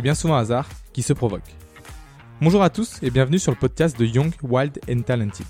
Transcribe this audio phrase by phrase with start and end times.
[0.00, 1.54] est bien souvent hasard qui se provoque.
[2.40, 5.44] Bonjour à tous et bienvenue sur le podcast de Young, Wild and Talented.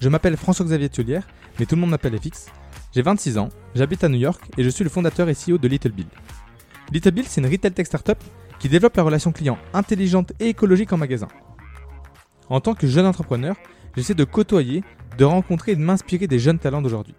[0.00, 1.26] Je m'appelle François-Xavier Tullière,
[1.58, 2.46] mais tout le monde m'appelle FX.
[2.94, 5.66] J'ai 26 ans, j'habite à New York et je suis le fondateur et CEO de
[5.66, 6.06] Little Bill.
[6.92, 8.18] Little Bill, c'est une retail tech startup
[8.60, 11.26] qui développe la relation client intelligente et écologique en magasin.
[12.48, 13.56] En tant que jeune entrepreneur,
[13.96, 14.84] j'essaie de côtoyer,
[15.18, 17.16] de rencontrer et de m'inspirer des jeunes talents d'aujourd'hui.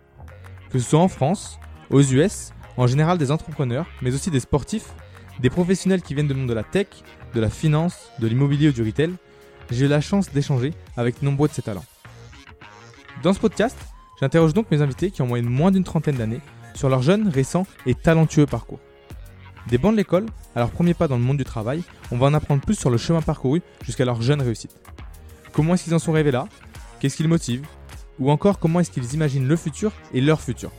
[0.69, 1.59] Que ce soit en France,
[1.89, 4.93] aux US, en général des entrepreneurs, mais aussi des sportifs,
[5.39, 6.87] des professionnels qui viennent du monde de la tech,
[7.33, 9.13] de la finance, de l'immobilier ou du retail,
[9.71, 11.85] j'ai eu la chance d'échanger avec nombreux de ces talents.
[13.23, 13.77] Dans ce podcast,
[14.19, 16.41] j'interroge donc mes invités qui ont moyenne moins d'une trentaine d'années
[16.75, 18.79] sur leur jeune, récent et talentueux parcours.
[19.67, 22.27] Des bancs de l'école à leur premier pas dans le monde du travail, on va
[22.27, 24.75] en apprendre plus sur le chemin parcouru jusqu'à leur jeune réussite.
[25.53, 26.47] Comment est-ce qu'ils en sont arrivés là?
[26.99, 27.65] Qu'est-ce qui les motive
[28.19, 30.71] Ou encore comment est-ce qu'ils imaginent le futur et leur futur?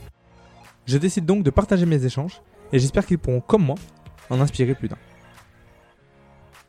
[0.85, 2.41] Je décide donc de partager mes échanges
[2.71, 3.75] et j'espère qu'ils pourront, comme moi,
[4.29, 4.97] en inspirer plus d'un.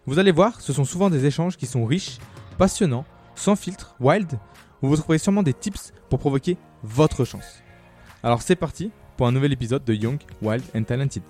[0.06, 2.18] Vous allez voir, ce sont souvent des échanges qui sont riches,
[2.58, 3.04] passionnants,
[3.34, 4.38] sans filtre, wild,
[4.82, 7.62] où vous trouverez sûrement des tips pour provoquer votre chance.
[8.22, 11.22] Alors c'est parti pour un nouvel épisode de Young, Wild and Talented.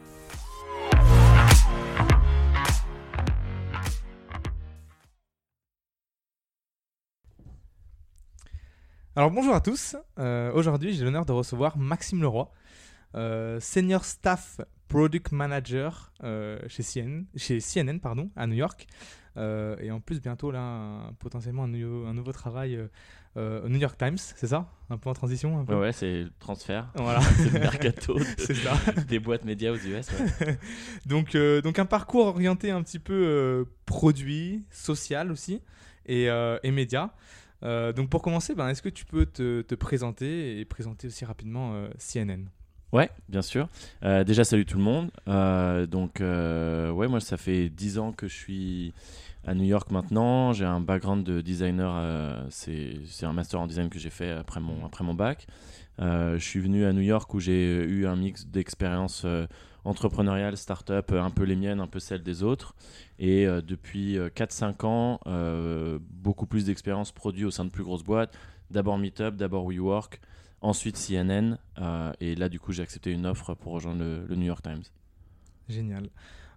[9.14, 12.50] Alors bonjour à tous, Euh, aujourd'hui j'ai l'honneur de recevoir Maxime Leroy,
[13.14, 18.86] euh, Senior Staff Product Manager euh, chez, CNN, chez CNN pardon, à New York.
[19.36, 22.78] Euh, et en plus bientôt là un- potentiellement un nouveau, un nouveau travail
[23.36, 24.70] euh, au New York Times, c'est ça?
[24.88, 25.74] Un peu en transition un peu?
[25.74, 26.90] Ouais, ouais, c'est le transfert.
[26.94, 28.72] Voilà, c'est le mercato de- c'est ça.
[29.08, 30.08] des boîtes médias aux US.
[30.40, 30.58] ouais.
[31.04, 35.60] donc, donc un parcours orienté un petit peu produit, social aussi,
[36.06, 36.28] et,
[36.62, 37.12] et média.
[37.62, 41.24] Euh, donc pour commencer, ben, est-ce que tu peux te, te présenter et présenter aussi
[41.26, 42.46] rapidement CNN
[42.92, 43.68] Ouais, bien sûr.
[44.04, 45.10] Euh, déjà, salut tout le monde.
[45.28, 48.94] Euh, donc, euh, ouais, moi, ça fait 10 ans que je suis
[49.44, 50.52] à New York maintenant.
[50.52, 52.46] J'ai un background de designer.
[52.50, 55.46] c'est un master en design que j'ai fait après mon, après mon bac.
[55.98, 59.26] Je suis venu à New York où j'ai eu un mix d'expériences
[59.86, 62.74] entrepreneuriales, start-up, un peu les miennes, un peu celles des autres.
[63.18, 65.20] Et depuis euh, 4-5 ans,
[66.00, 68.36] beaucoup plus d'expériences produits au sein de plus grosses boîtes.
[68.70, 70.20] D'abord Meetup, d'abord WeWork,
[70.60, 71.58] ensuite CNN.
[71.78, 74.62] euh, et là, du coup, j'ai accepté une offre pour rejoindre le, le New York
[74.62, 74.82] Times.
[75.68, 76.08] Génial.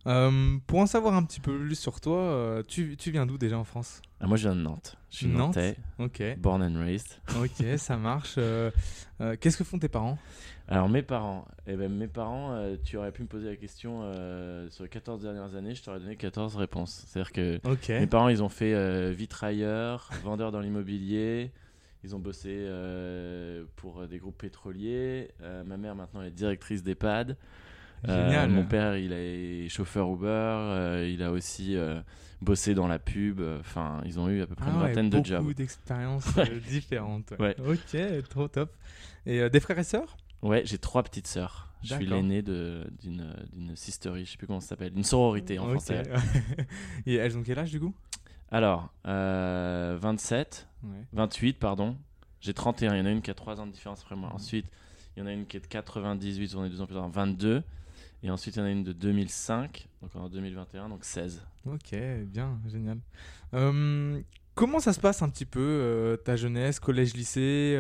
[0.07, 3.37] Euh, pour en savoir un petit peu plus sur toi, euh, tu, tu viens d'où
[3.37, 4.01] déjà en France?
[4.21, 4.95] Ah, moi, je viens de Nantes.
[5.11, 5.57] Je suis Nantes
[5.97, 7.19] nantais, born and raised.
[7.37, 8.35] ok, ça marche.
[8.37, 8.71] Euh,
[9.41, 10.17] Qu'est-ce que font tes parents?
[10.69, 14.01] Alors, mes parents, eh ben, mes parents, tu aurais pu me poser la question
[14.69, 17.03] sur les 14 dernières années, je t'aurais donné 14 réponses.
[17.07, 17.59] C'est-à-dire que
[17.99, 21.51] mes parents, ils ont fait vitrailleur, vendeur dans l'immobilier.
[22.03, 25.31] Ils ont bossé euh, pour des groupes pétroliers.
[25.41, 27.35] Euh, ma mère, maintenant, est directrice d'EHPAD.
[28.07, 28.49] Euh, Génial.
[28.49, 30.25] mon père, il est chauffeur Uber.
[30.27, 31.99] euh, il a aussi euh,
[32.41, 33.41] bossé dans la pub.
[33.59, 35.53] Enfin, ils ont eu à peu près Ah une ouais, vingtaine de beaucoup jobs.
[35.53, 36.49] d'expériences Ouais.
[36.49, 37.33] euh, différentes.
[37.37, 37.55] Ouais.
[37.59, 37.97] Ok,
[38.29, 38.73] trop top.
[39.25, 40.15] Et euh, des frères et sœurs?
[40.41, 41.65] Ouais, j'ai trois petites sœurs.
[41.83, 46.03] Je suis l'aîné d'une sisterie, je sais plus comment ça s'appelle, une sororité en français.
[47.05, 47.93] et elles ont quel âge du coup?
[48.51, 50.89] Alors, euh, 27, Ouais.
[51.13, 51.97] 28, pardon.
[52.41, 54.29] J'ai 31, il y en a une qui a 3 ans de différence après moi.
[54.33, 54.65] Ensuite,
[55.15, 57.09] il y en a une qui est de 98, on est deux ans plus tard,
[57.09, 57.63] 22.
[58.23, 61.41] Et ensuite, il y en a une de 2005, donc en 2021, donc 16.
[61.65, 61.93] Ok,
[62.27, 62.97] bien, génial.
[63.53, 64.21] Euh,
[64.55, 67.75] comment ça se passe un petit peu euh, ta jeunesse, collège, lycée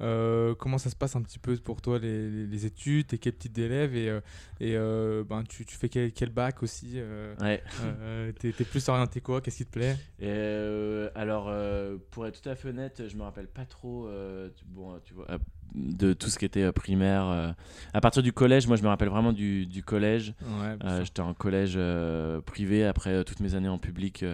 [0.00, 3.06] euh, Comment ça se passe un petit peu pour toi les, les- les études?
[3.08, 3.94] T'es quel type d'élève?
[3.96, 4.20] Et, euh,
[4.60, 7.62] et euh, ben, tu, tu fais quel, quel bac aussi euh, Ouais.
[8.38, 9.40] T'es t'es plus orienté quoi?
[9.40, 9.96] Qu'est-ce qui te plaît?
[10.20, 11.52] Et alors,
[12.10, 14.08] pour être tout à fait honnête, je me rappelle pas trop
[14.56, 15.26] tu- bon, tu vois,
[15.74, 17.54] de tout ce qui était primaire.
[17.92, 20.34] À partir du collège, moi je me rappelle vraiment du, du collège.
[20.42, 20.76] Ouais.
[21.04, 21.78] J'étais en collège
[22.46, 24.24] privé après toutes mes années en public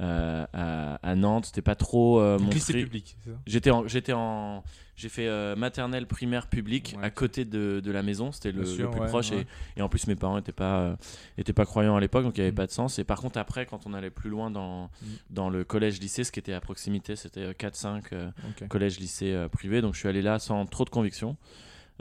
[0.00, 1.46] euh, à, à Nantes.
[1.46, 3.36] C'était pas trop euh, mon lycée public, c'est ça?
[3.46, 4.64] J'étais en, j'étais en,
[4.96, 7.04] j'ai fait euh, maternelle, primaire, public Ouais.
[7.04, 8.32] à côté de, de la maison.
[8.32, 9.46] C'était le, Bien sûr, le plus ouais, proche ouais.
[9.76, 10.96] Et, et en plus mes parents étaient pas, euh,
[11.38, 12.54] étaient pas croyants à l'époque, donc il y avait Mm.
[12.54, 12.98] pas de sens.
[12.98, 15.06] Et par contre après, quand on allait plus loin dans, Mm.
[15.30, 18.68] dans le collège-lycée, ce qui était à proximité, c'était euh, 4-5 euh, Ok.
[18.68, 19.80] collège-lycée euh, privé.
[19.82, 21.36] Donc je suis allé là sans trop de conviction.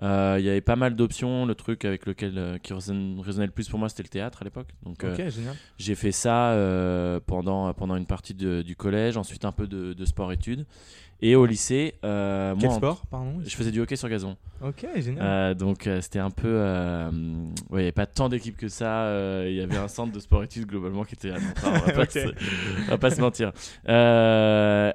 [0.01, 1.45] Euh, Il y avait pas mal d'options.
[1.45, 4.45] Le truc avec lequel euh, qui résonnait le plus pour moi, c'était le théâtre à
[4.45, 4.69] l'époque.
[4.83, 5.15] Donc euh,
[5.77, 6.53] j'ai fait ça
[7.25, 10.65] pendant, pendant une partie de- du collège, ensuite un peu de, de sport-études.
[11.21, 14.37] Et au lycée, euh, Quel moi, en- sport, pardon je faisais du hockey sur gazon.
[14.61, 15.17] Ok, génial.
[15.25, 16.47] Euh, donc euh, c'était un peu.
[16.47, 17.13] euh, ouais,
[17.71, 19.05] il n'y avait pas tant d'équipes que ça.
[19.45, 21.35] Il y avait un centre de sport-études globalement qui était à
[21.65, 22.11] on va pas, Ok.
[22.11, 22.27] se,
[22.87, 23.51] on va pas se mentir.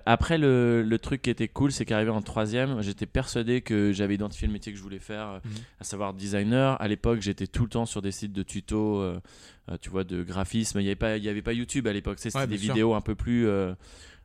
[0.07, 4.15] Après, le, le truc qui était cool, c'est qu'arrivé en troisième, j'étais persuadé que j'avais
[4.15, 5.51] identifié le métier que je voulais faire, Mhm.
[5.81, 6.81] à savoir designer.
[6.81, 9.03] À l'époque, j'étais tout le temps sur des sites de tutos,
[9.81, 10.81] tu vois, de graphisme.
[10.81, 12.19] Il n'y avait, pas- il y avait pas YouTube à l'époque.
[12.19, 12.73] C'était Ouais, des sûr.
[12.75, 13.47] vidéos un peu plus.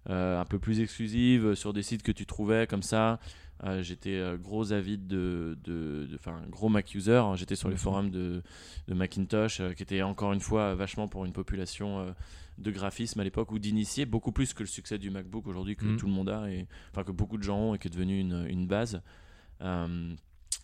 [0.10, 3.20] Euh, un peu plus exclusives euh, sur des sites que tu trouvais comme ça.
[3.66, 7.16] Euh, j'étais euh, gros avide de, de, de- enfin gros Mac user.
[7.18, 7.36] hein.
[7.36, 7.80] J'étais sur les Mhm.
[7.80, 8.42] forums de,
[8.88, 12.16] de Macintosh, euh, qui était encore une fois vachement pour une population
[12.58, 15.86] de graphisme à l'époque ou d'initiés, beaucoup plus que le succès du MacBook aujourd'hui que
[15.86, 15.98] Mhm.
[15.98, 18.20] tout le monde a et enfin que beaucoup de gens ont et qui est devenu
[18.20, 19.02] une, une base.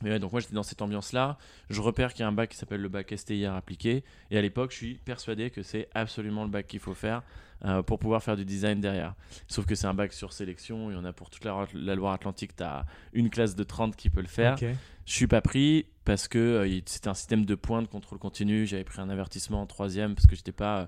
[0.02, 1.38] Mais ouais, donc moi j'étais dans cette ambiance-là.
[1.70, 4.04] Je repère qu'il y a un bac qui s'appelle le bac STIR appliqué.
[4.30, 7.24] Et à l'époque, je suis persuadé que c'est absolument le bac qu'il faut faire
[7.64, 9.16] euh, pour pouvoir faire du design derrière.
[9.48, 10.92] Sauf que c'est un bac sur sélection.
[10.92, 12.56] Il y en a pour toute la, la Loire-Atlantique.
[12.56, 14.54] Tu as une classe de 30 qui peut le faire.
[14.62, 14.66] Ok.
[15.06, 18.66] Je suis pas pris parce que euh, c'était un système de points de contrôle continu.
[18.66, 20.86] J'avais pris un avertissement en troisième parce que j'étais pas euh,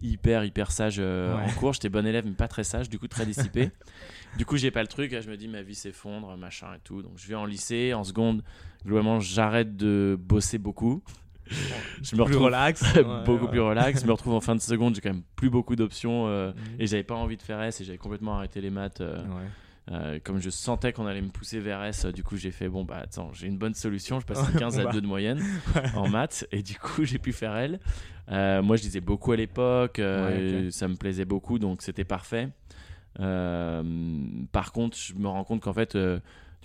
[0.00, 1.42] hyper hyper sage euh, Ouais.
[1.44, 1.72] en cours.
[1.72, 3.70] J'étais bon élève mais pas très sage, du coup très dissipé.
[4.38, 5.10] du coup j'ai pas le truc.
[5.12, 7.02] Là, je me dis ma vie s'effondre, machin et tout.
[7.02, 8.42] Donc je vais en lycée, en seconde.
[8.84, 11.02] Globalement j'arrête de bosser beaucoup.
[12.02, 12.82] Je me retrouve relax.
[13.24, 14.02] beaucoup ouais, plus relax.
[14.02, 14.94] Je me retrouve en fin de seconde.
[14.94, 16.80] J'ai quand même plus beaucoup d'options euh, Mhm.
[16.80, 19.00] et j'avais pas envie de faire S et j'avais complètement arrêté les maths.
[19.00, 19.92] euh, Ouais.
[19.92, 22.84] euh, comme je sentais qu'on allait me pousser vers S, du coup j'ai fait bon
[22.84, 24.92] bah attends, j'ai une bonne solution, je passe de 15 à Bah.
[24.92, 25.40] 2 de moyenne
[25.94, 27.78] en maths et du coup j'ai pu faire L.
[28.28, 32.48] Moi je lisais beaucoup à l'époque, ça me plaisait beaucoup donc c'était parfait.
[34.52, 35.96] Par contre, je me rends compte qu'en fait,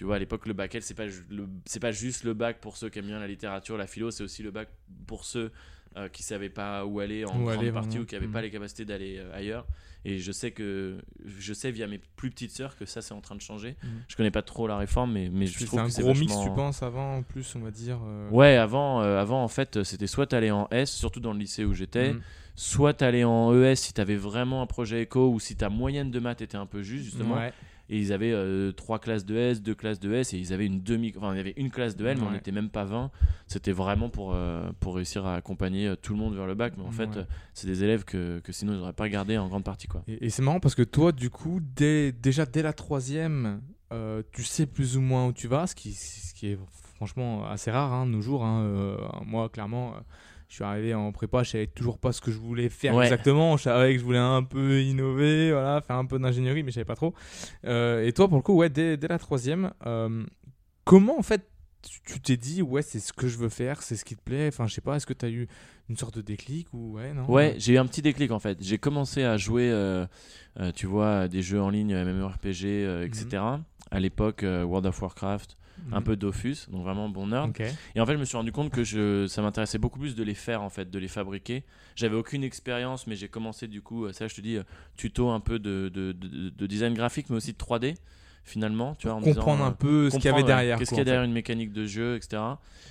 [0.01, 2.57] tu vois, à l'époque, le bac L, c'est pas, le- c'est pas juste le bac
[2.59, 4.67] pour ceux qui aiment bien la littérature, la philo, c'est aussi le bac
[5.05, 5.51] pour ceux
[5.95, 8.41] euh, qui savaient pas où aller en Où grande aller, partie ou qui n'avaient pas
[8.41, 9.67] les capacités d'aller euh, ailleurs.
[10.03, 13.21] Et je sais que je sais via mes plus petites sœurs que ça c'est en
[13.21, 13.75] train de changer.
[13.83, 13.89] Mhm.
[14.07, 16.33] Je connais pas trop la réforme, mais, mais je trouve un que c'est gros mix,
[16.41, 17.99] tu penses, avant, en plus, on va dire.
[18.03, 21.37] euh, Ouais, avant, euh, avant en fait, c'était soit t'allais en S, surtout dans le
[21.39, 22.21] lycée où j'étais, mhm.
[22.55, 26.19] soit t'allais en ES si t'avais vraiment un projet éco ou si ta moyenne de
[26.19, 27.35] maths était un peu juste justement.
[27.35, 27.53] Ouais.
[27.91, 30.65] Et ils avaient euh, trois classes de S, deux classes de S, et ils avaient
[30.65, 32.85] une demi, enfin il y avait une classe de L, mais on n'était même pas
[32.85, 33.11] 20.
[33.47, 36.73] C'était vraiment pour, euh, pour réussir à accompagner euh, tout le monde vers le bac.
[36.77, 37.25] Mais en fait, Ouais.
[37.53, 40.03] c'est des élèves que, que sinon ils n'auraient pas gardé en grande partie quoi.
[40.07, 43.61] Et, et c'est marrant parce que toi, du coup, dès, déjà dès la troisième,
[43.91, 46.57] euh, tu sais plus ou moins où tu vas, ce qui, ce qui est
[46.95, 48.45] franchement assez rare hein, de nos jours.
[48.45, 48.95] hein.
[49.25, 49.95] Moi, clairement,
[50.51, 53.05] je suis arrivé en prépa, je savais toujours pas ce que je voulais faire Ouais.
[53.05, 53.55] exactement.
[53.55, 56.75] Je savais que je voulais un peu innover, voilà, faire un peu d'ingénierie, mais je
[56.75, 57.13] savais pas trop.
[57.65, 60.25] Euh, et toi, pour le coup, ouais, dès, dès la troisième, euh,
[60.83, 61.47] comment en fait
[62.05, 64.49] tu- t'es dit, ouais, c'est ce que je veux faire, c'est ce qui te plaît?
[64.49, 65.47] Enfin, je sais pas, est-ce que tu as eu
[65.89, 67.25] une sorte de déclic ou ouais, non?
[67.31, 68.57] Ouais, j'ai eu un petit déclic en fait.
[68.61, 70.05] J'ai commencé à jouer, euh,
[70.59, 73.41] euh, tu vois, des jeux en ligne, MMORPG, etc.
[73.89, 75.57] À l'époque, World of Warcraft,
[75.91, 77.51] un peu Dofus, donc vraiment bon nerd.
[77.95, 80.23] Et en fait, je me suis rendu compte que je, ça m'intéressait beaucoup plus de
[80.23, 81.63] les faire, en fait, de les fabriquer.
[81.95, 84.63] J'avais aucune expérience, mais j'ai commencé du coup, ça je te dis, euh,
[84.97, 87.95] tuto un peu de, de, de- de design graphique, mais aussi de 3D,
[88.43, 88.95] finalement.
[88.95, 90.77] Tu vois, en Comprendre disant, un peu euh, ce qu'il y avait derrière.
[90.77, 92.41] Qu'est-ce qu'il y a derrière une mécanique de jeu, etc.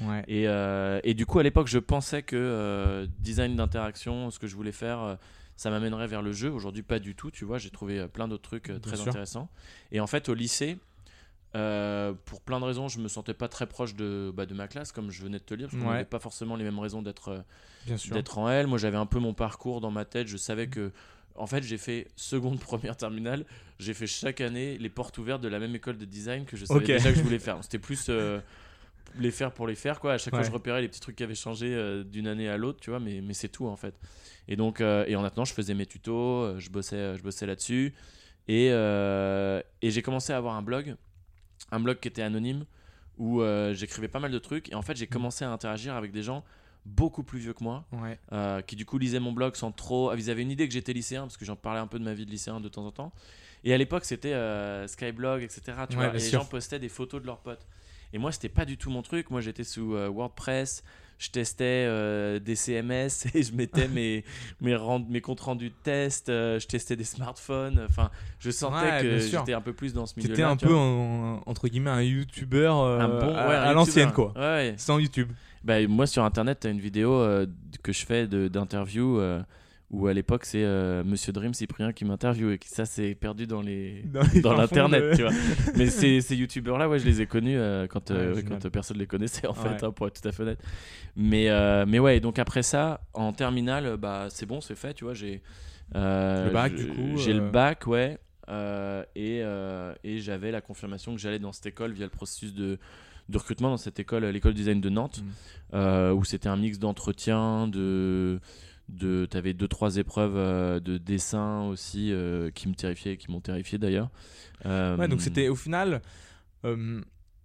[0.00, 0.25] Ouais.
[0.28, 4.46] Et, euh, et du coup, à l'époque, je pensais que euh, design d'interaction, ce que
[4.46, 5.19] je voulais faire,
[5.56, 6.50] ça m'amènerait vers le jeu.
[6.50, 7.58] Aujourd'hui, pas du tout, tu vois.
[7.58, 9.08] J'ai trouvé plein d'autres trucs Bien très sûr.
[9.08, 9.50] intéressants.
[9.92, 10.78] Et en fait, au lycée,
[11.56, 14.69] euh, pour plein de raisons, je me sentais pas très proche de, bah, de ma
[14.69, 15.95] classe, comme je venais de te le dire, parce qu'on Ouais.
[15.95, 17.28] n'avait pas forcément les mêmes raisons d'être
[17.88, 18.66] euh, d'être en L.
[18.66, 20.28] Moi, j'avais un peu mon parcours dans ma tête.
[20.28, 20.92] Je savais que,
[21.35, 23.45] en fait, j'ai fait seconde, première, terminale.
[23.78, 26.64] J'ai fait chaque année les portes ouvertes de la même école de design que je
[26.66, 27.59] savais déjà que je voulais faire.
[27.62, 28.38] C'était plus euh,
[29.19, 30.12] les faire pour les faire, quoi.
[30.12, 32.57] À chaque fois, je repérais les petits trucs qui avaient changé euh, d'une année à
[32.57, 33.00] l'autre, tu vois.
[33.00, 33.99] Mais, mais c'est tout, en fait.
[34.47, 37.95] Et donc, et en attendant, je faisais mes tutos, je bossais, je bossais là-dessus.
[38.49, 40.97] Et, et j'ai commencé à avoir un blog,
[41.73, 42.65] un blog qui était anonyme,
[43.19, 44.71] où euh, j'écrivais pas mal de trucs.
[44.71, 46.45] Et en fait, j'ai commencé à interagir avec des gens
[46.87, 48.19] beaucoup plus vieux que moi Ouais.
[48.33, 50.15] euh, qui du coup lisaient mon blog sans trop.
[50.15, 52.15] Ils avaient une idée que j'étais lycéen parce que j'en parlais un peu de ma
[52.15, 53.12] vie de lycéen de temps en temps.
[53.65, 55.61] Et à l'époque, c'était euh, Skyblog, etc.
[55.67, 57.67] Tu Ouais, vois, bien et les gens postaient des photos de leurs potes.
[58.15, 59.31] Et moi, c'était pas du tout mon truc.
[59.31, 60.83] Moi, j'étais sous WordPress.
[61.21, 64.25] Je testais euh, des CMS et je mettais mes,
[64.62, 66.31] mes, rend- mes comptes rendus de test.
[66.31, 67.87] euh, je testais des smartphones.
[67.89, 68.11] Enfin,
[68.41, 70.35] je sentais Ouais, que j'étais un peu plus dans ce milieu-là.
[70.35, 74.12] T'étais un peu en- entre guillemets un youtubeur euh, bon, à, ouais, à un l'ancienne
[74.12, 74.33] quoi.
[74.35, 74.75] Ouais.
[74.79, 75.29] Sans YouTube.
[75.62, 77.23] Bah, moi, sur internet, tu as une vidéo
[77.83, 79.21] que je fais d'interview
[79.90, 83.61] où à l'époque, c'est euh, Monsieur Dream Cyprien qui m'interviewe et ça, c'est perdu dans
[83.61, 84.04] les.
[84.35, 85.32] les Dans l'internet, de- tu vois.
[85.76, 88.99] Mais ces, ces youtubeurs-là, ouais, je les ai connus euh, quand, euh, Ouais, quand personne
[88.99, 89.85] les connaissait, en fait, Ouais.
[89.85, 90.62] hein, pour être tout à fait honnête.
[91.16, 95.04] Mais, euh, mais ouais, donc après ça, en terminale, bah, c'est bon, c'est fait, tu
[95.04, 95.14] vois.
[95.14, 95.42] J'ai
[95.97, 98.18] euh, Le bac, je- du coup, J'ai euh, le bac, ouais.
[98.49, 102.54] euh, et, euh, et j'avais la confirmation que j'allais dans cette école via le processus
[102.54, 102.78] de,
[103.28, 105.75] de recrutement dans cette école, l'école design de Nantes, Mm.
[105.75, 108.38] euh, où c'était un mix d'entretien, de,
[108.90, 113.30] de tu avais deux trois épreuves euh, de dessin aussi euh, qui me terrifiaient, qui
[113.30, 114.11] m'ont terrifié d'ailleurs.
[114.66, 116.02] Euh, Ouais, donc c'était au final.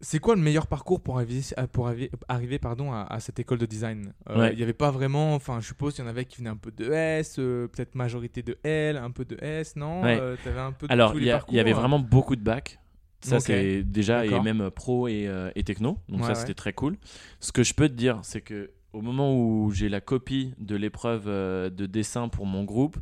[0.01, 3.57] c'est quoi le meilleur parcours pour arriver, pour arriver, arriver pardon, à, à cette école
[3.57, 4.13] de design?
[4.29, 4.55] Il Ouais.
[4.55, 6.71] n'y avait pas vraiment, enfin je suppose qu'il y en avait qui venaient un peu
[6.71, 10.03] de S, peut-être majorité de L, un peu de S, non?
[10.03, 10.17] Ouais.
[10.43, 11.75] T'avais un peu de Alors, il y, avait euh.
[11.75, 12.79] vraiment beaucoup de bacs.
[13.21, 13.43] Ça, Ok.
[13.47, 15.97] c'est déjà, et même pro et, et techno.
[16.09, 16.97] Donc, Ouais, ça, c'était très cool.
[17.39, 20.75] Ce que je peux te dire, c'est que au moment où j'ai la copie de
[20.75, 22.97] l'épreuve euh, de dessin pour mon groupe,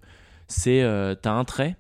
[0.48, 1.76] c'est euh, t'as un trait,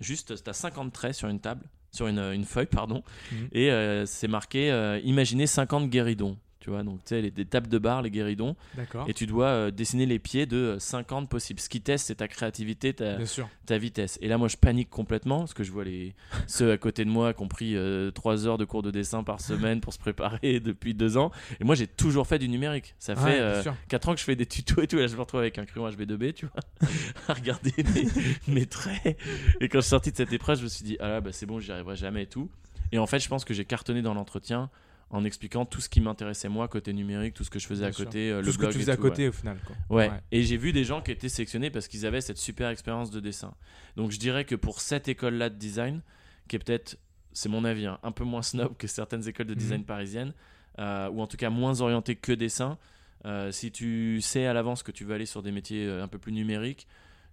[0.00, 3.48] juste t'as 50 traits sur une table, sur une, une feuille, pardon, Mhm.
[3.52, 6.36] et euh, c'est marqué euh, imaginez 50 guéridons.
[6.60, 9.08] Tu vois, donc tu sais, les, des tables de barre, les guéridons, D'accord.
[9.08, 11.60] et tu dois euh, dessiner les pieds de euh, 50 possibles.
[11.60, 13.16] Ce qui teste, c'est ta créativité, ta,
[13.64, 14.18] ta vitesse.
[14.22, 16.14] Et là, moi, je panique complètement parce que je vois les
[16.48, 17.76] ceux à côté de moi qui ont pris
[18.14, 21.30] 3 heures de cours de dessin par semaine pour se préparer depuis 2 ans.
[21.60, 22.94] Et moi, j'ai toujours fait du numérique.
[22.98, 23.74] Ça Ouais, fait euh, sûr.
[23.88, 24.98] 4 ans que je fais des tutos et tout.
[24.98, 26.88] Et là, je me retrouve avec un crayon HB2B, tu vois,
[27.28, 29.16] à regarder mes, mes traits.
[29.60, 31.30] Et quand je suis sorti de cette épreuve, je me suis dit, ah là, bah,
[31.32, 32.50] c'est bon, j'y arriverai jamais et tout.
[32.90, 34.70] Et en fait, je pense que j'ai cartonné dans l'entretien
[35.10, 37.88] en expliquant tout ce qui m'intéressait moi côté numérique, tout ce que je faisais Bien
[37.90, 39.00] à côté, euh, Tout le ce que blog tu et faisais à ouais.
[39.00, 39.58] côté au final.
[39.66, 39.76] Quoi.
[39.96, 40.08] Ouais.
[40.10, 40.20] Ouais.
[40.32, 43.20] et j'ai vu des gens qui étaient sélectionnés parce qu'ils avaient cette super expérience de
[43.20, 43.54] dessin.
[43.96, 46.02] Donc je dirais que pour cette école-là de design,
[46.48, 46.98] qui est peut-être,
[47.32, 49.86] c'est mon avis, hein, un peu moins snob que certaines écoles de design Mhm.
[49.86, 50.32] parisiennes,
[50.78, 52.76] euh, ou en tout cas moins orientées que dessin,
[53.24, 56.18] euh, si tu sais à l'avance que tu veux aller sur des métiers un peu
[56.18, 56.86] plus numériques,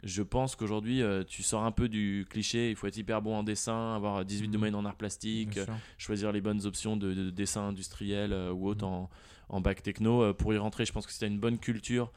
[0.05, 3.35] je pense qu'aujourd'hui, euh, tu sors un peu du cliché, il faut être hyper bon
[3.35, 4.53] en dessin, avoir 18 Mhm.
[4.53, 5.77] domaines en art plastique, sûr.
[5.97, 8.93] choisir les bonnes options de, de dessin industriel euh, ou autre Mhm.
[8.93, 9.09] en,
[9.49, 10.21] en bac techno.
[10.23, 12.13] Euh, pour y rentrer, je pense que si tu as une bonne culture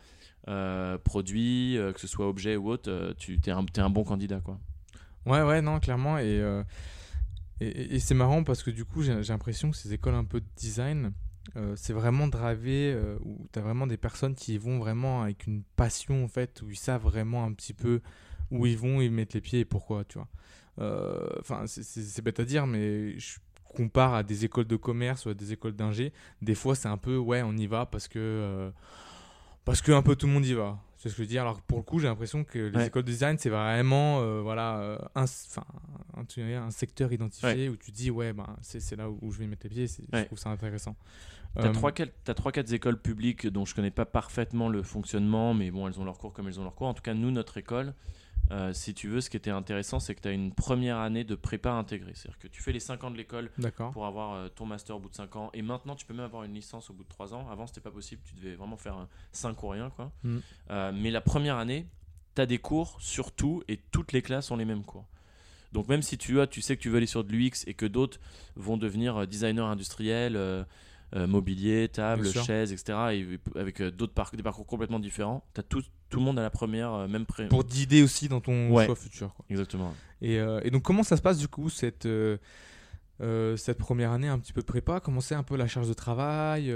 [0.49, 4.05] euh, produit, euh, que ce soit objet ou autre, euh, tu es un, un bon
[4.05, 4.41] candidat.
[4.41, 4.59] Quoi.
[5.27, 6.17] Ouais, ouais, non, clairement.
[6.19, 6.63] Et, euh,
[7.61, 10.25] et, et- c'est marrant parce que du coup, j'ai j'ai l'impression que ces écoles un
[10.25, 11.13] peu de design,
[11.57, 15.23] euh, c'est vraiment drivé, euh, où tu as vraiment des personnes qui y vont vraiment
[15.23, 18.01] avec une passion, en fait, où ils savent vraiment un petit peu
[18.51, 20.29] où ils vont, ils mettent les pieds et pourquoi, tu vois.
[20.81, 25.29] Euh, Enfin, c'est- bête à dire, mais je compare à des écoles de commerce ou
[25.31, 26.13] à des écoles d'ingé.
[26.41, 28.19] Des fois, c'est un peu, ouais, on y va parce que.
[28.19, 28.71] euh,
[29.65, 30.79] parce que un peu tout le monde y va.
[30.97, 31.43] C'est ce que je veux dire.
[31.43, 32.87] Alors pour le coup, j'ai l'impression que les Ouais.
[32.87, 35.25] écoles de design, c'est vraiment euh, voilà, un,
[36.17, 36.25] un,
[36.57, 39.65] un secteur identifié où tu dis, ouais, ben, c'est c'est là où je vais mettre
[39.65, 39.87] les pieds.
[40.13, 40.97] Je trouve ça intéressant.
[41.59, 45.89] Tu as Euh, 3-4 écoles publiques dont je connais pas parfaitement le fonctionnement, mais bon,
[45.89, 46.87] elles ont leur cours comme elles ont leur cours.
[46.87, 47.95] En tout cas, nous, notre école,
[48.51, 51.25] euh, si tu veux, ce qui était intéressant, c'est que tu as une première année
[51.25, 52.13] de prépa intégrée.
[52.15, 53.51] C'est-à-dire que tu fais les 5 ans de l'école
[53.93, 55.51] pour avoir euh, ton master au bout de 5 ans.
[55.53, 57.49] Et maintenant, tu peux même avoir une licence au bout de 3 ans.
[57.51, 58.23] Avant, c'était pas possible.
[58.25, 59.91] Tu devais vraiment faire 5 ou rien.
[59.91, 60.13] Quoi.
[60.23, 60.39] Mm.
[60.71, 61.87] Euh, mais la première année,
[62.35, 65.07] tu as des cours sur tout et toutes les classes ont les mêmes cours.
[65.73, 67.75] Donc même si tu as, tu sais que tu veux aller sur de l'UX et
[67.75, 68.19] que d'autres
[68.57, 70.65] vont devenir euh, designer industriel, euh, euh,
[71.15, 72.45] mobilier, table, Bien sûr.
[72.45, 72.99] chaise, etc.
[73.13, 76.39] Et avec euh, d'autres par- des parcours complètement différents, tu as tout, tout le monde
[76.39, 77.49] à la première, euh, même pré...
[77.49, 78.85] Pour d'idées aussi dans ton Ouais.
[78.87, 79.35] choix futur.
[79.35, 79.45] Quoi.
[79.49, 79.95] Exactement.
[80.21, 82.37] Et, euh, et donc, comment ça se passe du coup, cette, euh,
[83.23, 85.01] euh, cette première année un petit peu prépa?
[85.01, 86.71] Comment c'est un peu la charge de travail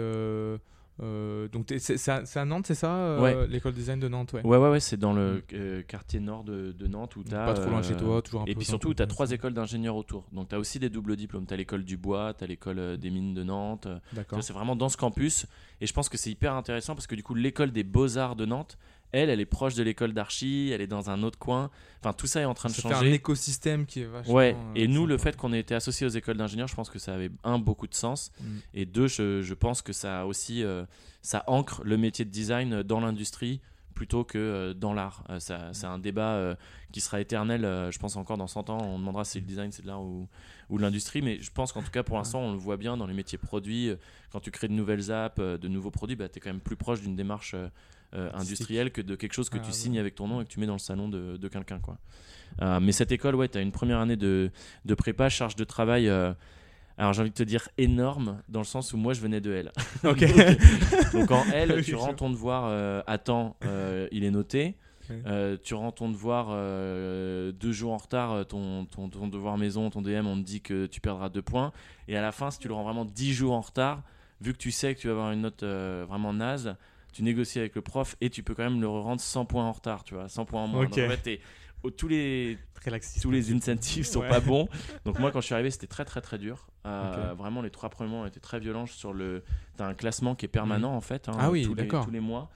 [1.01, 3.47] euh, euh, Donc, c'est à, Nantes, c'est ça euh, Ouais.
[3.49, 4.43] L'école design de Nantes, ouais.
[4.45, 7.47] Ouais, ouais, ouais, c'est dans le euh, quartier nord de, de Nantes où tu as.
[7.47, 9.31] Pas trop loin de chez toi, toujours un Et peu puis surtout, tu as trois
[9.33, 10.25] écoles d'ingénieurs autour.
[10.33, 11.47] Donc tu as aussi des doubles diplômes.
[11.47, 13.87] Tu as l'école du bois, tu as l'école euh, des mines de Nantes.
[13.87, 14.43] euh, D'accord.
[14.43, 15.47] C'est vraiment dans ce campus.
[15.81, 18.45] Et je pense que c'est hyper intéressant parce que du coup, l'école des beaux-arts de
[18.47, 18.79] Nantes,
[19.13, 21.71] elle, elle est proche de l'école d'archi, elle est dans un autre coin.
[22.01, 23.13] Enfin, tout ça est en train de Ça fait un changer.
[23.13, 24.35] écosystème qui est vachement.
[24.35, 26.91] Ouais, euh, et nous, le fait qu'on ait été associés aux écoles d'ingénieurs, je pense
[26.91, 28.33] que ça avait, un, beaucoup de sens.
[28.41, 28.45] Mm.
[28.75, 30.85] Et deux, je, je pense que ça a aussi, euh,
[31.21, 33.61] ça ancre le métier de design dans l'industrie
[33.95, 35.23] plutôt que euh, dans l'art.
[35.39, 36.57] Ça- c'est un débat
[36.91, 37.61] qui sera éternel,
[37.93, 40.27] je pense encore dans 100 ans, on demandera si le design c'est de l'art ou,
[40.71, 42.97] ou de l'industrie, mais je pense qu'en tout cas pour l'instant on le voit bien
[42.97, 43.91] dans les métiers produits,
[44.31, 46.77] quand tu crées de nouvelles apps, de nouveaux produits, bah, tu es quand même plus
[46.77, 47.55] proche d'une démarche
[48.15, 49.73] euh, euh, industrielle que de quelque chose que Ah, tu ouais.
[49.73, 51.79] signes avec ton nom et que tu mets dans le salon de, de quelqu'un.
[51.81, 51.99] quoi.
[52.61, 54.51] Euh, mais cette école, ouais, tu as une première année de,
[54.85, 56.09] de prépa, charge de travail...
[56.09, 56.33] euh,
[56.99, 59.51] alors j'ai envie de te dire énorme dans le sens où moi je venais de
[59.53, 59.73] L.
[60.05, 60.23] Ok.
[61.15, 64.77] Donc en L, tu rends ton devoir euh, à temps, euh, il est noté.
[65.27, 69.59] Euh, tu rends ton devoir euh, deux jours en retard, euh, ton, ton, ton devoir
[69.59, 71.73] maison, ton DM, on te dit que tu perdras deux points.
[72.09, 74.03] Et à la fin, si tu le rends vraiment 10 jours en retard,
[74.41, 76.77] vu que tu sais que tu vas avoir une note euh, vraiment naze,
[77.13, 79.73] tu négocies avec le prof et tu peux quand même le rendre 100 points en
[79.73, 80.85] retard, tu vois, 100 points en moins.
[80.85, 80.91] Ok.
[80.97, 81.41] Donc en fait, t'es-
[81.83, 82.59] au- tous les,
[83.21, 84.29] tous les incentives sont Ouais.
[84.29, 84.69] pas bons.
[85.05, 86.69] Donc moi quand je suis arrivé c'était très très très dur.
[86.87, 87.35] Euh.
[87.37, 89.43] Vraiment les trois premiers mois ont été très violents sur le.
[89.77, 91.29] T'as un classement qui est permanent en fait.
[91.29, 92.05] hein, Ah oui, tous les, d'accord.
[92.05, 92.51] tous les mois.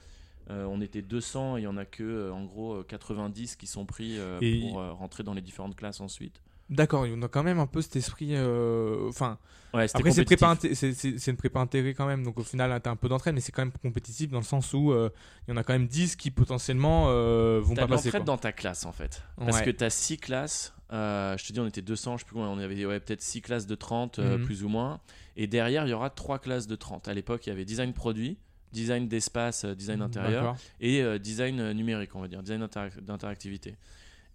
[0.49, 3.67] Euh, on était 200, il y en a que euh, en gros euh, 90 qui
[3.67, 6.41] sont pris euh, Et- pour euh, rentrer dans les différentes classes ensuite.
[6.69, 8.31] D'accord, on a quand même un peu cet esprit.
[8.33, 9.39] euh, Enfin,
[9.75, 12.25] Ouais, c'était après, c'est une prépa intégrée quand même.
[12.25, 14.73] Donc, au final, t'as un peu d'entraide, mais c'est quand même compétitif dans le sens
[14.73, 15.11] où euh,
[15.47, 18.11] il y en a quand même 10 qui potentiellement euh, vont T'as pas passer.
[18.11, 18.21] quoi.
[18.21, 19.23] dans ta classe en fait.
[19.37, 19.65] Parce Ouais.
[19.65, 20.73] que t'as 6 classes.
[20.91, 22.49] je te dis, on était 200, je sais plus combien.
[22.49, 24.45] On avait ouais, peut-être 6 classes de 30, euh, Mhm.
[24.45, 25.01] plus ou moins.
[25.37, 27.07] Et derrière, il y aura 3 classes de 30.
[27.09, 28.39] À l'époque, il y avait design produit,
[28.73, 30.57] design d'espace, design intérieur D'accord.
[30.81, 33.77] et design numérique, on va dire, design interac- d'interactivité.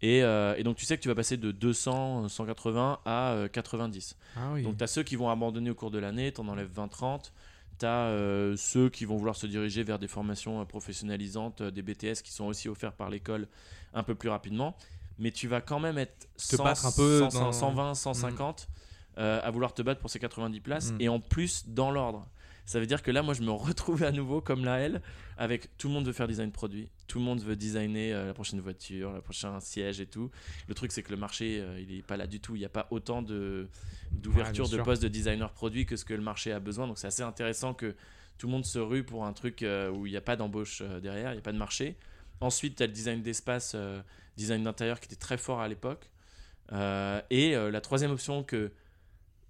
[0.02, 3.48] Et, euh, et donc, tu sais que tu vas passer de 200, 180 à euh,
[3.48, 4.18] 90.
[4.36, 4.64] Ah oui.
[4.64, 7.32] Donc tu as ceux qui vont abandonner au cours de l'année, t'en enlèves 20-30.
[7.80, 11.82] Tu as ceux qui vont vouloir se diriger vers des formations euh, professionnalisantes, euh, des
[11.82, 13.48] BTS qui sont aussi offerts par l'école
[13.94, 14.76] un peu plus rapidement.
[15.20, 18.68] Mais tu vas quand même être Te 100, battre un peu 100, dans- 120, 150
[19.18, 20.92] euh, à vouloir te battre pour ces 90 places.
[20.94, 21.02] Mm.
[21.02, 22.28] Et en plus, dans l'ordre.
[22.66, 25.02] Ça veut dire que là, moi, je me retrouve à nouveau comme la L,
[25.38, 28.34] avec tout le monde veut faire design produit, tout le monde veut designer euh, la
[28.34, 30.30] prochaine voiture, le prochain siège et tout.
[30.68, 32.56] Le truc, c'est que le marché, euh, il est pas là du tout.
[32.56, 33.68] Il n'y a pas autant de
[34.12, 36.88] d'ouverture Ouais, de postes de designer produit que ce que le marché a besoin.
[36.88, 37.96] Donc, c'est assez intéressant que
[38.38, 40.82] tout le monde se rue pour un truc euh, où il n'y a pas d'embauche
[41.02, 41.98] derrière, il n'y a pas de marché.
[42.40, 43.76] Ensuite, tu as le design d'espace,
[44.36, 46.10] design d'intérieur qui était très fort à l'époque.
[46.72, 48.72] Et la troisième option que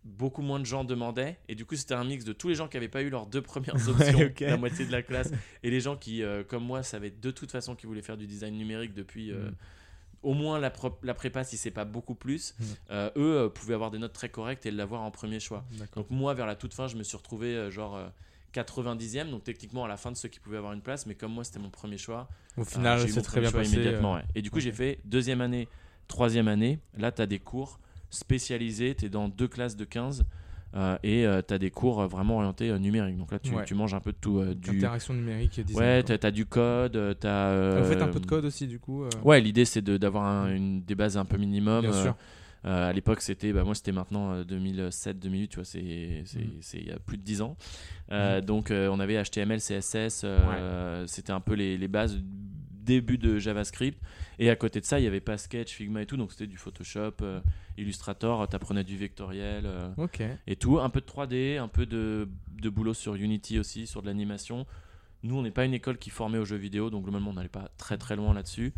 [0.03, 2.67] beaucoup moins de gens demandaient, et du coup c'était un mix de tous les gens
[2.67, 4.39] qui n'avaient pas eu leurs deux premières options, ok.
[4.39, 5.31] la moitié de la classe,
[5.63, 8.25] et les gens qui, euh, comme moi, savaient de toute façon qu'ils voulaient faire du
[8.27, 9.55] design numérique depuis euh, Mm.
[10.23, 12.63] au moins la, prépa, si c'est pas beaucoup plus, Mm.
[12.91, 15.65] euh, eux pouvaient avoir des notes très correctes et l'avoir en premier choix.
[15.95, 18.07] Donc moi, vers la toute fin, je me suis retrouvé genre euh,
[18.53, 21.31] 90e, donc techniquement à la fin de ceux qui pouvaient avoir une place, mais comme
[21.31, 22.27] moi c'était mon premier choix,
[22.57, 23.73] Au final, c'est très bien passé.
[23.73, 24.15] immédiatement.
[24.15, 24.23] ouais.
[24.35, 25.67] Et du coup, j'ai fait deuxième année,
[26.07, 26.79] troisième année.
[26.97, 27.79] Là, tu as des cours
[28.11, 28.93] spécialisés.
[28.93, 30.23] Tu es dans deux classes de 15
[30.75, 33.17] euh, et tu as des cours euh, vraiment orientés euh, numériques.
[33.17, 33.65] Donc là, tu, Ouais.
[33.65, 34.37] tu manges un peu de tout.
[34.39, 34.69] euh, du...
[34.77, 35.83] Interaction numérique et design.
[35.85, 37.17] Ouais, tu as, du code.
[37.19, 39.81] Tu as, Vous faites un peu de code aussi, du coup euh, Ouais, l'idée c'est
[39.81, 41.81] de- d'avoir un- une, des bases un peu minimum.
[41.81, 42.15] Bien Euh, sûr.
[42.65, 46.39] euh, à l'époque, c'était, bah, moi, c'était maintenant 2007-2008, tu vois, c'est, Mm.
[46.61, 47.57] c'est il y a plus de 10 ans.
[48.11, 52.17] Euh, Donc, euh, on avait HTML, CSS, euh, c'était un peu les, les bases
[52.83, 53.99] début de JavaScript.
[54.41, 56.47] Et à côté de ça, il y avait pas Sketch, Figma et tout, donc c'était
[56.47, 57.39] du Photoshop, euh,
[57.77, 59.89] Illustrator, t'apprenais du vectoriel euh,
[60.47, 62.27] et tout, un peu de 3D, un peu de,
[62.59, 64.65] de boulot sur Unity aussi, sur de l'animation.
[65.23, 67.49] Nous, on n'est pas une école qui formait aux jeux vidéo, donc globalement, on n'allait
[67.49, 68.73] pas très très loin là-dessus.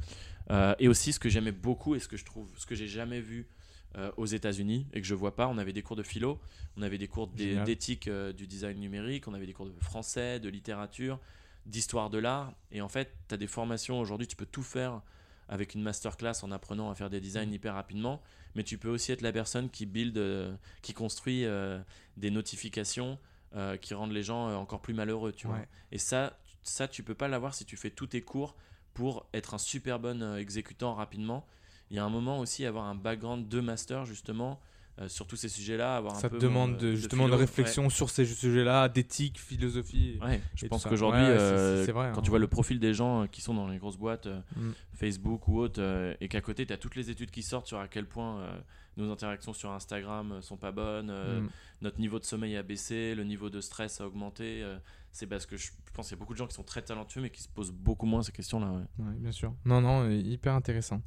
[0.52, 2.88] Euh, et aussi, ce que j'aimais beaucoup et ce que je trouve, ce que j'ai
[2.88, 3.48] jamais vu
[3.96, 6.40] euh, aux États-Unis et que je vois pas, on avait des cours de philo,
[6.76, 10.40] on avait des cours d'éthique euh, du design numérique, on avait des cours de français,
[10.40, 11.20] de littérature,
[11.66, 12.54] d'histoire de l'art.
[12.72, 15.02] Et en fait, tu as des formations aujourd'hui, tu peux tout faire
[15.50, 17.54] avec une masterclass en apprenant à faire des designs Mm.
[17.54, 18.22] hyper rapidement,
[18.56, 21.80] mais tu peux aussi être la personne qui build, euh, qui construit euh,
[22.18, 23.20] des notifications
[23.56, 25.60] euh, qui rendent les gens encore plus malheureux, tu vois.
[25.92, 28.56] Et ça, ça, tu peux pas l'avoir si tu fais tous tes cours
[28.94, 31.46] pour être un super bon exécutant rapidement.
[31.90, 34.60] Il y a un moment aussi avoir un background de master justement
[35.00, 37.30] euh, sur tous ces sujets-là, avoir Ça un te peu demande euh, de, justement de
[37.30, 37.40] philo.
[37.40, 40.20] réflexion sur ces sujets-là, d'éthique, philosophie.
[40.22, 42.22] Ouais, je pense qu'aujourd'hui, Ouais, euh, quand hein.
[42.22, 44.72] tu vois le profil des gens euh, qui sont dans les grosses boîtes, euh, Mm.
[44.94, 47.80] Facebook ou autres, euh, et qu'à côté, tu as toutes les études qui sortent sur
[47.80, 48.58] à quel point euh,
[48.98, 51.50] nos interactions sur Instagram euh, sont pas bonnes, euh, Mm.
[51.82, 54.62] notre niveau de sommeil a baissé, le niveau de stress a augmenté.
[54.62, 54.78] euh,
[55.16, 57.22] c'est parce que je, pense qu'il y a beaucoup de gens qui sont très talentueux,
[57.22, 58.72] mais qui se posent beaucoup moins ces questions-là.
[58.98, 59.54] Ouais, bien sûr.
[59.64, 61.04] Non, non, euh, hyper intéressant.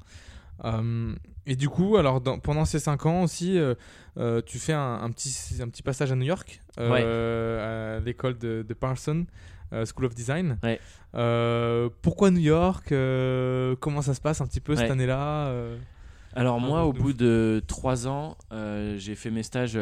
[0.65, 1.15] Euh,
[1.47, 3.75] et du coup, alors dans- pendant ces 5 ans aussi, euh,
[4.17, 8.65] euh, tu fais un, un petit, un petit passage à New York, à l'école de,
[8.67, 9.27] de Parsons
[9.73, 10.59] School of Design.
[10.63, 10.81] Ouais.
[12.03, 12.87] Pourquoi New York
[13.81, 15.53] Comment ça se passe un petit peu cette année-là
[16.35, 18.37] Alors moi, au bout de trois ans,
[18.97, 19.79] j'ai fait mes stages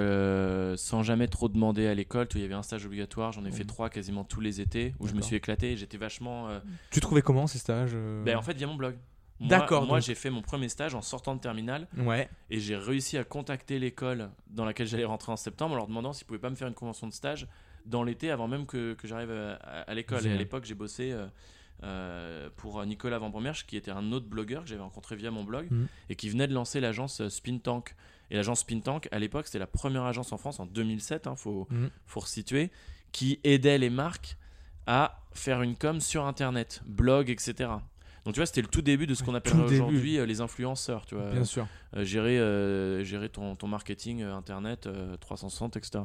[0.76, 2.26] sans jamais trop demander à l'école.
[2.34, 3.68] Il y avait un stage obligatoire, j'en ai fait Mhm.
[3.68, 5.76] trois quasiment tous les étés, où je me suis éclaté.
[5.76, 6.48] J'étais vachement...
[6.90, 8.96] Tu trouvais comment ces stages ben, en fait, via mon blog.
[9.40, 12.29] D'accord, Moi, j'ai fait mon premier stage en sortant de terminale Ouais.
[12.51, 16.12] et j'ai réussi à contacter l'école dans laquelle j'allais rentrer en septembre en leur demandant
[16.12, 17.47] s'ils pouvaient pas me faire une convention de stage
[17.85, 20.25] dans l'été avant même que, que j'arrive à, à- l'école.
[20.27, 21.27] Et à l'époque, j'ai bossé euh,
[21.83, 23.33] euh, pour Nicolas Van
[23.66, 25.88] qui était un autre blogueur que j'avais rencontré via mon blog Mhm.
[26.09, 27.94] et qui venait de lancer l'agence euh, Spin Tank.
[28.31, 31.37] Et l'agence Spin Tank, à l'époque, c'était la première agence en France en 2007, il
[31.37, 31.90] faut, Mhm.
[32.07, 32.70] faut resituer,
[33.12, 34.37] qui aidait les marques
[34.87, 37.70] à faire une com sur Internet, blog, etc.
[38.24, 39.74] Donc tu vois, c'était le tout début de ce qu'on début.
[39.74, 41.30] aujourd'hui euh, les influenceurs, tu vois.
[41.30, 41.66] Bien sûr.
[41.94, 46.04] Euh, gérer, euh, gérer ton, ton marketing euh, internet euh, 360 etc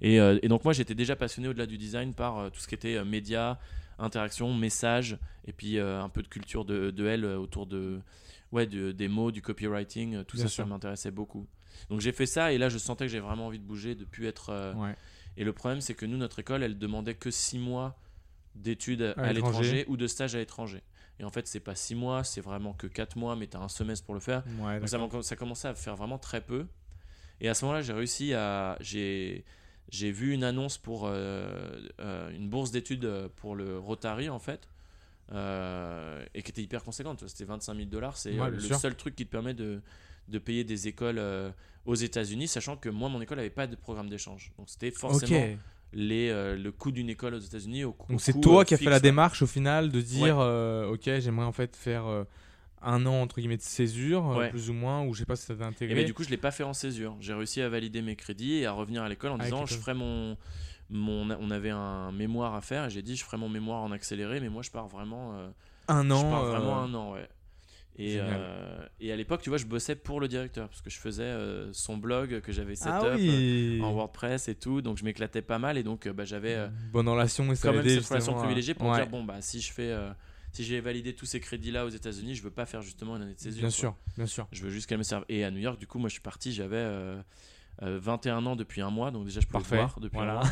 [0.00, 3.04] et, et donc moi j'étais déjà passionné au-delà du design par tout ce qui était
[3.04, 3.58] médias
[3.98, 7.98] interaction message et puis un peu de culture de, de L autour de
[8.52, 10.62] ouais de- des mots du copywriting tout Bien ça sûr.
[10.64, 11.46] ça m'intéressait beaucoup
[11.90, 14.04] donc j'ai fait ça et là je sentais que j'avais vraiment envie de bouger de
[14.04, 14.94] plus être Ouais.
[15.36, 17.98] et le problème c'est que nous notre école elle demandait que 6 mois
[18.58, 20.82] d'études à, À l'étranger ou de stage à l'étranger
[21.20, 23.60] Et en fait, c'est pas 6 mois, c'est vraiment que 4 mois, mais tu as
[23.60, 24.42] un semestre pour le faire.
[24.60, 24.88] Ouais, Donc
[25.24, 26.66] ça, commençait à faire vraiment très peu.
[27.40, 28.76] Et à ce moment-là, j'ai réussi à.
[28.80, 29.44] J'ai,
[29.90, 34.38] j'ai vu une annonce pour euh, euh, une bourse d'études euh, pour le Rotary, en
[34.38, 34.68] fait.
[35.32, 37.26] euh, et qui était hyper conséquente.
[37.28, 38.16] C'était 25 000 dollars.
[38.16, 38.76] C'est Ouais, le sûr.
[38.78, 39.80] seul truc qui te permet de,
[40.28, 41.20] de payer des écoles
[41.86, 44.52] aux États-Unis, sachant que moi, mon école n'avait pas de programme d'échange.
[44.58, 45.40] Donc c'était forcément.
[45.92, 47.84] Les, euh, le coût d'une école aux États-Unis.
[47.84, 50.90] Au, Donc c'est toi euh, qui as fait la démarche au final de dire euh,
[50.92, 52.24] ok j'aimerais en fait faire euh,
[52.82, 54.50] un an entre guillemets de césure Ouais.
[54.50, 56.28] plus ou moins ou je sais pas si ça t'a Et mais du coup, je
[56.30, 57.16] l'ai pas fait en césure.
[57.20, 59.74] J'ai réussi à valider mes crédits et à revenir à l'école en Avec disant je
[59.74, 60.36] ferai mon,
[60.90, 61.28] mon.
[61.40, 64.40] On avait un mémoire à faire et j'ai dit je ferai mon mémoire en accéléré,
[64.40, 65.34] mais moi je pars vraiment.
[65.88, 66.30] un je an.
[66.30, 67.28] pars euh, vraiment un an, ouais.
[68.00, 70.98] Et, euh, et à l'époque, tu vois, je bossais pour le directeur parce que je
[70.98, 73.78] faisais euh, son blog que j'avais setup Ah oui.
[73.80, 76.54] euh, en WordPress et tout, donc je m'éclatais pas mal et donc euh, bah, j'avais
[76.54, 79.24] euh, Bonne relation et ça quand a même cette relation privilégiée pour Ouais, dire bon
[79.24, 80.10] bah si je fais euh,
[80.52, 83.22] si j'ai validé tous ces crédits là aux États-Unis, je veux pas faire justement une
[83.22, 83.58] année de césure.
[83.62, 83.76] Bien quoi.
[83.76, 84.46] sûr, bien sûr.
[84.52, 85.24] Je veux juste qu'elle me serve.
[85.28, 86.76] Et à New York, du coup, moi je suis parti, j'avais
[87.82, 89.76] euh, euh, 21 ans depuis un mois, donc déjà je pouvais Parfait.
[89.76, 90.32] voir depuis Voilà.
[90.32, 90.44] un mois.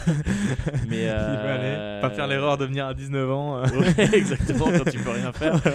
[0.89, 2.01] Mais euh.
[2.01, 3.59] Pas faire l'erreur de venir à 19 ans.
[3.59, 3.67] euh.
[3.81, 5.61] Ouais, exactement, quand tu peux rien faire.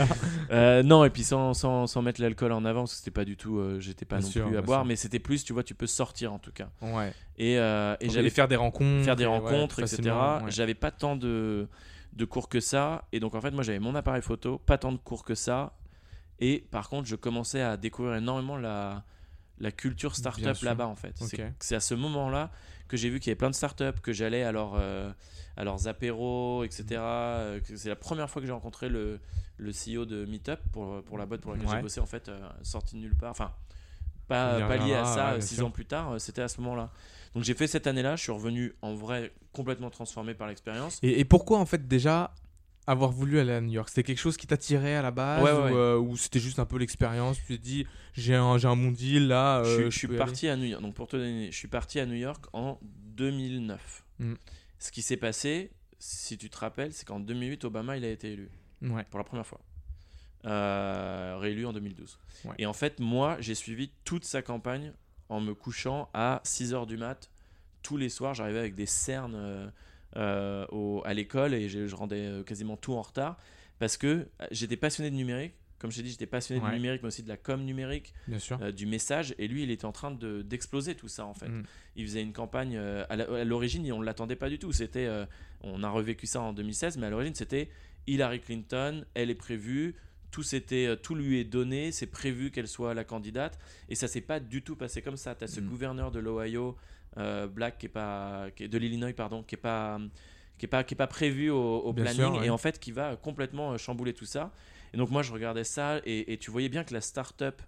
[0.51, 3.23] Euh, non, et puis sans, sans, sans mettre l'alcool en avant, parce que c'était pas
[3.23, 4.85] du tout, euh, j'étais pas Bien non sûr, plus à boire, sûr.
[4.87, 6.67] mais c'était plus, tu vois, tu peux sortir en tout cas.
[6.81, 7.13] Ouais.
[7.37, 9.05] Et, euh, et j'allais faire des rencontres.
[9.05, 10.13] faire des ouais, rencontres, etc.
[10.49, 11.69] J'avais pas tant de,
[12.11, 13.05] de cours que ça.
[13.13, 15.71] Et donc, en fait, moi, j'avais mon appareil photo, pas tant de cours que ça.
[16.41, 19.05] Et par contre, je commençais à découvrir énormément la,
[19.61, 21.15] la culture startup là-bas, en fait.
[21.59, 22.51] C'est- à ce moment-là
[22.87, 25.11] que j'ai vu qu'il y avait plein de startups, que j'allais à, leur, euh,
[25.55, 26.83] à leurs apéros, etc.
[26.99, 29.19] euh, que C'est la première fois que j'ai rencontré le,
[29.57, 31.75] le CEO de Meetup pour, pour la boîte pour laquelle Ouais.
[31.77, 33.31] j'ai bossé, en fait, euh, sorti de nulle part.
[33.31, 33.51] Enfin,
[34.27, 35.65] pas, pas lié à ça ouais, euh, six sûr.
[35.67, 36.89] ans plus tard, euh, c'était à ce moment-là.
[37.35, 40.99] Donc j'ai fait cette année-là, je suis revenu en vrai complètement transformé par l'expérience.
[41.01, 42.33] Et, et pourquoi en fait déjà
[42.87, 45.51] avoir voulu aller à New York C'était quelque chose qui t'attirait à la base Ouais,
[45.51, 45.71] ouais, ou, ouais.
[45.73, 47.37] euh, ou c'était juste un peu l'expérience?
[47.37, 49.63] Tu t'es dit j'ai un, j'ai un bon deal là.
[49.63, 50.81] je euh, suis- je suis parti à New York.
[50.81, 54.03] Donc pour te donner, je suis parti à New York en 2009.
[54.19, 54.33] Mm.
[54.79, 58.31] Ce qui s'est passé, si tu te rappelles, c'est qu'en 2008, Obama il a été
[58.33, 58.49] élu
[58.81, 59.05] Ouais.
[59.11, 59.61] pour la première fois.
[60.45, 62.17] Euh, réélu en 2012.
[62.45, 62.55] Ouais.
[62.57, 64.91] Et en fait, moi, j'ai suivi toute sa campagne
[65.29, 67.29] en me couchant à 6h du mat.
[67.83, 69.35] Tous les soirs, j'arrivais avec des cernes
[70.15, 73.37] euh, au- à l'école et je, je rendais euh, quasiment tout en retard
[73.79, 75.53] parce que euh, j'étais passionné de numérique.
[75.79, 76.69] Comme je t'ai dit, j'étais passionné Ouais.
[76.69, 78.59] de numérique, mais aussi de la com numérique, Bien sûr.
[78.61, 79.33] euh, du message.
[79.39, 81.49] Et lui, il était en train de- d'exploser tout ça, en fait.
[81.49, 81.63] Mm.
[81.95, 84.71] Il faisait une campagne euh, à l'origine, on ne l'attendait pas du tout.
[84.71, 85.09] C'était,
[85.61, 87.67] on a revécu ça en 2016, mais à l'origine, c'était
[88.05, 89.95] Hillary Clinton, elle est prévue,
[90.29, 93.57] tout, euh, tout lui est donné, c'est prévu qu'elle soit la candidate,
[93.89, 95.33] et ça s'est pas du tout passé comme ça.
[95.33, 95.65] Tu as ce Mm.
[95.67, 96.77] gouverneur de l'Ohio,
[97.17, 99.99] euh, Black, qui est pas, qui est- de l'Illinois, pardon, qui est pas,
[100.57, 102.45] qui est pas, qui est pas prévu au, planning, sûr, ouais.
[102.47, 104.51] et en fait qui va complètement euh, chambouler tout ça.
[104.93, 107.61] Et donc moi, je regardais ça, et, et tu voyais bien que la startup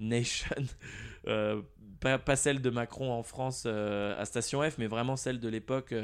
[0.00, 0.54] nation,
[1.28, 1.62] euh,
[2.00, 5.48] pas, pas celle de Macron en France euh, à Station F, mais vraiment celle de
[5.48, 5.94] l'époque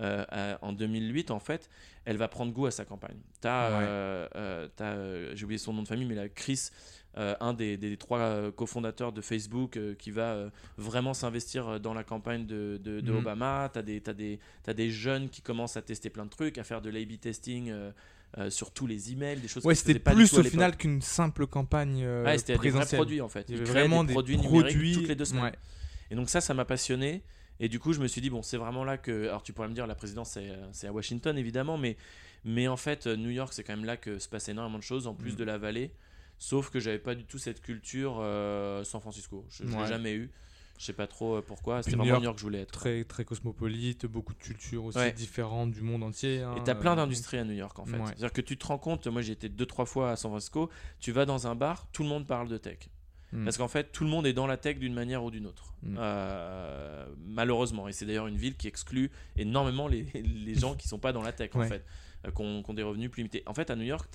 [0.00, 1.68] euh, euh, en 2008, en fait,
[2.04, 3.16] elle va prendre goût à sa campagne.
[3.40, 3.84] T'as, Ouais.
[3.88, 6.70] euh, t'as, j'ai oublié son nom de famille, mais là, Chris,
[7.14, 12.80] un des, des trois cofondateurs de Facebook, qui va vraiment s'investir dans la campagne de,
[12.82, 13.18] de, de Mhm.
[13.18, 13.70] Obama.
[13.72, 16.64] T'as des, t'as des, t'as des jeunes qui commencent à tester plein de trucs, à
[16.64, 17.70] faire de l'A-B testing.
[18.38, 22.02] euh, sur tous les emails, des choses Ouais, c'était plus au final qu'une simple campagne
[22.02, 23.44] euh, Ouais, c'était des vrais produits en fait.
[23.50, 25.44] Ils vraiment des des produits numériques produits toutes les deux semaines.
[25.44, 25.52] ouais.
[26.10, 27.22] Et donc ça, ça m'a passionné.
[27.62, 29.28] Et du coup, je me suis dit, bon, c'est vraiment là que...
[29.28, 30.36] Alors tu pourrais me dire, la présidence,
[30.72, 31.96] c'est à Washington, évidemment, mais,
[32.44, 35.06] mais en fait, New York, c'est quand même là que se passe énormément de choses,
[35.06, 35.36] en plus Mm.
[35.36, 35.94] de la vallée.
[36.38, 39.46] Sauf que j'avais pas du tout cette culture euh, San Francisco.
[39.48, 39.82] Je, je Ouais.
[39.82, 40.30] l'ai jamais eu.
[40.78, 41.84] Je sais pas trop euh, pourquoi.
[41.84, 42.72] C'était New vraiment York, New York que je voulais être.
[42.72, 45.12] Très, très cosmopolite, beaucoup de cultures aussi Ouais.
[45.12, 46.42] différentes du monde entier.
[46.42, 47.96] hein, Et t'as plein euh, d'industries à New York en fait.
[47.96, 48.06] Ouais.
[48.06, 50.68] C'est-à-dire que tu te rends compte, moi j'ai été deux trois fois à San Francisco,
[50.98, 52.88] tu vas dans un bar, tout le monde parle de tech.
[53.32, 53.44] Mm.
[53.44, 55.74] Parce qu'en fait, tout le monde est dans la tech d'une manière ou d'une autre.
[55.82, 55.96] Mm.
[55.98, 57.88] Euh, malheureusement.
[57.88, 61.22] Et c'est d'ailleurs une ville qui exclut énormément les, les gens qui sont pas dans
[61.22, 61.84] la tech, en fait,
[62.26, 63.42] euh, qui ont, des revenus plus limités.
[63.46, 64.08] En fait, à New York,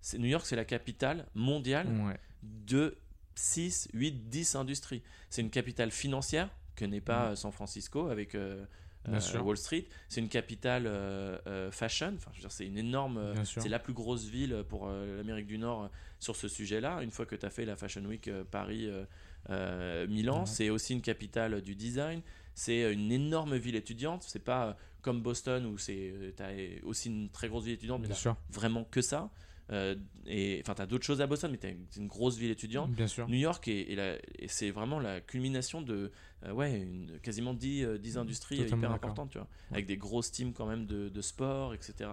[0.00, 2.18] c'est- New York, c'est la capitale mondiale Ouais.
[2.42, 2.96] de
[3.34, 5.02] 6, 8, 10 industries.
[5.30, 7.32] C'est une capitale financière que n'est pas Mm.
[7.32, 8.64] euh, San Francisco avec euh,
[9.06, 9.44] Bien euh, sûr.
[9.44, 9.86] Wall Street.
[10.08, 12.14] C'est une capitale euh, euh, fashion.
[12.16, 13.34] Enfin, c'est une énorme.
[13.44, 15.90] C'est la plus grosse ville pour l'Amérique du Nord
[16.24, 17.02] sur ce sujet-là.
[17.02, 19.04] Une fois que tu as fait la Fashion Week euh, Paris, euh,
[19.50, 22.20] euh, c'est aussi une capitale du design.
[22.54, 24.24] C'est une énorme ville étudiante.
[24.26, 26.52] C'est pas comme Boston où c'est tu as
[26.84, 28.36] aussi une très grosse ville étudiante, mais Bien là, sûr.
[28.50, 29.30] vraiment que ça.
[29.72, 32.90] Euh, et enfin, t'as d'autres choses à Boston, mais t'as une, une grosse ville étudiante.
[32.92, 33.26] Bien sûr.
[33.28, 36.10] New York la- et c'est vraiment la culmination de
[36.52, 39.96] ouais une, quasiment 10, euh, 10 industries euh, Totalement hyper importantes tu vois avec des
[39.96, 42.10] grosses teams quand même de, de sport etc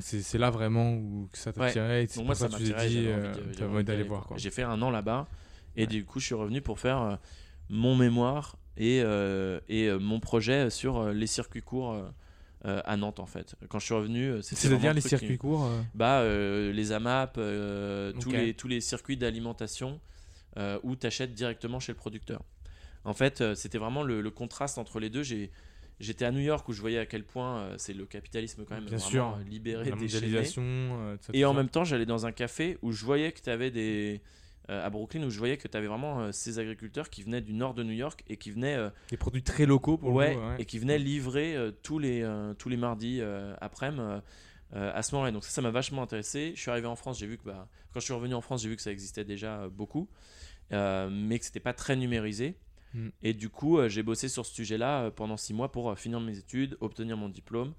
[0.00, 1.66] c'est là vraiment où ça Ouais.
[1.66, 2.06] t'attirait.
[2.16, 4.28] donc moi ça ça m'attirait j'avais euh, envie d'aller voir.
[4.36, 5.26] j'ai fait un an là-bas
[5.76, 5.86] et Ouais.
[5.86, 7.16] du coup je suis revenu pour faire euh,
[7.68, 12.08] mon mémoire et, euh, et euh, mon projet sur euh, les circuits courts euh,
[12.66, 15.38] euh, à Nantes en fait quand je suis revenu euh, C'est-à-dire le les qui- circuits
[15.38, 15.64] courts.
[15.64, 19.98] euh, bah, euh, les AMAP, euh, tous, les, tous les circuits d'alimentation
[20.58, 22.42] euh, où tu achètes directement chez le producteur.
[23.04, 25.22] En fait, euh, c'était vraiment le, le contraste entre les deux.
[25.22, 25.50] J'ai-
[26.00, 28.74] J'étais à New York où je voyais à quel point euh, c'est le capitalisme quand
[28.74, 29.36] même Bien sûr.
[29.38, 30.22] euh, libéré, la déchaîné.
[30.28, 30.62] mondialisation.
[30.64, 31.56] euh, tout ça, Et tout en ça.
[31.58, 34.22] même temps, j'allais dans un café où je voyais que tu avais des...
[34.70, 37.42] euh, à Brooklyn, où je voyais que tu avais vraiment euh, ces agriculteurs qui venaient
[37.42, 38.78] du nord de New York et qui venaient
[39.10, 40.46] Des produits très locaux pour ouais, le coup.
[40.48, 40.54] ouais.
[40.58, 42.26] et qui venait livrer tous les
[42.58, 43.20] tous les mardis
[43.60, 44.22] après-midi
[44.72, 45.32] à ce moment-là.
[45.32, 46.52] Donc ça, ça m'a vachement intéressé.
[46.56, 48.62] Je suis arrivé en France, j'ai vu que bah, quand je suis revenu en France,
[48.62, 50.08] j'ai vu que ça existait déjà beaucoup,
[50.70, 52.54] mais que c'était pas très numérisé.
[52.94, 53.08] Mm.
[53.22, 55.94] Et du coup, euh, j'ai bossé sur ce sujet-là euh, pendant six mois pour euh,
[55.94, 57.74] finir mes études, obtenir mon diplôme.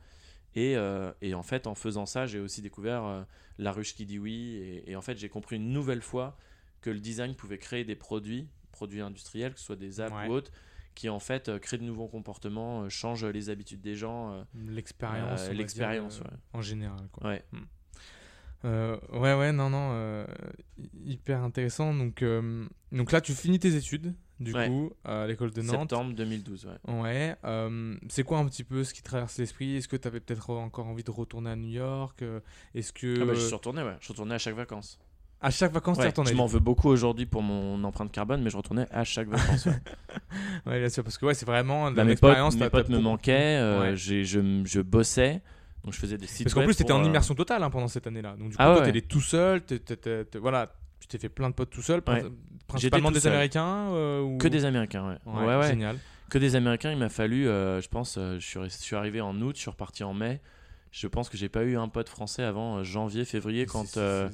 [0.56, 3.24] Et, euh, et en fait, en faisant ça, j'ai aussi découvert euh,
[3.58, 4.56] la ruche qui dit oui.
[4.56, 6.38] Et, et en fait, j'ai compris une nouvelle fois
[6.82, 10.28] que le design pouvait créer des produits, produits industriels, que ce soit des apps Ouais.
[10.28, 10.52] ou autres,
[10.96, 14.34] qui en fait euh, créent de nouveaux comportements, changent les habitudes des gens.
[14.34, 15.50] euh, L'expérience.
[15.50, 16.28] l'expérience, ouais.
[16.54, 17.08] En général.
[17.14, 17.30] Quoi.
[17.30, 17.44] Ouais.
[18.66, 20.26] Euh, ouais, ouais, non, non.
[21.06, 21.94] hyper intéressant.
[21.94, 22.24] Donc,
[22.92, 24.68] donc là, tu finis tes études, du Ouais.
[24.68, 25.90] coup, à l'école de Nantes.
[25.92, 26.94] Septembre 2012, ouais.
[26.94, 27.36] Ouais.
[27.46, 29.78] euh, c'est quoi un petit peu ce qui traverse l'esprit?
[29.78, 32.22] Est-ce que tu avais peut-être encore envie de retourner à New York?
[32.22, 32.40] Euh,
[32.76, 33.22] Est-ce que.
[33.22, 33.96] Ah bah, je suis retourné, ouais.
[34.00, 35.00] Je suis retourné à chaque vacances.
[35.44, 38.44] À chaque vacances, tu Ouais, retournais je m'en veux beaucoup aujourd'hui pour mon empreinte carbone,
[38.44, 39.66] mais je retournais à chaque vacances.
[39.66, 39.80] ouais.
[40.68, 42.56] Ouais, bien sûr, parce que ouais, c'est vraiment de Bah, mes potes, l'expérience.
[42.58, 43.96] mes potes me manquaient, euh, Ouais.
[43.98, 45.42] je, je bossais,
[45.84, 47.70] donc je faisais des sites Parce qu'en plus, tu étais en euh, immersion totale hein,
[47.72, 48.36] pendant cette année-là.
[48.38, 49.62] Donc, du coup, Ah toi, tout seul.
[49.64, 52.04] t'es- voilà, tu t'es fait plein de potes tout seul.
[52.72, 53.34] Principalement des seul.
[53.34, 54.38] Américains euh, ou...
[54.38, 55.18] Que des Américains, ouais.
[55.26, 55.68] Ouais, Ouais, ouais.
[55.70, 55.98] Génial.
[56.30, 58.96] Que des Américains, il m'a fallu, euh, je pense, euh, je, suis, rest- je suis
[58.96, 60.40] arrivé en août, je suis reparti en mai.
[60.92, 64.28] Je pense que j'ai pas eu un pote français avant euh, janvier, février, quand, euh,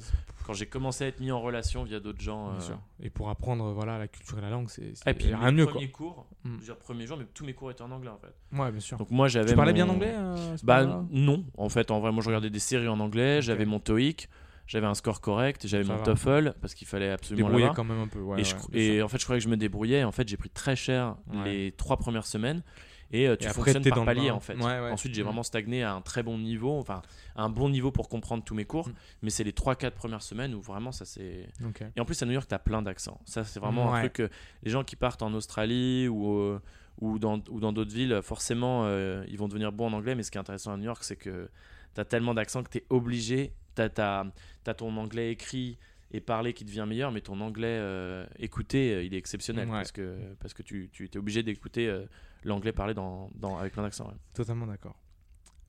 [0.44, 2.50] quand j'ai commencé à être mis en relation via d'autres gens.
[2.50, 2.78] bien euh, sûr.
[3.00, 5.64] Et pour apprendre voilà, la culture et la langue, c'est Et puis, rien mieux.
[5.66, 5.74] Quoi.
[5.74, 6.56] premiers cours, Mm.
[6.58, 8.34] dire, premier jour, mais tous mes cours étaient en anglais en fait.
[8.60, 8.96] Ouais, bien sûr.
[8.96, 9.50] Donc moi j'avais.
[9.50, 12.50] Tu parlais mon- bien anglais euh, Bah non, en fait, en vrai, moi je regardais
[12.50, 14.28] des séries en anglais, j'avais mon TOEIC,
[14.68, 16.02] j'avais un score correct, j'avais mon va.
[16.04, 17.76] TOEFL parce qu'il fallait absolument Débrouillé l'avoir.
[17.76, 18.20] quand même un peu.
[18.20, 20.04] Ouais, et, je- et en fait, je croyais que je me débrouillais.
[20.04, 21.44] En fait, j'ai pris très cher Ouais.
[21.44, 22.62] les trois premières semaines.
[23.10, 24.54] Et euh, tu Et après, fonctionnes t'es par palier en fait.
[24.60, 25.24] Ensuite, j'ai Mm.
[25.24, 27.00] vraiment stagné à un très bon niveau, enfin
[27.36, 28.86] à un bon niveau pour comprendre tous mes cours.
[28.88, 28.92] Mm.
[29.22, 31.48] Mais c'est les 3-4 premières semaines où vraiment ça c'est.
[31.96, 33.18] Et en plus, à New York, tu as plein d'accents.
[33.24, 34.28] Ça, c'est vraiment un truc que
[34.62, 36.60] les gens qui partent en Australie ou, euh,
[37.00, 40.14] ou dans ou dans d'autres villes, forcément, euh, ils vont devenir bons en anglais.
[40.14, 41.48] Mais ce qui est intéressant à New York, c'est que
[41.94, 43.54] tu as tellement d'accents que tu es obligé.
[43.86, 45.78] Tu as, ton anglais écrit
[46.10, 49.66] et parlé qui devient meilleur, mais ton anglais euh, écouté, euh, il est exceptionnel.
[49.68, 49.74] Ouais.
[49.74, 52.06] Parce que, parce que tu, tu es obligé d'écouter euh,
[52.44, 54.06] l'anglais parlé dans, dans, avec plein d'accents.
[54.08, 54.14] ouais.
[54.34, 54.96] Totalement d'accord.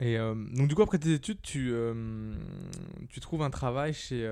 [0.02, 1.74] Et euh, donc, du coup, après tes études, tu,
[3.10, 4.26] tu trouves un travail chez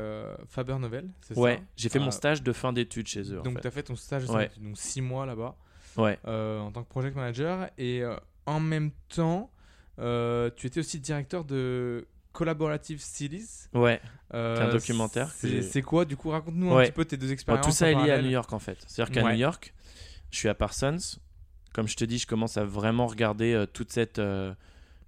[0.49, 1.41] Faber Novel, c'est ça?
[1.41, 3.41] Ouais, j'ai fait Ah, mon stage de fin d'études chez eux.
[3.41, 3.61] en Donc, fait.
[3.61, 4.49] tu as fait ton stage de Ouais.
[4.49, 5.57] fin- donc 6 mois là-bas
[5.99, 6.19] Ouais.
[6.25, 7.69] en tant que project manager.
[7.77, 8.03] Et
[8.47, 9.51] en même temps,
[9.99, 12.07] tu étais aussi directeur de
[12.39, 13.67] Collaborative Cities.
[13.75, 14.01] Ouais.
[14.33, 17.67] Euh, C'est un documentaire C'est quoi, du coup Raconte-nous un petit peu tes deux expériences.
[17.67, 18.23] tout ça est lié à.
[18.23, 18.79] New York en fait.
[18.87, 19.33] C'est-à-dire qu'à Ouais.
[19.33, 19.75] New York,
[20.31, 20.99] je suis à Parsons.
[21.75, 24.53] Comme je te dis, je commence à vraiment regarder euh, toute cette euh,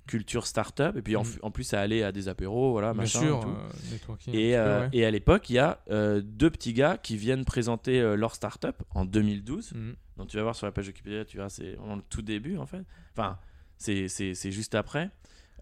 [0.07, 1.39] culture startup et puis en, Mm.
[1.43, 3.21] en plus à aller à des apéros, voilà, Bien machin.
[3.21, 3.91] sûr, et tout.
[3.93, 4.35] networking.
[4.35, 4.89] un Et, petit peu, ouais.
[4.93, 5.79] et à l'époque, il y a
[6.23, 9.73] deux petits gars qui viennent présenter leur startup en 2012.
[9.75, 9.95] Mhm.
[10.17, 12.67] Donc tu vas voir sur la page Wikipédia, tu vois, c'est le tout début en
[12.67, 12.83] fait.
[13.17, 13.39] Enfin,
[13.79, 15.11] c'est juste après.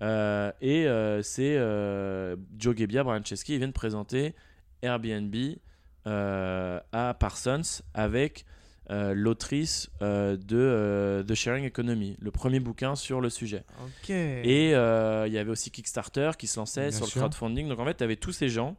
[0.00, 4.34] Euh, et euh, c'est euh, Joe Gebbia, Brian Chesky, ils viennent présenter
[4.82, 5.34] Airbnb
[6.06, 8.44] à Parsons avec
[8.90, 13.64] l'autrice de The Sharing Economy, le premier bouquin sur le sujet.
[14.08, 17.16] Et il y avait aussi Kickstarter qui se lançait Bien sur sûr.
[17.22, 17.68] le crowdfunding.
[17.68, 18.76] Donc en fait, tu avais tous ces gens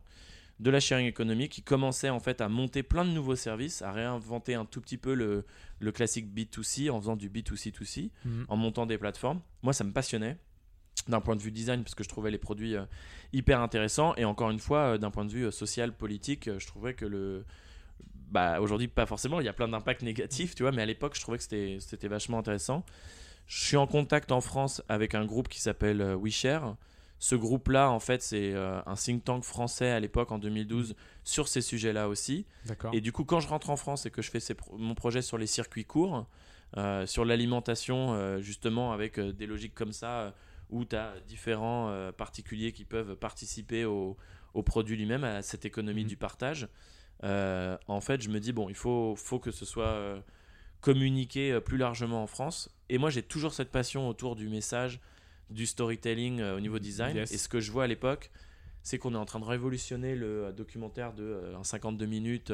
[0.60, 3.92] de la sharing economy qui commençaient en fait à monter plein de nouveaux services, à
[3.94, 5.46] réinventer un tout petit peu le,
[5.80, 8.46] le classique B2C en faisant du B2C2C, Mhm.
[8.50, 9.40] en montant des plateformes.
[9.64, 10.38] Moi, ça me passionnait
[11.08, 12.84] d'un point de vue design parce que je trouvais les produits euh,
[13.34, 14.14] hyper intéressants.
[14.16, 17.06] Et encore une fois euh, d'un point de vue euh, social politique je trouvais que
[17.06, 17.46] le
[18.32, 21.16] bah aujourd'hui pas forcément il y a plein d'impacts négatifs tu vois mais à l'époque
[21.16, 22.84] je trouvais que c'était c'était vachement intéressant.
[23.48, 26.76] Je suis en contact en France avec un groupe qui s'appelle WeShare.
[27.18, 31.48] Ce groupe là en fait c'est un think tank français à l'époque en 2012 sur
[31.48, 32.46] ces sujets là aussi.
[32.66, 32.94] D'accord.
[32.94, 34.94] et du coup, quand je rentre en France et que je fais ces pro- mon
[34.96, 36.28] projet sur les circuits courts,
[36.78, 40.34] euh, sur l'alimentation, euh, justement, avec euh, des logiques comme ça,
[40.70, 44.18] où tu as différents euh, particuliers qui peuvent participer au,
[44.54, 46.10] au produit lui-même, à cette économie Mhm.
[46.10, 46.68] du partage.
[47.24, 50.20] Euh, en fait, je me dis, bon, il faut, faut que ce soit euh,
[50.82, 52.70] communiqué plus largement en France.
[52.90, 55.00] Et moi, j'ai toujours cette passion autour du message,
[55.50, 57.16] du storytelling au niveau design.
[57.18, 57.32] Yes.
[57.32, 58.32] Et ce que je vois à l'époque,
[58.82, 62.54] c'est qu'on est en train de révolutionner le documentaire de euh, un 52 minutes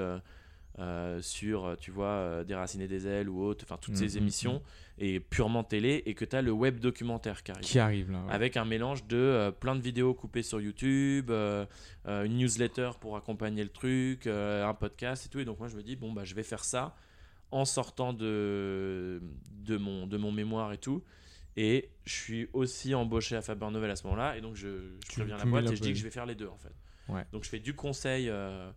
[0.80, 4.18] euh, sur, euh, tu vois, euh, Déraciner des ailes ou autre, enfin toutes Mhm, ces
[4.18, 4.62] émissions,
[4.98, 8.20] et purement télé, et que tu as le web documentaire qui arrive Qui arrive là.
[8.26, 8.32] ouais.
[8.34, 13.64] avec un mélange de euh, plein de vidéos coupées sur YouTube, une newsletter pour accompagner
[13.64, 15.40] le truc, un podcast et tout.
[15.40, 16.96] Et donc moi je me dis bon bah je vais faire ça
[17.52, 19.22] en sortant de
[19.64, 21.04] de mon de mon mémoire et tout.
[21.58, 24.38] Et je suis aussi embauché à Faber Novel à ce moment-là.
[24.38, 26.36] Et donc je, je préviens la boîte et je dis que je vais faire les
[26.36, 26.74] deux en fait.
[27.08, 27.26] Ouais.
[27.32, 28.70] Donc je fais du conseil euh,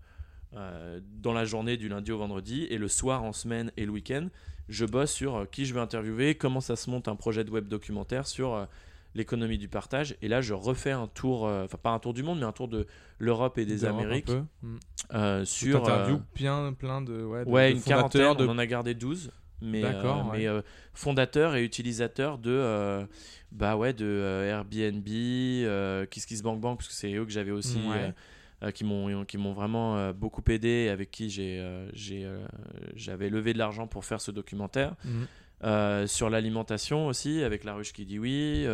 [0.54, 3.92] euh, dans la journée du lundi au vendredi et le soir en semaine et le
[3.92, 4.28] week-end
[4.68, 7.50] je bosse sur euh, qui je vais interviewer, comment ça se monte un projet de
[7.50, 8.66] web documentaire sur euh,
[9.14, 10.16] l'économie du partage.
[10.20, 12.52] Et là, je refais un tour, euh, enfin pas un tour du monde, mais un
[12.52, 12.86] tour de
[13.18, 14.42] l'Europe et des Amériques peu.
[14.62, 14.76] Mm.
[15.14, 17.22] euh, Tu sur interviews euh, plein, plein de.
[17.24, 19.30] Ouais, de- ouais, de une quarantaine, de on en a gardé 12.
[19.60, 20.22] Mais, euh, ouais.
[20.38, 20.62] mais euh,
[20.94, 23.04] fondateurs et utilisateurs de, euh,
[23.50, 28.14] bah ouais, de euh, Airbnb, euh, KissKissBankBank, parce que c'est eux que j'avais aussi, Ouais.
[28.62, 32.46] Euh, qui m'ont qui m'ont vraiment euh, beaucoup aidé, et avec qui j'ai euh,
[32.94, 34.94] j'avais levé de l'argent pour faire ce documentaire.
[35.04, 36.06] Mhm.
[36.06, 38.66] Sur l'alimentation aussi, avec La Ruche qui dit oui.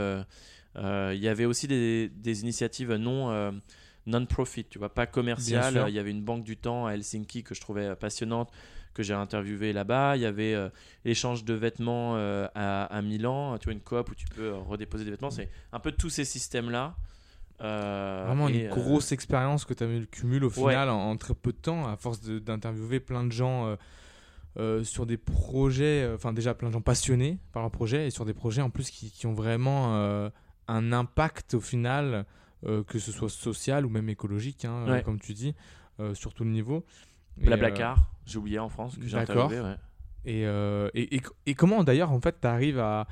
[0.77, 3.53] Il y avait aussi des, des initiatives non
[4.07, 5.07] non-profit, tu vois, pas
[5.70, 5.88] sûr.
[5.88, 8.51] Il y avait une banque du temps à Helsinki que je trouvais passionnante,
[8.92, 10.16] que j'ai interviewé là-bas.
[10.16, 10.68] Il y avait euh,
[11.05, 15.05] l'échange de vêtements euh, à, à Milan, tu vois, une coop où tu peux redéposer
[15.05, 15.31] des vêtements.
[15.31, 16.94] C'est un peu tous ces systèmes-là.
[17.61, 20.73] Euh, Vraiment une euh, grosse expérience que tu as cumules au Ouais.
[20.73, 23.77] final en, en très peu de temps, à force d'interviewer plein de gens
[24.57, 28.25] euh, sur des projets, enfin déjà plein de gens passionnés par leur projet et sur
[28.25, 29.95] des projets en plus qui, qui ont vraiment
[30.69, 32.25] un impact au final,
[32.64, 35.03] que ce soit social ou même écologique, hein, Ouais.
[35.03, 35.55] comme tu dis,
[36.14, 36.85] sur tout le niveau.
[37.37, 39.61] Blablacar, j'ai oublié en France, que j'ai interviewé.
[39.61, 39.77] ouais.
[40.27, 43.07] Et, et, et, et comment d'ailleurs en fait tu arrives à,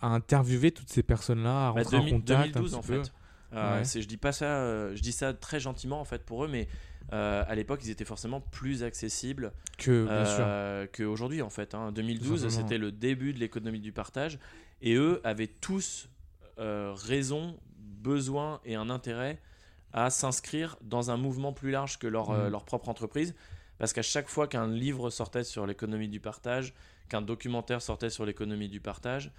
[0.00, 2.88] à interviewer toutes ces personnes-là, à Bah, rentrer en 2000 contact un 2012 en petit
[2.88, 3.12] peu fait.
[3.52, 3.84] Euh, Ouais.
[3.84, 6.48] c'est- je dis pas ça, euh, je dis ça très gentiment en fait pour eux,
[6.48, 6.68] mais
[7.12, 11.74] euh, à l'époque ils étaient forcément plus accessibles que euh, qu'aujourd'hui en fait.
[11.74, 11.92] hein.
[11.92, 12.62] 2012 simplement.
[12.62, 14.38] c'était le début de l'économie du partage
[14.80, 16.08] et eux avaient tous
[16.58, 19.38] euh, raison, besoin et un intérêt
[19.92, 22.48] à s'inscrire dans un mouvement plus large que leur, Mhm.
[22.50, 23.34] leur propre entreprise.
[23.78, 26.72] Parce qu'à chaque fois qu'un livre sortait sur l'économie du partage,
[27.08, 29.32] qu'un documentaire sortait sur l'économie du partage,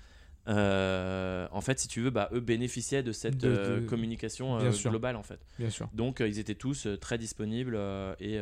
[0.48, 4.72] euh, en fait, si tu veux, bah, eux bénéficiaient de cette De- euh, communication euh,
[4.72, 5.40] globale, en fait.
[5.60, 5.90] Bien sûr.
[5.94, 7.78] Donc, ils étaient tous très disponibles
[8.20, 8.36] et,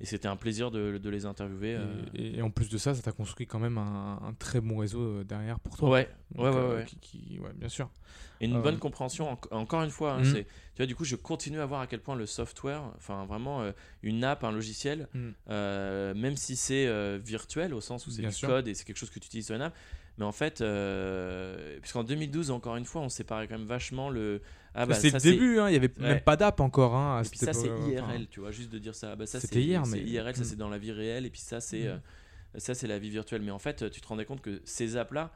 [0.00, 1.76] et c'était un plaisir de, de les interviewer.
[2.14, 4.76] Et, et en plus de ça, ça t'a construit quand même un, un très bon
[4.78, 5.90] réseau derrière pour toi.
[5.90, 6.84] Ouais, Donc, ouais, ouais, ouais.
[6.86, 7.90] qui- qui- ouais, bien sûr.
[8.40, 10.34] Et une bonne compréhension, en- encore une fois, hein, Mhm.
[10.34, 10.44] tu
[10.76, 13.68] vois, du coup, je continue à voir à quel point le software, enfin vraiment
[14.04, 15.34] une app, un logiciel, Mhm.
[16.16, 18.48] même si c'est virtuel au sens où c'est du sûr.
[18.48, 19.74] code et c'est quelque chose que tu utilises sur une app,
[20.18, 24.42] mais en fait, euh, puisqu'en 2012, encore une fois, on séparait quand même vachement le.
[24.74, 26.08] Ah bah, c'est le début, hein, il y avait Ouais.
[26.08, 26.94] même pas d'app encore.
[26.94, 29.12] Hein, Et puis ça, c'est IRL, enfin, tu vois, juste de dire ça.
[29.12, 30.46] Ah bah, ça C'était hier, mais- IRL, ça Mhm.
[30.48, 32.00] c'est dans la vie réelle, et puis ça, c'est, Mhm.
[32.56, 33.42] euh, la vie virtuelle.
[33.42, 35.32] Mais en fait, tu te rendais compte que ces apps-là,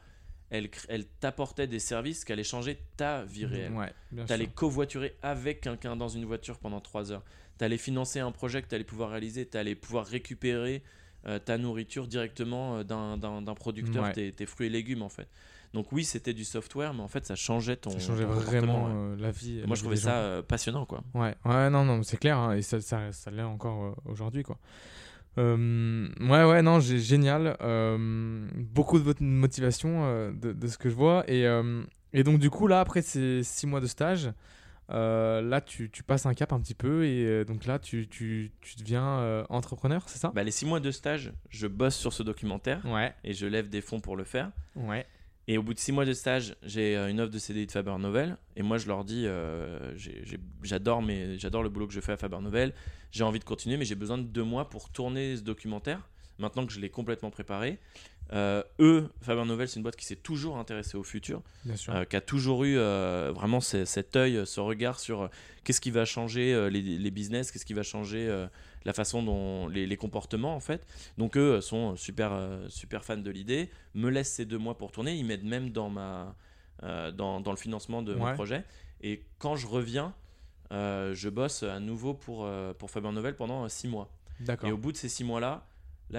[0.51, 3.73] elles, elles t'apportaient des services qui allaient changer ta vie réelle.
[3.73, 3.93] Ouais,
[4.27, 4.55] T'allais sûr.
[4.55, 7.25] covoiturer avec quelqu'un dans une voiture pendant 3 heures.
[7.59, 9.47] T'allais financer un projet que t'allais pouvoir réaliser.
[9.47, 10.83] T'allais pouvoir récupérer
[11.27, 14.13] euh, ta nourriture directement euh, d'un, producteur, Ouais.
[14.13, 15.29] tes, tes fruits et légumes en fait.
[15.75, 17.91] Donc oui, c'était du software, mais en fait, ça changeait ton.
[17.91, 19.61] Ça changeait ton vraiment euh, la vie.
[19.61, 21.03] la Moi, vie je trouvais ça euh, passionnant, quoi.
[21.15, 24.59] Ouais, ouais, non, non, c'est clair, hein, et ça, ça, ça l'est encore aujourd'hui, quoi.
[25.39, 27.57] Euh, ouais, ouais, non, génial.
[27.63, 31.25] euh, beaucoup de votre motivation euh, de, de ce que je vois.
[31.27, 31.45] Et,
[32.13, 34.31] et donc, du coup, là, après ces six mois de stage,
[34.93, 37.05] euh, là, tu, tu passes un cap un petit peu.
[37.07, 40.31] Et euh, donc là, tu, tu, tu deviens euh, entrepreneur, c'est ça?
[40.35, 43.69] Bah, les 6 mois de stage, je bosse sur ce documentaire Ouais, et je lève
[43.69, 44.51] des fonds pour le faire.
[44.77, 45.07] ouais.
[45.49, 47.97] Et au bout de 6 mois de stage, j'ai une offre de CDI de Faber
[47.99, 48.37] Novel.
[48.55, 49.27] Et moi, je leur dis,
[50.63, 52.73] j'adore le boulot que je fais à Faber Novel.
[53.11, 56.09] J'ai envie de continuer, mais j'ai besoin de deux mois pour tourner ce documentaire.
[56.39, 57.79] Maintenant que je l'ai complètement préparé.
[58.33, 61.43] Euh, eux, Faber Novel, c'est une boîte qui s'est toujours intéressée au futur,
[61.95, 65.29] euh, qui a toujours eu euh, vraiment ce- cet œil, ce regard sur
[65.65, 68.47] qu'est-ce qui va changer les, les business, qu'est-ce qui va changer
[68.85, 70.85] la façon dont les, les comportements en fait.
[71.19, 72.33] Donc eux sont super,
[72.69, 75.91] super fans de l'idée, me laissent ces deux mois pour tourner, ils m'aident même dans,
[75.91, 76.35] ma,
[76.83, 78.65] dans, dans le financement de mon projet.
[79.03, 80.15] Et quand je reviens,
[80.71, 82.49] je bosse à nouveau pour,
[82.79, 84.11] pour Faber Novel pendant six mois.
[84.41, 84.69] D'accord.
[84.69, 85.67] Et au bout de ces six mois-là, là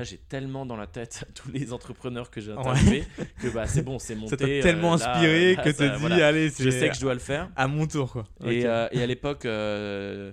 [0.01, 2.57] j'ai tellement dans la tête tous les entrepreneurs que j'ai Ouais.
[2.57, 3.03] interviewés
[3.39, 4.29] que bah, c'est bon, c'est monté.
[4.31, 6.27] Ça t'a euh, tellement là, inspiré là, que tu dis, voilà.
[6.27, 7.51] allez, Je sais que je dois le faire.
[7.55, 8.25] à mon tour, quoi.
[8.45, 10.31] Et, euh, et à l'époque, euh,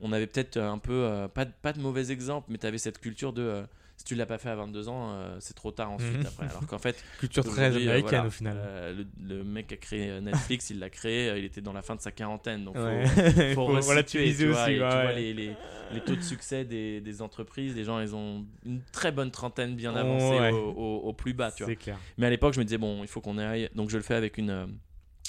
[0.00, 2.78] on avait peut-être un peu, euh, pas, de, pas de mauvais exemples, mais tu avais
[2.78, 3.62] cette culture de euh,
[3.96, 6.26] si tu l'as pas fait à 22 ans, euh, c'est trop tard ensuite Mhm.
[6.26, 6.46] après.
[6.48, 8.56] Alors qu'en fait, Culture très euh, américaine voilà, au final.
[8.58, 11.82] euh, le, le mec qui a créé Netflix, il l'a créé, il était dans la
[11.82, 12.64] fin de sa quarantaine.
[12.64, 13.06] Donc, faut- Ouais.
[13.54, 15.54] faut, Faut resituer, tu vois, aussi, et tu vois les, les-
[15.92, 19.76] les taux de succès des, des entreprises, les gens, ils ont une très bonne trentaine
[19.76, 20.50] bien avancée Ouais.
[20.52, 21.72] au, au- au plus bas, tu vois.
[21.72, 21.98] C'est clair.
[22.18, 23.68] Mais à l'époque, je me disais, bon, il faut qu'on aille.
[23.74, 24.76] Donc, je le fais avec une,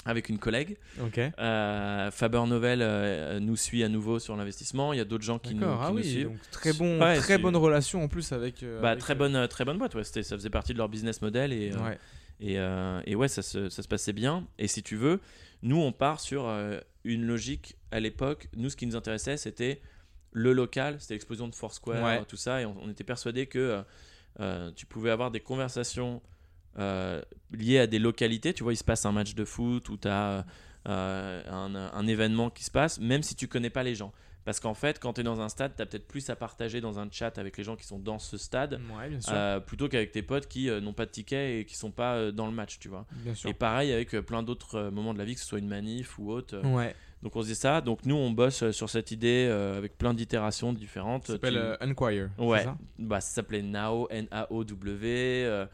[0.07, 0.77] avec une collègue.
[1.03, 1.19] Ok.
[1.19, 4.93] Euh, Faber Novel euh, nous suit à nouveau sur l'investissement.
[4.93, 6.03] Il y a d'autres gens qui nous, qui Ah nous oui.
[6.03, 6.27] suivent.
[6.29, 8.63] Donc très bon, Ouais, très bonne relation en plus avec.
[8.63, 10.03] euh, Bah, avec, très, bonne, très bonne boîte, ouais.
[10.03, 11.97] Ça faisait partie de leur business model et, Ouais.
[12.39, 12.55] et,
[13.11, 14.47] et ouais, ça se, ça se passait bien.
[14.57, 15.19] Et si tu veux,
[15.61, 16.49] nous, on part sur
[17.03, 18.47] une logique à l'époque.
[18.55, 19.81] Nous, ce qui nous intéressait, c'était
[20.31, 22.61] le local, c'était l'explosion de Foursquare, tout ça.
[22.61, 23.83] Et on, on était persuadé que
[24.75, 26.21] tu pouvais avoir des conversations
[26.79, 27.21] euh,
[27.51, 28.53] liées à des localités.
[28.53, 30.45] Tu vois, il se passe un match de foot ou tu as
[30.85, 34.11] un, un événement qui se passe, même si tu connais pas les gens.
[34.45, 36.79] Parce qu'en fait, quand tu es dans un stade, tu as peut-être plus à partager
[36.79, 38.79] dans un chat avec les gens qui sont dans ce stade.
[38.97, 41.91] Ouais, euh, plutôt qu'avec tes potes qui euh, n'ont pas de ticket et qui sont
[41.91, 43.05] pas euh, dans le match, tu vois.
[43.45, 45.67] Et pareil avec euh, plein d'autres euh, moments de la vie, que ce soit une
[45.67, 46.55] manif ou autre.
[46.55, 46.63] euh.
[46.73, 46.95] Ouais.
[47.23, 47.81] Donc on se dit ça.
[47.81, 51.27] Donc nous, on bosse euh, sur cette idée euh, avec plein d'itérations différentes.
[51.27, 52.29] Ça s'appelle Tu- euh, Enquire.
[52.37, 52.63] Ouais.
[52.63, 52.77] ça?
[52.99, 55.43] Bah, ça s'appelait Nao, N-A-O-W.
[55.45, 55.65] euh,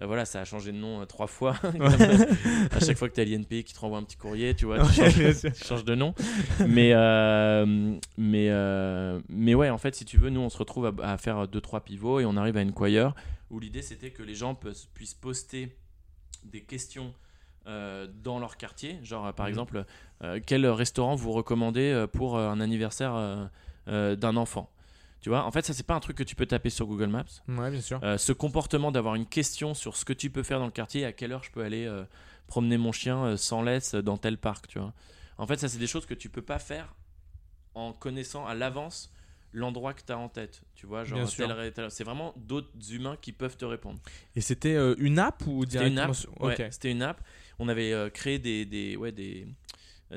[0.00, 1.54] euh, voilà, ça a changé de nom euh, trois fois.
[2.70, 4.78] à chaque fois que tu as l'INP qui te renvoie un petit courrier, tu vois,
[4.88, 5.10] tu, Ouais,
[5.54, 6.14] changes, tu de nom.
[6.66, 10.86] mais, euh, mais, euh, mais ouais, en fait, si tu veux, nous, on se retrouve
[10.86, 13.14] à, à faire deux, trois pivots et on arrive à Enquire
[13.50, 14.54] où l'idée c'était que les gens
[14.94, 15.76] puissent poster
[16.42, 17.12] des questions
[17.66, 18.98] euh, dans leur quartier.
[19.02, 19.50] Genre, euh, par Mhm.
[19.50, 19.84] exemple,
[20.24, 23.44] euh, quel restaurant vous recommandez euh, pour euh, un anniversaire euh,
[23.88, 24.70] euh, d'un enfant?
[25.22, 27.06] Tu vois, en fait, ça, c'est pas un truc que tu peux taper sur Google
[27.06, 27.24] Maps.
[27.46, 28.00] Ouais, bien sûr.
[28.02, 31.04] Euh, ce comportement d'avoir une question sur ce que tu peux faire dans le quartier,
[31.04, 32.04] à quelle heure je peux aller euh,
[32.48, 34.92] promener mon chien euh, sans laisse dans tel parc, tu vois.
[35.38, 36.92] En fait, ça, c'est des choses que tu peux pas faire
[37.74, 39.12] en connaissant à l'avance
[39.52, 43.56] l'endroit que tu as en tête, tu vois, genre c'est vraiment d'autres humains qui peuvent
[43.56, 44.00] te répondre.
[44.34, 46.42] Et c'était une app ou C'était une directement app.
[46.58, 47.20] ouais, c'était une app.
[47.58, 49.46] On avait créé des, des, ouais, des,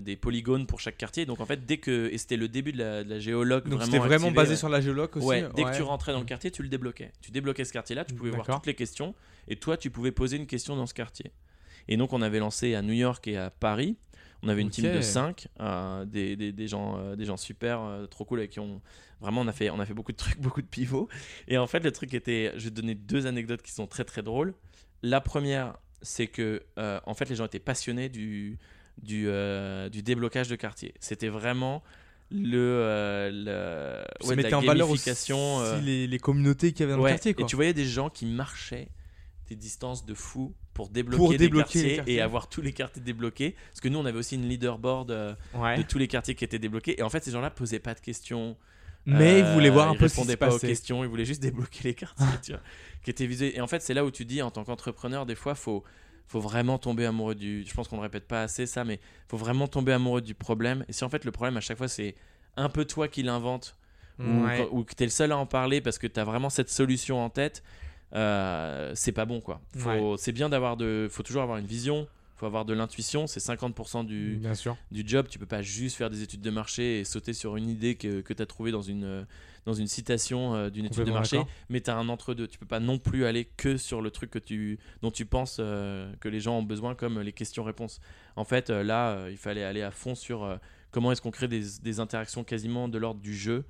[0.01, 1.25] des polygones pour chaque quartier.
[1.25, 3.83] Donc en fait, dès que et c'était le début de la, de la géologue, Donc
[3.83, 5.25] c'était vraiment basé sur la géologue aussi.
[5.25, 7.11] Ouais, dès que tu rentrais dans le quartier, tu le débloquais.
[7.21, 9.15] Tu débloquais ce quartier-là, tu pouvais voir toutes les questions,
[9.47, 11.31] et toi, tu pouvais poser une question dans ce quartier.
[11.87, 13.95] Et donc, on avait lancé à New York et à Paris.
[14.41, 14.95] On avait une team Ok.
[14.95, 15.47] de 5,
[16.07, 18.81] des, des, des gens, euh, des gens super, euh, trop cool, avec qui on.
[19.21, 21.07] Vraiment, on a, fait, on a fait beaucoup de trucs, beaucoup de pivots.
[21.47, 22.51] Et en fait, le truc était.
[22.55, 24.53] Je vais te donner deux anecdotes qui sont très très drôles.
[25.01, 28.57] La première, c'est que, euh, en fait, les gens étaient passionnés du,
[29.01, 30.93] du, euh, du déblocage de quartier.
[30.99, 31.83] C'était vraiment
[32.31, 32.57] le.
[32.57, 33.29] euh,
[34.21, 37.11] le ouais, la en valeur aussi euh, les, les communautés qu'il y avait dans Ouais,
[37.11, 37.33] le quartier.
[37.33, 37.43] Quoi.
[37.43, 38.89] Et tu voyais des gens qui marchaient
[39.49, 43.55] des distances de fou pour débloquer, Pour les quartiers et avoir tous les quartiers débloqués.
[43.69, 45.77] Parce que nous, on avait aussi une leaderboard euh, Ouais.
[45.77, 46.99] de tous les quartiers qui étaient débloqués.
[46.99, 48.57] Et en fait, ces gens-là posaient pas de questions.
[49.07, 51.07] Mais ils voulaient voir un ils peu ce qui se répondaient pas aux questions, ils
[51.09, 52.61] voulaient juste débloquer les quartiers, tu vois,
[53.03, 53.55] qui étaient visés.
[53.55, 55.83] Et en fait, c'est là où tu dis, en tant qu'entrepreneur, des fois, faut
[56.28, 57.63] faut vraiment tomber amoureux du.
[57.67, 60.84] Je pense qu'on ne répète pas assez ça, mais faut vraiment tomber amoureux du problème.
[60.89, 62.15] Et si en fait le problème à chaque fois c'est
[62.57, 63.76] un peu toi qui l'invente
[64.19, 64.57] ou, Ouais.
[64.57, 66.49] quand- ou que tu es le seul à en parler parce que tu as vraiment
[66.49, 67.63] cette solution en tête,
[68.13, 69.61] euh, c'est pas bon quoi.
[70.17, 71.07] C'est bien d'avoir de.
[71.11, 74.75] faut toujours avoir une vision, faut avoir de l'intuition, c'est 50% du, Bien sûr.
[74.91, 75.27] du job.
[75.29, 78.21] Tu peux pas juste faire des études de marché et sauter sur une idée que,
[78.21, 79.23] que tu as trouvée dans une, euh,
[79.65, 82.47] dans une citation euh, d'une étude de marché, mais tu as un entre-deux.
[82.47, 85.57] Tu peux pas non plus aller que sur le truc que tu, dont tu penses
[85.59, 87.99] euh, que les gens ont besoin, comme les questions-réponses.
[88.36, 90.57] En fait, là, euh, il fallait aller à fond sur euh,
[90.91, 93.63] comment est-ce qu'on crée des, des interactions quasiment de l'ordre du jeu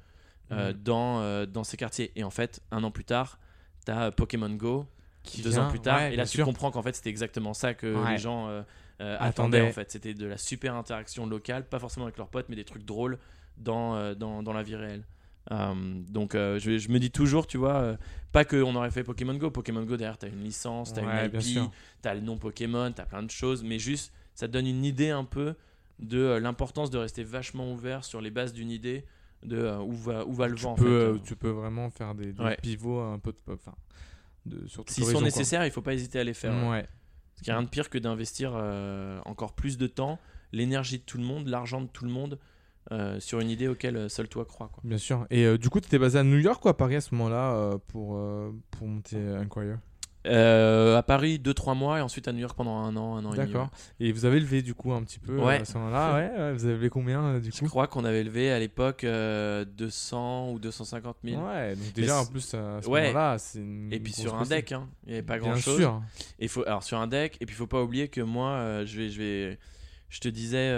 [0.52, 0.74] Mhm.
[0.74, 2.12] dans, dans ces quartiers.
[2.16, 3.40] Et en fait, un an plus tard,
[3.84, 4.86] tu as Pokémon Go,
[5.26, 6.46] Qui deux vient, ans plus tard, ouais, et là tu sûr.
[6.46, 8.12] comprends qu'en fait c'était exactement ça que Ouais.
[8.12, 8.62] les gens euh,
[9.02, 9.62] euh, Attendaient.
[9.68, 9.92] en fait.
[9.92, 13.18] C'était de la super interaction locale, pas forcément avec leurs potes, mais des trucs drôles
[13.58, 15.04] dans, euh, dans, dans la vie réelle.
[16.10, 17.98] Donc je, je me dis toujours, tu vois,
[18.32, 19.52] pas qu'on aurait fait Pokémon Go.
[19.52, 21.70] Pokémon Go derrière, t'as une licence, t'as Ouais, une IP,
[22.02, 25.12] t'as le nom Pokémon, t'as plein de choses, mais juste ça te donne une idée
[25.12, 25.56] un peu
[26.00, 29.06] de l'importance de rester vachement ouvert sur les bases d'une idée,
[29.44, 30.72] de où, va, où va le Tu vent.
[30.72, 31.22] en peux, fait.
[31.24, 33.38] tu peux vraiment faire des, pivots un peu de.
[33.54, 33.76] Enfin,
[34.46, 35.22] de, sur S'ils sont quoi.
[35.22, 36.54] nécessaires, il faut pas hésiter à les faire.
[36.54, 36.70] ouais.
[36.70, 36.88] Ouais.
[37.36, 40.20] Parce qu'il n'y a rien de pire que d'investir euh, encore plus de temps,
[40.54, 42.40] l'énergie de tout le monde, l'argent de tout le monde
[42.92, 44.70] euh, sur une idée auquel euh, seul toi crois.
[44.70, 44.82] Quoi.
[44.86, 45.26] Bien sûr.
[45.32, 47.14] Et euh, du coup, tu étais basé à New York ou à Paris à ce
[47.16, 48.18] moment-là pour,
[48.72, 49.80] pour monter Enquire
[50.26, 53.34] Euh, à Paris, 2-3 mois et ensuite à New York pendant un an, un an
[53.34, 53.48] et demi.
[53.52, 53.70] D'accord.
[54.00, 55.60] Et vous avez levé du coup un petit peu Ouais.
[55.60, 56.14] euh, à ce moment-là?
[56.16, 57.68] Ouais, ouais, Vous avez levé combien euh, du Je coup?
[57.68, 61.42] crois qu'on avait levé à l'époque euh, 200 ou 250 000.
[61.46, 63.02] Ouais, donc déjà en plus à ce Ouais.
[63.02, 65.78] moment-là, c'est Et puis sur un deck, hein, il n'y avait pas grand Bien chose.
[65.78, 66.02] sûr.
[66.40, 68.86] Et faut, alors sur un deck, et puis il faut pas oublier que moi, euh,
[68.86, 69.60] je vais, je vais,
[70.10, 70.72] je te disais,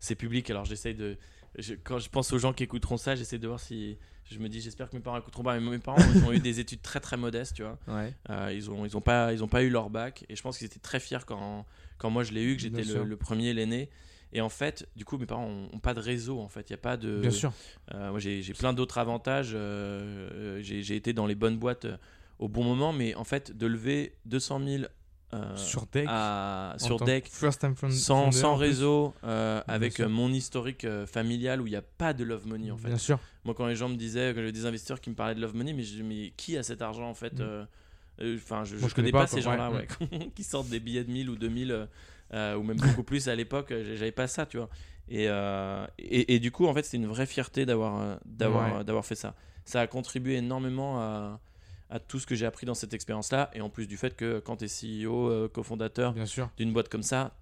[0.00, 0.50] c'est public.
[0.50, 1.16] Alors j'essaye de.
[1.58, 3.98] je- quand je pense aux gens qui écouteront ça, j'essaie de voir si.
[4.34, 5.58] Je me dis, j'espère que mes parents écouteront pas.
[5.58, 7.78] Mais mes parents ils ont eu des études très très modestes, tu vois.
[7.88, 8.12] Ouais.
[8.30, 10.58] Euh, ils ont ils ont pas ils ont pas eu leur bac et je pense
[10.58, 11.64] qu'ils étaient très fiers quand
[11.98, 13.88] quand moi je l'ai eu que j'étais le, premier l'aîné
[14.32, 16.72] et en fait du coup mes parents ont, ont pas de réseau en fait il
[16.72, 17.52] y a pas de Bien sûr.
[17.94, 21.96] euh, moi j'ai plein d'autres avantages euh, j'ai j'ai été dans les bonnes boîtes euh,
[22.40, 24.84] au bon moment mais en fait de lever 200 000
[25.34, 26.06] euh, sur deck.
[26.08, 26.98] à- sur
[27.30, 30.06] First sans, réseau euh, avec sûr.
[30.06, 32.88] euh, mon historique euh, familial où il n'y a pas de love money en fait
[32.88, 33.18] Bien sûr.
[33.44, 35.54] moi, quand les gens me disaient, que j'avais des investisseurs qui me parlaient de Love
[35.54, 37.66] Money, mais je dis, mais qui a cet argent en fait Mm.
[38.36, 39.88] Enfin, je, je connais pas, ces gens-là, ouais.
[40.12, 41.86] ouais, qui sortent des billets de 1000 ou 2000 euh,
[42.32, 43.70] euh, ou même beaucoup plus à l'époque.
[43.70, 44.68] J'avais pas ça, tu vois.
[45.08, 45.24] Et,
[45.98, 48.84] et, et du coup, en fait, c'était une vraie fierté d'avoir d'avoir Ouais.
[48.84, 49.34] d'avoir fait ça.
[49.64, 51.40] Ça a contribué énormément à,
[51.94, 53.50] à tout ce que j'ai appris dans cette expérience-là.
[53.54, 56.12] Et en plus du fait que quand tu es CEO, euh, cofondateur
[56.56, 57.36] d'une boîte comme ça,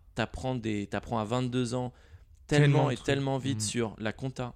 [0.61, 1.93] des, t'apprends à 22 ans
[2.47, 3.61] Tellement et tellement vite Mhm.
[3.61, 4.53] sur la compta,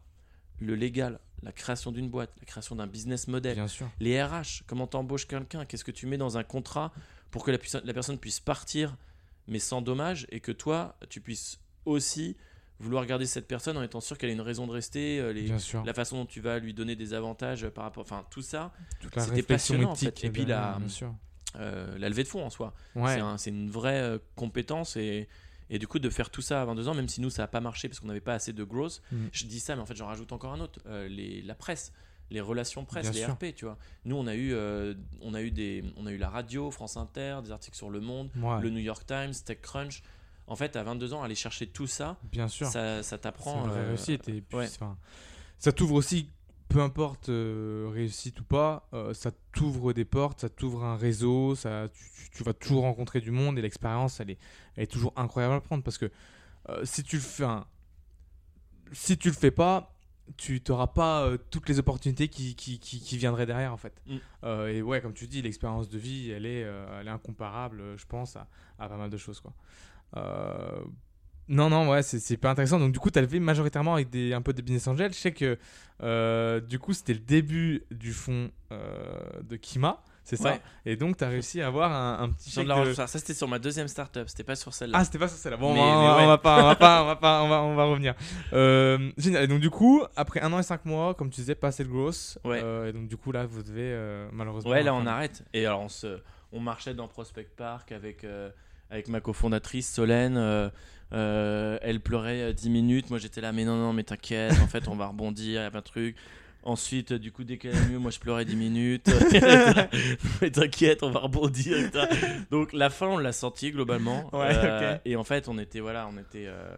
[0.60, 3.88] le légal, la création d'une boîte, la création d'un business model, Bien sûr.
[4.00, 6.92] les RH, comment t'embauches quelqu'un, qu'est-ce que tu mets dans un contrat
[7.30, 8.96] pour que la, la personne puisse partir
[9.48, 12.36] mais sans dommage et que toi tu puisses aussi
[12.78, 15.48] vouloir garder cette personne en étant sûr qu'elle a une raison de rester, euh, les-
[15.84, 18.72] la façon dont tu vas lui donner des avantages euh, par rapport, enfin tout ça,
[19.18, 20.06] c'était passionnant, en fait.
[20.08, 20.78] éthique Et puis la-
[21.56, 22.74] euh, la levée de fonds en soi.
[22.94, 23.14] Ouais.
[23.14, 25.26] C'est un- C'est une vraie euh, compétence et,
[25.70, 27.48] et du coup de faire tout ça à 22 ans, même si nous ça n'a
[27.48, 29.28] pas marché parce qu'on n'avait pas assez de growth, Mhm.
[29.32, 31.92] je dis ça mais en fait j'en rajoute encore un autre, euh, les, la presse,
[32.30, 33.34] les relations presse, Bien les sûr.
[33.34, 33.78] RP, tu vois.
[34.04, 36.96] Nous on a eu, euh, on a eu des, on a eu la radio, France
[36.96, 38.60] Inter, des articles sur Le Monde, Ouais.
[38.60, 40.02] le New York Times, TechCrunch.
[40.48, 42.68] En fait à 22 ans aller chercher tout ça, Bien sûr.
[42.68, 43.68] ça, t'apprend.
[43.68, 44.28] euh, réussite.
[44.28, 44.66] Et puis, ouais.
[44.66, 44.96] enfin,
[45.58, 46.28] ça t'ouvre aussi,
[46.68, 51.54] peu importe euh, réussite ou pas, euh, ça t'ouvre des portes, ça t'ouvre un réseau,
[51.54, 51.86] ça,
[52.32, 54.38] tu, vas toujours rencontrer du monde et l'expérience, elle est,
[54.76, 56.10] elle est toujours incroyable à prendre parce que
[56.68, 57.66] euh, si tu le fais, un-
[58.92, 59.92] si tu le fais pas,
[60.36, 64.00] tu n'auras pas euh, toutes les opportunités qui, qui, qui, qui viendraient derrière en fait.
[64.06, 64.16] Mm.
[64.44, 67.82] Euh, et ouais, comme tu dis, l'expérience de vie, elle est, euh, elle est incomparable,
[67.96, 69.52] je pense, à, à pas mal de choses quoi.
[70.16, 70.80] Euh,
[71.48, 72.78] non, non, ouais, c'est pas intéressant.
[72.80, 75.12] Donc, du coup, tu as levé majoritairement avec des, un peu de business angel.
[75.12, 75.56] Je sais que,
[76.02, 80.50] euh, du coup, c'était le début du fonds euh, de Kima, c'est ça?
[80.54, 80.60] Ouais.
[80.84, 82.94] Et donc, tu as réussi à avoir un, un petit chèque de.
[82.94, 84.98] Ça c'était sur ma deuxième startup, c'était pas sur celle-là.
[85.00, 85.56] Ah, c'était pas sur celle-là.
[85.56, 86.24] Bon, Mais- on, va, mais on va- ouais.
[86.24, 88.14] on va pas, on va pas, on va pas, on va, on va revenir.
[88.52, 89.44] Euh, génial.
[89.44, 91.84] Et donc, du coup, après un an et cinq mois, comme tu disais, pas assez
[91.84, 92.38] de growth.
[92.44, 92.58] Ouais.
[92.88, 93.96] Et donc, du coup, là, vous devez
[94.32, 94.72] malheureusement.
[94.72, 95.44] Ouais, là on arrête.
[95.54, 96.18] Et alors on, se,
[96.50, 98.50] on marchait dans Prospect Park avec, euh,
[98.90, 100.36] avec ma cofondatrice Solène.
[100.36, 100.68] euh,
[101.12, 103.10] euh, elle pleurait euh, 10 minutes.
[103.10, 105.58] Moi j'étais là, mais non, non, mais t'inquiète, en fait on va rebondir, il y
[105.58, 106.16] a plein de trucs.
[106.64, 109.08] Ensuite, euh, du coup, dès qu'elle est mieux, moi je pleurais 10 minutes.
[110.42, 111.76] mais t'inquiète, on va rebondir.
[112.50, 114.28] Donc la fin, on l'a senti globalement.
[114.32, 114.98] Ouais, Euh.
[115.04, 116.46] Et en fait, on était, voilà, on était.
[116.46, 116.76] euh,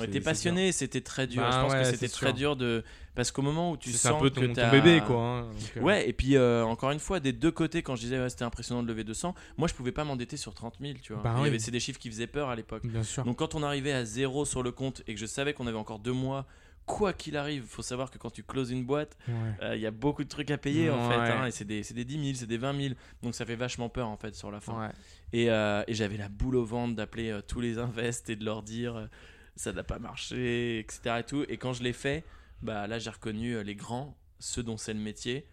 [0.00, 1.42] on C'est- était c'est passionnés, c'était très dur.
[1.42, 2.34] Bah je pense ouais, que c'est c'était très sûr.
[2.34, 2.82] dur de.
[3.14, 5.16] Parce qu'au moment où tu C'est sens un peu que ton, ton t'as- bébé, quoi.
[5.20, 5.42] hein.
[5.42, 8.18] Donc, euh, Ouais, et puis euh, encore une fois, des deux côtés, quand je disais
[8.20, 11.12] ouais, c'était impressionnant de lever 200, moi je pouvais pas m'endetter sur 30 000, tu
[11.12, 11.22] vois.
[11.22, 11.60] Bah Il oui.
[11.60, 12.86] C'est des chiffres qui faisaient peur à l'époque.
[12.86, 13.24] Bien sûr.
[13.24, 15.76] Donc quand on arrivait à zéro sur le compte et que je savais qu'on avait
[15.76, 16.46] encore deux mois,
[16.86, 19.34] quoi qu'il arrive, faut savoir que quand tu closes une boîte, Ouais.
[19.62, 21.82] euh, il y a beaucoup de trucs à payer en fait, hein, et c'est des,
[21.84, 24.34] c'est des 10 000, c'est des 20 000, donc ça fait vachement peur en fait
[24.34, 24.86] sur la fin.
[24.86, 24.92] Ouais.
[25.32, 28.44] Et, euh, et j'avais la boule au ventre d'appeler euh, tous les invests et de
[28.44, 29.08] leur dire
[29.56, 31.16] ça n'a pas marché, etc.
[31.20, 31.44] Et, tout.
[31.48, 32.24] et quand je l'ai fait,
[32.62, 35.46] bah, là j'ai reconnu euh, les grands, ceux dont c'est le métier.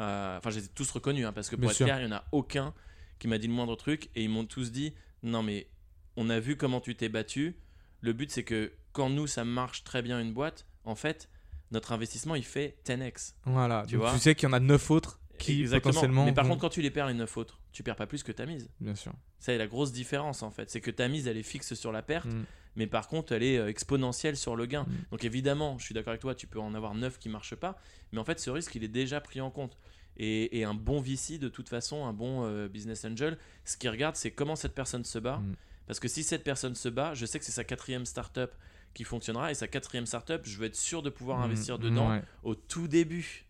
[0.00, 1.86] Euh, Enfin, je les ai tous reconnus, hein, parce que pour Bien être sûr.
[1.86, 2.72] clair, il n'y en a aucun
[3.18, 4.10] qui m'a dit le moindre truc.
[4.14, 4.94] Et ils m'ont tous dit
[5.24, 5.68] non, mais
[6.16, 7.56] on a vu comment tu t'es battu.
[8.00, 11.28] Le but, c'est que quand nous, ça marche très bien une boîte, en fait,
[11.72, 13.34] notre investissement, il fait 10x.
[13.44, 13.84] Voilà.
[13.88, 15.90] Tu Donc, vois tu sais qu'il y en a neuf autres qui Exactement.
[15.92, 16.24] potentiellement.
[16.24, 18.32] Mais par contre, quand tu les perds les 9 autres, tu perds pas plus que
[18.32, 18.68] ta mise.
[18.80, 19.12] Bien sûr.
[19.40, 20.70] Ça est la grosse différence en fait.
[20.70, 22.44] C'est que ta mise, elle est fixe sur la perte, Mm.
[22.78, 24.84] Mais par contre, elle est euh, exponentielle sur le gain.
[24.84, 24.94] Mm.
[25.10, 27.78] Donc évidemment, je suis d'accord avec toi, tu peux en avoir 9 qui marchent pas,
[28.12, 29.76] mais en fait, ce risque, il est déjà pris en compte.
[30.16, 33.90] Et, et un bon VC, de toute façon, un bon euh, business angel, ce qu'il
[33.90, 35.36] regarde, c'est comment cette personne se bat.
[35.38, 35.54] Mm.
[35.86, 38.50] Parce que si cette personne se bat, je sais que c'est sa quatrième startup
[38.94, 41.42] qui fonctionnera, et sa quatrième startup, je veux être sûr de pouvoir Mm.
[41.42, 42.22] investir dedans Ouais.
[42.42, 43.44] au tout début,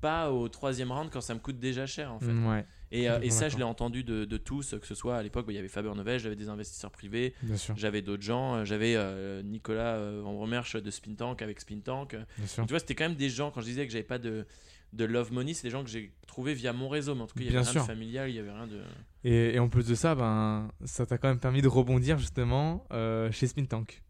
[0.00, 2.32] pas au troisième round quand ça me coûte déjà cher en fait.
[2.32, 2.66] Ouais.
[2.96, 5.46] Et, euh, et ça, je l'ai entendu de, de tous, que ce soit à l'époque,
[5.46, 7.34] bah, il y avait Faber Novel, j'avais des investisseurs privés,
[7.76, 12.16] j'avais d'autres gens, euh, j'avais euh, Nicolas Van Bromersch de Spin Tank avec Spin Tank.
[12.54, 14.46] Tu vois, c'était quand même des gens, quand je disais que j'avais pas de,
[14.92, 17.34] de love money, c'est des gens que j'ai trouvés via mon réseau, mais en tout
[17.34, 17.82] cas, il y avait rien sûr.
[17.82, 18.80] de familial, il y avait rien de.
[19.24, 22.86] Et, et en plus de ça, ben, ça t'a quand même permis de rebondir justement
[22.92, 24.02] euh, chez Spin Tank.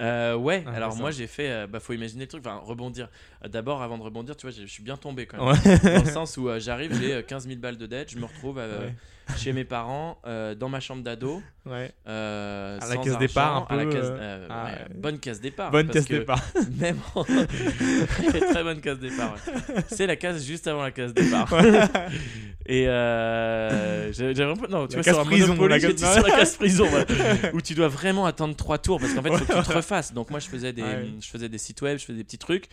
[0.00, 3.08] Euh, ouais, Ah, alors moi j'ai fait, euh, bah faut imaginer le truc, enfin rebondir.
[3.44, 5.56] Euh, D'abord, avant de rebondir, tu vois, je suis bien tombé quand même.
[5.64, 5.78] Ouais.
[5.98, 8.26] Dans le sens où euh, j'arrive, j'ai euh, 15 000 balles de dette, je me
[8.26, 8.94] retrouve Ouais.
[9.36, 11.42] Chez mes parents, euh, dans ma chambre d'ado.
[11.64, 11.90] Ouais.
[12.06, 15.18] euh, À la case départ, un à la peu, case- euh, euh, ah, ouais, bonne
[15.18, 15.70] case départ.
[15.72, 16.40] Bonne parce que départ.
[16.78, 17.24] Même en-
[18.52, 19.34] très bonne case départ.
[19.34, 19.74] ouais.
[19.88, 21.52] C'est la case juste avant la case départ.
[22.68, 25.80] Et euh, j'ai j'ai vraiment non, tu La vois, sur case un prison, Monopoly, la
[25.88, 27.04] case- sur la case prison, voilà,
[27.52, 29.72] où tu dois vraiment attendre trois tours parce qu'en fait, il faut que tu te
[29.72, 30.12] refasses.
[30.12, 30.82] Donc moi, je faisais des,
[31.20, 32.66] je faisais des sites web, je faisais des petits trucs,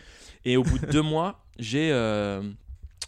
[0.45, 1.91] et au bout de deux mois, j'ai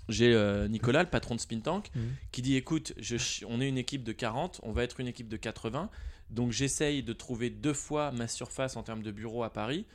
[0.10, 2.10] j'ai euh, Nicolas, le patron de Spin Tank, Mhm.
[2.32, 3.18] qui dit écoute, je,
[3.48, 5.90] on est une équipe de 40, on va être une équipe de 80,
[6.30, 9.86] donc j'essaye de trouver deux fois ma surface en termes de bureau à Paris.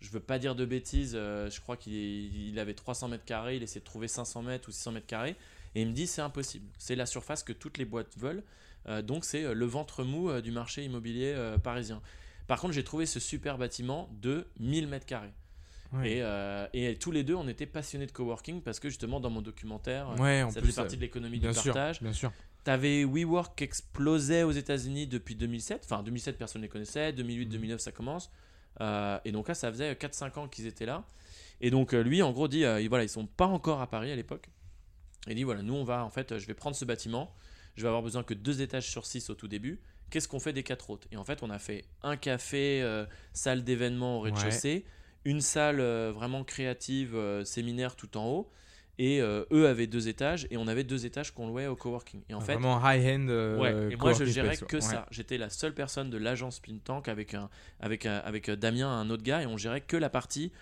[0.00, 3.56] Je veux pas dire de bêtises, euh, je crois qu'il il avait 300 mètres carrés,
[3.56, 5.36] il essaie de trouver 500 mètres ou 600 mètres carrés,
[5.74, 6.66] et il me dit c'est impossible.
[6.78, 8.42] C'est la surface que toutes les boîtes veulent,
[8.88, 12.02] euh, donc c'est le ventre mou du marché immobilier parisien.
[12.48, 15.32] Par contre, j'ai trouvé ce super bâtiment de 1000 mètres carrés.
[15.92, 16.12] Ouais.
[16.12, 19.30] Et, euh, et tous les deux, on était passionnés de coworking parce que justement, dans
[19.30, 22.00] mon documentaire, Ouais, ça plus, faisait partie de l'économie du sûr, partage.
[22.02, 22.32] bien sûr.
[22.64, 25.82] T'avais WeWork qui explosait aux États-Unis depuis 2007.
[25.84, 27.12] Enfin, 2007, personne ne les connaissait.
[27.12, 27.50] 2008, Mhm.
[27.52, 28.30] 2009, ça commence.
[28.80, 31.04] Euh, et donc là, ça faisait 4-5 ans qu'ils étaient là.
[31.60, 33.86] Et donc, euh, lui, en gros, dit euh, il- voilà, ils sont pas encore à
[33.88, 34.48] Paris à l'époque.
[35.28, 37.34] Il dit voilà, nous, on va, en fait, je vais prendre ce bâtiment.
[37.76, 39.80] Je vais avoir besoin que deux étages sur six au tout début.
[40.10, 41.06] Qu'est-ce qu'on fait des quatre autres?
[41.10, 44.84] Et en fait, on a fait un café, euh, salle d'événement au rez-de-chaussée,
[45.24, 48.50] une salle euh, vraiment créative, euh, séminaire tout en haut.
[48.98, 52.22] Et euh, eux avaient deux étages et on avait deux étages qu'on louait au coworking.
[52.28, 53.26] Et en fait, Vraiment high-end.
[53.58, 54.80] Ouais, et moi je gérais que ouais.
[54.82, 55.06] ça.
[55.10, 57.48] J'étais la seule personne de l'agence Spin Tank avec, un,
[57.80, 60.52] avec, avec Damien, un autre gars, et on gérait que la partie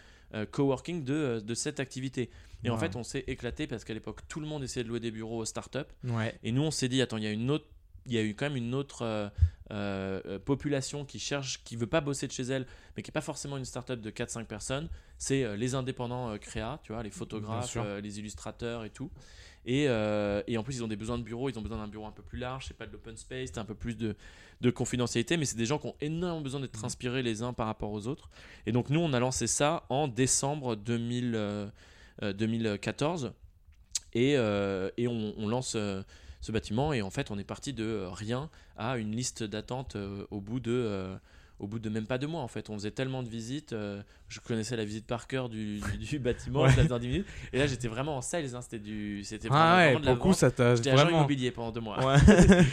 [0.52, 2.30] coworking de, de cette activité.
[2.62, 5.00] Et en fait, on s'est éclaté parce qu'à l'époque, tout le monde essayait de louer
[5.00, 5.78] des bureaux aux startups.
[6.04, 6.34] Ouais.
[6.42, 7.66] Et nous, on s'est dit, attends, il y a une autre.
[8.06, 9.28] Il y a eu quand même une autre euh,
[9.70, 13.12] euh, euh, population qui cherche, qui veut pas bosser de chez elle, mais qui est
[13.12, 14.88] pas forcément une startup de 4-5 personnes.
[15.18, 19.10] C'est les indépendants créa, tu vois, les photographes, les illustrateurs et tout.
[19.66, 21.86] Et, euh, et en plus, ils ont des besoins de bureau, ils ont besoin d'un
[21.88, 24.16] bureau un peu plus large, c'est pas de l'open space, un peu plus de,
[24.62, 26.84] de confidentialité, mais c'est des gens qui ont énormément besoin d'être Mhm.
[26.86, 28.30] inspirés les uns par rapport aux autres.
[28.64, 31.66] Et donc, nous, on a lancé ça en décembre 2000, euh,
[32.22, 33.32] euh, 2014.
[34.14, 35.76] Et, euh, et on, on lance
[36.40, 39.96] ce bâtiment, et en fait, on est parti de euh, rien à une liste d'attente
[39.96, 40.72] euh, au bout de.
[40.72, 41.16] euh,
[41.58, 44.02] au bout de même pas deux mois en fait, on faisait tellement de visites, euh,
[44.28, 46.90] je connaissais la visite par cœur du, du, du bâtiment, Ouais.
[46.92, 49.76] en 10 minutes, et là j'étais vraiment en sales, hein, c'était du, c'était vraiment, Ah
[49.76, 50.36] ouais, vraiment de la coup, vente.
[50.38, 51.18] ça t'a J'étais agent vraiment.
[51.18, 52.02] immobilier pendant deux mois.
[52.02, 52.16] Ouais.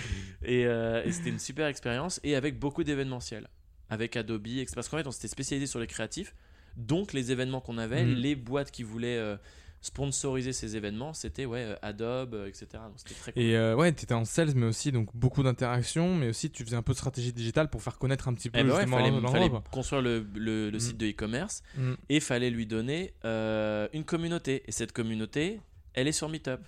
[0.46, 3.50] Et, euh, et c'était une super expérience et avec beaucoup d'événementiels.
[3.90, 4.68] Avec Adobe, etc.
[4.76, 6.34] parce qu'en fait on s'était spécialisé sur les créatifs.
[6.78, 8.14] Donc les événements qu'on avait, Mhm.
[8.16, 9.36] les boîtes qui voulaient euh,
[9.82, 12.68] sponsoriser ces événements, c'était ouais, euh, Adobe, euh, etc.
[12.74, 13.42] Donc c'était très cool.
[13.42, 16.64] Et euh, ouais, tu étais en sales, mais aussi donc beaucoup d'interactions, mais aussi tu
[16.66, 18.88] faisais un peu de stratégie digitale pour faire connaître un petit peu Eh ben ouais,
[18.88, 20.80] fallait, fallait construire le, le- le Mhm.
[20.80, 21.94] site de e-commerce Mm.
[22.10, 24.64] et fallait lui donner euh, une communauté.
[24.68, 25.62] Et cette communauté,
[25.94, 26.62] elle est sur Meetup.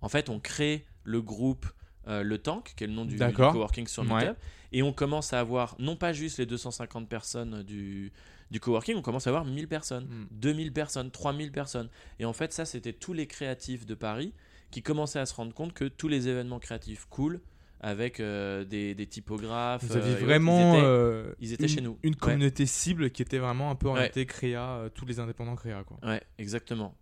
[0.00, 1.66] En fait, on crée le groupe
[2.08, 4.24] euh, Le Tank, qui est le nom du, du coworking sur Ouais.
[4.26, 4.36] Meetup,
[4.72, 8.12] et on commence à avoir non pas juste les 250 personnes du,
[8.52, 10.26] du coworking, on commence à avoir 1000 personnes, Mm.
[10.30, 11.88] 2000 personnes, 3000 personnes.
[12.20, 14.32] Et en fait, ça, c'était tous les créatifs de Paris
[14.70, 17.40] qui commençaient à se rendre compte que tous les événements créatifs cool,
[17.80, 21.62] avec euh, des, des typographes, Vous euh, aviez autres, vraiment ils étaient- euh, ils étaient
[21.64, 21.98] une, chez nous.
[22.04, 22.18] une Ouais.
[22.20, 23.92] communauté cible qui était vraiment un peu Ouais.
[23.94, 25.98] orientée créa, euh, tous les indépendants créa quoi.
[26.08, 26.94] Ouais, exactement.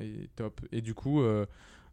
[0.00, 0.60] Et top.
[0.72, 1.22] Et du coup,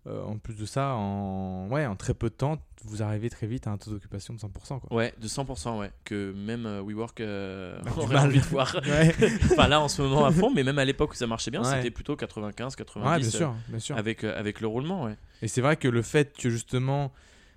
[0.07, 3.47] euh, en plus de ça, en ouais, en très peu de temps, vous arrivez très
[3.47, 4.95] vite à un taux d'occupation de 100% quoi.
[4.95, 5.91] Ouais, de 100%, ouais.
[6.05, 8.75] Que même euh, WeWork euh, Bah, aurait envie de voir.
[8.87, 9.13] Ouais.
[9.51, 11.61] enfin, là, en ce moment, à fond, mais même à l'époque où ça marchait bien,
[11.61, 11.75] Ouais.
[11.75, 13.09] c'était plutôt 95, 90.
[13.09, 13.97] Ouais, bien sûr, bien sûr.
[13.97, 15.17] Avec, euh, avec le roulement, ouais.
[15.41, 17.11] Et c'est vrai que le fait que justement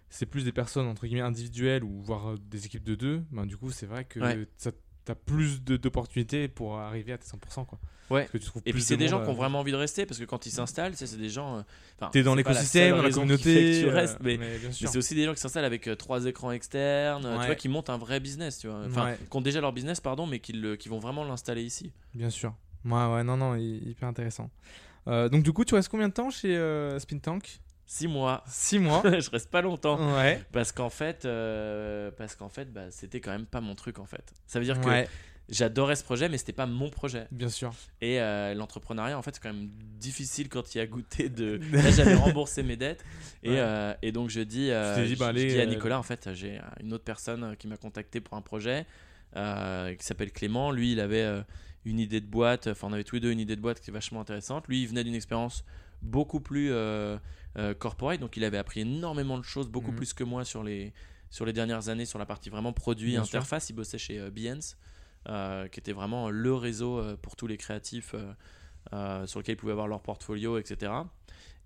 [0.09, 3.57] c'est plus des personnes entre guillemets individuelles ou voire des équipes de deux, ben, du
[3.57, 4.19] coup c'est vrai que
[4.57, 4.73] ça
[5.15, 7.79] plus d'opportunités pour arriver à tes 100% quoi.
[8.11, 8.23] Ouais.
[8.23, 9.61] Parce que tu trouves Et plus puis, c'est de des gens qui ont euh, vraiment
[9.61, 11.59] envie de rester parce que quand ils s'installent, c'est des gens.
[11.59, 13.45] euh, T'es dans la l'écosystème, la qui communauté.
[13.45, 14.39] que tu euh, restes, mais,
[14.73, 17.89] c'est aussi des gens qui s'installent avec euh, trois écrans externes, tu vois, qui montent
[17.91, 18.83] un vrai business, tu vois.
[18.87, 19.19] Enfin, Ouais.
[19.31, 21.93] qui ont déjà leur business, pardon, mais qui, le- qui vont vraiment l'installer ici.
[22.15, 22.53] Bien sûr.
[22.85, 24.51] Ouais, ouais, non, non, hy- hyper intéressant.
[25.07, 26.55] Donc du coup, tu restes combien de temps chez
[26.99, 27.61] Spin Tank?
[27.93, 28.45] Six mois.
[28.47, 29.03] 6 mois.
[29.21, 29.99] je reste pas longtemps.
[30.15, 30.41] ouais.
[30.53, 34.05] Parce qu'en fait, euh, parce qu'en fait, bah, c'était quand même pas mon truc en
[34.07, 34.33] fait.
[34.47, 34.89] Ça veut dire que
[35.49, 37.27] j'adorais ce projet, mais c'était pas mon projet.
[37.33, 37.73] bien sûr.
[38.01, 41.59] Et euh, l'entrepreneuriat, en fait, c'est quand même difficile quand il y a goûté de.
[41.73, 43.05] Là, j'avais remboursé mes dettes,
[43.43, 43.57] et, Ouais.
[43.59, 46.05] euh, et donc je dis, euh, dit, je- bah, je allez, dis à Nicolas, en
[46.05, 48.87] fait, j'ai une autre personne qui m'a contacté pour un projet
[49.35, 50.71] qui s'appelle Clément.
[50.71, 51.43] Lui, il avait
[51.85, 52.69] une idée de boîte.
[52.69, 54.69] Enfin, on avait tous les deux une idée de boîte qui est vachement intéressante.
[54.69, 55.65] Lui, il venait d'une expérience
[56.03, 57.19] beaucoup plus euh,
[57.59, 59.97] euh, corporate, donc il avait appris énormément de choses, beaucoup Mhm.
[59.97, 60.93] plus que moi sur les
[61.31, 63.37] sur les dernières années sur la partie vraiment produit Bien sûr.
[63.39, 63.71] interface.
[63.71, 64.77] Il bossait chez euh, Behance,
[65.29, 68.33] euh, qui était vraiment le réseau euh, pour tous les créatifs euh,
[68.93, 70.93] euh, sur lequel ils pouvaient avoir leur portfolio, etc.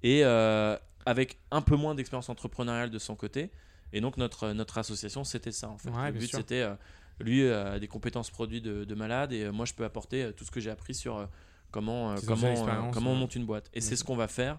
[0.03, 0.77] et euh,
[1.07, 3.51] avec un peu moins d'expérience entrepreneuriale de son côté.
[3.93, 5.91] Et donc notre, notre association, c'était ça en fait.
[5.91, 6.75] Ouais, le but c'était, euh,
[7.21, 10.25] lui euh, a des compétences produits de, de malade et euh, moi je peux apporter
[10.25, 11.27] euh, tout ce que j'ai appris sur euh,
[11.75, 13.69] comment, euh, comment, euh, comment on monte une boîte.
[13.75, 14.59] Et c'est ce qu'on va faire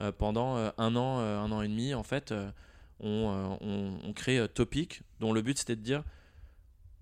[0.00, 2.34] euh, pendant un an, un an et demi en fait.
[3.00, 6.02] on, on, on crée Topic, dont le but c'était de dire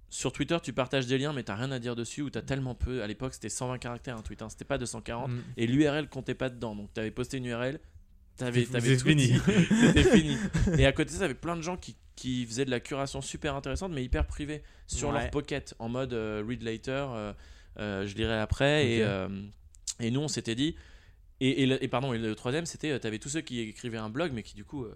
[0.08, 2.74] sur Twitter, tu partages des liens, mais t'as rien à dire dessus, ou t'as tellement
[2.76, 3.02] peu.
[3.02, 5.38] À l'époque, c'était 120 caractères un tweet, hein, c'était pas 240, Mm.
[5.56, 6.76] et l'URL comptait pas dedans.
[6.76, 7.80] Donc, t'avais posté une URL,
[8.36, 9.32] t'avais, t'avais fini.
[9.80, 10.36] c'était fini.
[10.78, 13.20] Et à côté de ça, t'avais plein de gens qui, qui faisaient de la curation
[13.20, 15.14] super intéressante, mais hyper privée, sur Ouais.
[15.22, 17.32] leur pocket, en mode euh, read later, euh,
[17.78, 18.90] je lirai après.
[18.90, 19.28] Et, euh,
[20.00, 20.76] et nous, on s'était dit.
[21.40, 24.32] Et, et pardon, et le troisième, c'était, euh, t'avais tous ceux qui écrivaient un blog,
[24.32, 24.94] mais qui du coup, euh,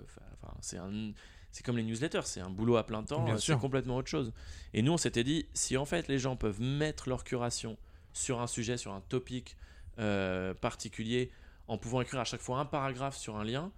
[0.63, 1.13] c'est un,
[1.51, 4.33] c'est comme les newsletters, c'est un boulot à plein temps, euh, c'est complètement autre chose.
[4.73, 7.77] Et nous, on s'était dit, si en fait les gens peuvent mettre leur curation
[8.15, 9.57] sur un sujet, sur un topic
[9.99, 11.31] euh, particulier,
[11.69, 13.71] en pouvant écrire à chaque fois un paragraphe sur un lien,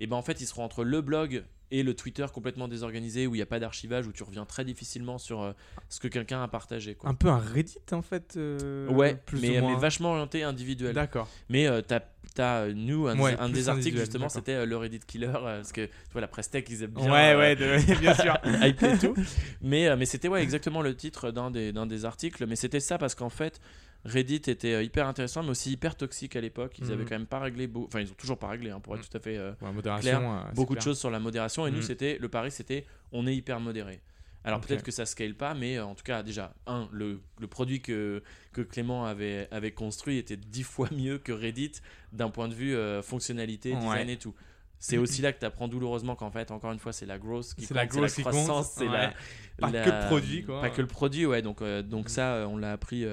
[0.00, 3.34] et ben en fait, ils seront entre le blog et le Twitter complètement désorganisé où
[3.34, 5.52] il n'y a pas d'archivage, où tu reviens très difficilement sur euh,
[5.88, 6.94] ce que quelqu'un a partagé.
[6.94, 7.10] Quoi.
[7.10, 8.34] Un peu un Reddit en fait.
[8.36, 9.74] euh, ouais, plus mais, ou moins.
[9.74, 10.94] mais vachement orienté individuel.
[10.94, 11.28] D'accord.
[11.50, 12.00] Mais euh, t'as,
[12.34, 15.32] t'as, euh, nous, un, Ouais, des- un plus des articles justement, c'était le Reddit Killer,
[15.32, 17.12] parce que tu vois, la presse tech, ils aiment bien.
[17.12, 18.36] Ouais, ouais, de- bien sûr.
[18.62, 19.14] hype et tout.
[19.60, 22.46] Mais, mais c'était ouais, exactement le titre d'un des, d'un des articles.
[22.46, 23.60] Mais c'était ça parce qu'en fait,
[24.04, 26.78] Reddit était euh, hyper intéressant, mais aussi hyper toxique à l'époque.
[26.78, 26.92] Ils Mhm.
[26.92, 29.08] avaient quand même pas réglé, enfin, ils ont toujours pas réglé, hein, pour être Mhm.
[29.10, 29.36] tout à fait.
[29.36, 30.18] euh, Ouais, modération.
[30.18, 30.84] Claire, euh, beaucoup de clair.
[30.84, 31.66] choses sur la modération.
[31.66, 31.82] Et nous, Mhm.
[31.82, 34.00] c'était le pari, c'était on est hyper modéré.
[34.44, 37.46] Alors peut-être que ça scale pas, mais euh, en tout cas, déjà, un, le, le
[37.48, 38.22] produit que,
[38.52, 41.72] que Clément avait, avait construit était dix fois mieux que Reddit
[42.12, 43.80] d'un point de vue fonctionnalité, Ouais.
[43.80, 44.34] design et tout.
[44.78, 47.52] C'est aussi là que tu apprends douloureusement qu'en fait, encore une fois, c'est la growth
[47.54, 49.14] qui C'est compte, la qui compte, croissance, c'est la, ouais.
[49.58, 50.60] Pas la- que le produit, quoi.
[50.60, 51.42] Pas que le produit, ouais.
[51.42, 52.08] Donc, donc Mhm.
[52.08, 53.04] ça, on l'a appris.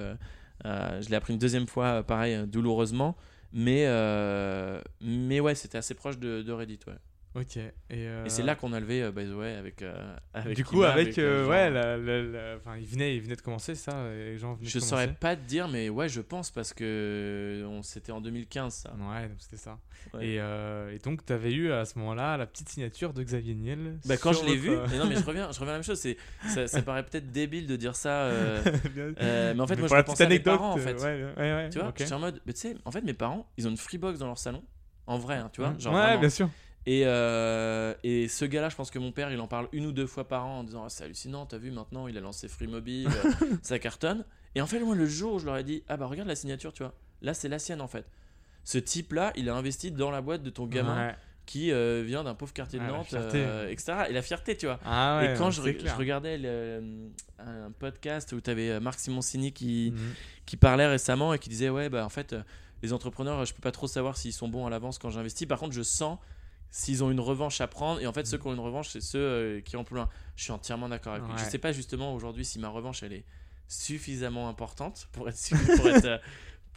[0.66, 3.16] Euh, je l'ai appris une deuxième fois, euh, pareil, euh, douloureusement.
[3.54, 3.86] Mais,
[5.02, 6.98] mais ouais, c'était assez proche de, de Reddit, ouais.
[7.36, 7.58] Ok.
[7.58, 9.82] Et, euh, Et c'est là qu'on a levé, euh, by the way, avec.
[9.82, 11.18] euh, avec Du coup, avec.
[11.18, 13.92] euh, euh, genre, ouais, la- la- la- enfin, il venait, il venait de commencer ça.
[14.14, 17.66] Et les gens venaient Je saurais pas te dire, mais ouais, je pense parce que
[17.68, 18.92] on c'était en 2015 ça.
[18.94, 19.80] Ouais, donc c'était ça.
[20.14, 20.26] Ouais.
[20.28, 23.54] Et, euh, et donc, tu avais eu à ce moment-là la petite signature de Xavier
[23.54, 23.98] Niel.
[24.06, 25.80] Bah, quand je l'ai vu, euh, mais non mais je reviens, je reviens à la
[25.80, 26.02] même chose.
[26.48, 28.64] Ça, ça paraît peut-être débile de dire ça, euh,
[28.98, 30.94] euh, mais en fait moi je pensais à mes parents en euh, fait.
[31.02, 31.70] Ouais, ouais.
[31.70, 31.96] Tu vois, ok.
[31.98, 34.28] j'étais en mode, mais tu sais, en fait mes parents, ils ont une Freebox dans
[34.28, 34.64] leur salon,
[35.08, 36.20] en vrai, hein, tu vois, genre ouais, vraiment.
[36.22, 36.50] bien sûr.
[36.88, 39.92] Et, euh, et ce gars-là, je pense que mon père, il en parle une ou
[39.92, 42.48] deux fois par an en disant Ah, c'est hallucinant, t'as vu maintenant, il a lancé
[42.48, 43.32] Free Mobile, euh,
[43.64, 44.24] ça cartonne.
[44.54, 46.36] Et en fait, moi, le jour où je leur ai dit Ah bah regarde la
[46.36, 48.06] signature, tu vois, là c'est la sienne en fait.
[48.64, 51.16] Ce type-là, il a investi dans la boîte de ton gamin Ouais.
[51.48, 54.06] qui euh, vient d'un pauvre quartier de la Nantes, euh, etc.
[54.10, 54.80] Et la fierté, tu vois.
[54.86, 55.94] Ah ouais, et quand je, c'est re- clair.
[55.94, 57.10] je regardais le-
[57.40, 60.14] un podcast où tu avais Marc Simoncini qui, Mhm.
[60.46, 62.36] qui parlait récemment et qui disait ouais bah en fait
[62.84, 65.60] les entrepreneurs je peux pas trop savoir s'ils sont bons à l'avance quand j'investis par
[65.60, 66.18] contre je sens
[66.78, 69.00] s'ils ont une revanche à prendre et en fait ceux qui ont une revanche c'est
[69.02, 70.10] ceux euh, qui ont plus loin.
[70.36, 71.32] Je suis entièrement d'accord avec lui.
[71.34, 71.40] Ouais.
[71.40, 73.24] je sais pas justement aujourd'hui si ma revanche elle est
[73.70, 75.38] suffisamment importante pour être
[75.78, 76.18] pour, être, euh,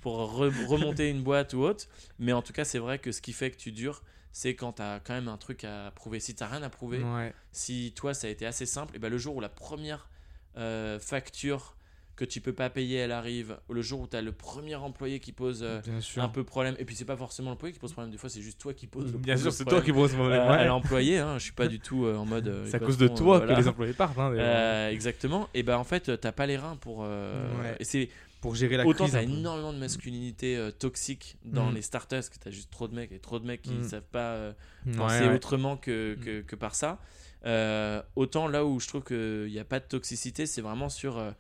[0.01, 1.87] pour re- remonter une boîte ou autre.
[2.19, 4.75] Mais en tout cas c'est vrai que ce qui fait que tu dures c'est quand
[4.75, 6.21] tu as quand même un truc à prouver.
[6.21, 7.35] Si tu rien à prouver Ouais.
[7.51, 10.09] si toi ça a été assez simple, et ben le jour où la première
[10.57, 11.75] euh, facture
[12.19, 15.21] que tu peux pas payer elle arrive, le jour où tu as le premier employé
[15.21, 15.81] qui pose euh,
[16.17, 18.43] un peu problème, et puis c'est pas forcément l'employé qui pose problème, des fois c'est
[18.43, 20.61] juste toi qui pose le Bien sûr, c'est toi qui pose mon euh, problème.
[20.61, 22.49] à l'employé, hein, je suis pas du tout euh, en mode.
[22.49, 24.19] euh, C'est à cause de toi euh, que les employés partent.
[24.19, 24.33] hein.
[24.35, 27.05] Euh, exactement, et ben en fait t'as pas les reins pour.
[27.05, 27.77] euh, Ouais.
[27.79, 28.09] Et c'est
[28.41, 29.15] pour gérer la autant crise.
[29.15, 29.33] t'as un peu.
[29.33, 31.75] énormément de masculinité euh, toxique dans Mhm.
[31.77, 33.85] les startups, parce que t'as juste trop de mecs et trop de mecs qui Mhm.
[33.85, 34.33] savent pas.
[34.35, 34.53] euh,
[34.97, 35.35] penser ouais.
[35.35, 36.99] autrement que, que, que par ça.
[37.47, 41.19] Euh, autant là où je trouve qu'il n'y a pas de toxicité, c'est vraiment sur
[41.19, 41.31] euh,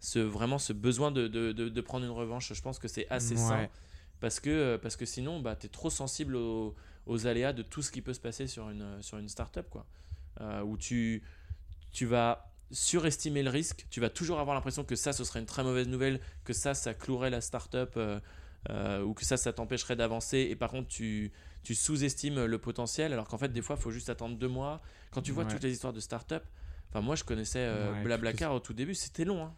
[0.00, 2.52] ce, vraiment ce besoin de, de, de, de prendre une revanche.
[2.52, 3.40] Je pense que c'est assez Ouais.
[3.40, 3.68] sain
[4.20, 6.74] parce que, euh, parce que sinon, bah, tu es trop sensible aux,
[7.06, 9.68] aux aléas de tout ce qui peut se passer sur une, sur une startup.
[9.70, 9.86] Quoi.
[10.40, 11.22] Euh, où tu,
[11.92, 15.46] tu vas surestimer le risque, tu vas toujours avoir l'impression que ça, ce serait une
[15.46, 17.92] très mauvaise nouvelle, que ça, ça clouerait la startup.
[17.96, 18.20] euh,
[18.70, 21.32] euh, ou que ça, ça t'empêcherait d'avancer, et par contre, tu,
[21.62, 24.82] tu sous-estimes le potentiel, alors qu'en fait, des fois, il faut juste attendre deux mois.
[25.12, 25.50] Quand tu vois Ouais.
[25.50, 26.44] toutes les histoires de start-up,
[26.90, 29.44] enfin, moi, je connaissais euh, Ouais, Blablacar au tout début, c'était long.
[29.44, 29.54] hein.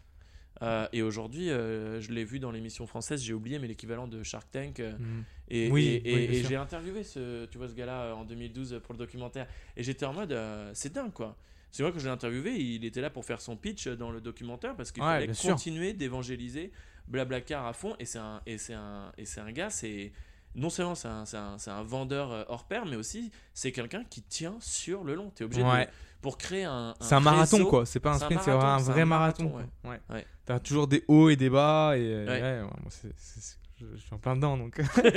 [0.61, 4.21] Euh, et aujourd'hui, euh, je l'ai vu dans l'émission française, j'ai oublié, mais l'équivalent de
[4.23, 4.79] Shark Tank.
[4.79, 5.23] euh, Mhm.
[5.49, 6.49] et, Oui, et- oui, et- bien et sûr.
[6.49, 9.47] j'ai interviewé ce, tu vois, ce gars-là en 2012 pour le documentaire.
[9.75, 10.37] Et j'étais en mode,
[10.73, 11.35] c'est dingue quoi.
[11.71, 14.19] C'est vrai que je l'ai interviewé, il était là pour faire son pitch dans le
[14.19, 16.71] documentaire parce qu'il Ouais, fallait continuer d'évangéliser
[17.07, 17.95] Blablacar à fond.
[17.97, 20.11] Et c'est un, et un, et c'est un gars, c'est
[20.55, 25.03] non seulement c'est un, vendeur euh, hors pair, mais aussi c'est quelqu'un qui tient sur
[25.03, 25.31] le long.
[25.35, 25.85] Tu es obligé Ouais.
[25.85, 25.91] de,
[26.21, 26.93] pour créer un.
[26.99, 29.51] C'est un marathon quoi, c'est pas un sprint, c'est un vrai marathon.
[29.83, 29.99] Ouais.
[30.09, 30.25] Ouais.
[30.45, 32.25] T'as toujours des hauts et des bas et
[32.89, 34.77] c'est- c'est- je, je suis en plein dedans donc.
[35.03, 35.11] Et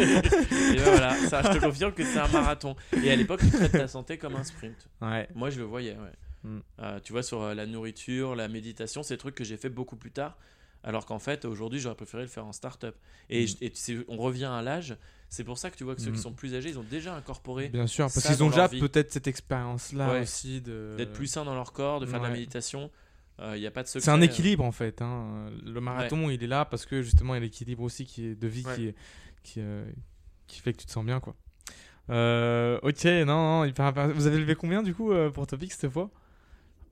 [0.77, 2.75] ben voilà, ça, je te confirme que c'est un marathon.
[3.03, 4.89] Et à l'époque, tu traites ta santé comme un sprint.
[5.03, 5.29] ouais.
[5.35, 6.13] Moi, je le voyais, ouais.
[6.51, 6.59] Mm.
[6.81, 9.97] Euh, tu vois, sur euh, la nourriture, la méditation, des trucs que j'ai fait beaucoup
[9.97, 10.39] plus tard.
[10.85, 12.95] Alors qu'en fait, aujourd'hui, j'aurais préféré le faire en start-up.
[13.31, 13.49] Et, Mm.
[13.63, 13.73] et
[14.09, 14.97] on revient à l'âge.
[15.31, 16.15] C'est pour ça que tu vois que ceux Mm.
[16.15, 19.11] qui sont plus âgés, ils ont déjà incorporé Bien sûr, parce qu'ils ont déjà peut-être
[19.11, 20.21] cette expérience-là Ouais.
[20.21, 20.95] aussi de.
[20.97, 22.91] d'être plus sains dans leur corps, de faire de la méditation.
[23.41, 23.89] Il n'y a pas de.
[23.89, 24.25] C'est un euh.
[24.25, 25.03] équilibre en fait.
[25.03, 25.51] hein.
[25.65, 28.35] Le marathon, il est là parce que justement, il y a l'équilibre aussi qui est
[28.37, 28.95] de vie qui, est-
[29.43, 29.85] qui, euh,
[30.47, 31.35] qui fait que tu te sens bien quoi.
[32.11, 33.73] Euh, ok, non, non.
[34.15, 36.11] Vous avez levé combien du coup euh, pour Topic cette fois?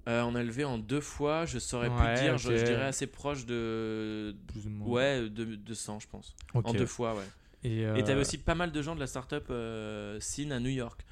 [0.09, 3.07] Euh, on a levé en deux fois, je saurais Ouais, plus dire, je, dirais assez
[3.07, 4.34] proche de.
[4.48, 4.62] Plus.
[4.80, 6.34] Ouais, de, de 100, je pense.
[6.55, 7.24] En deux fois, ouais.
[7.64, 10.70] Et, euh, t'avais aussi pas mal de gens de la startup euh, Scene à New
[10.70, 11.05] York.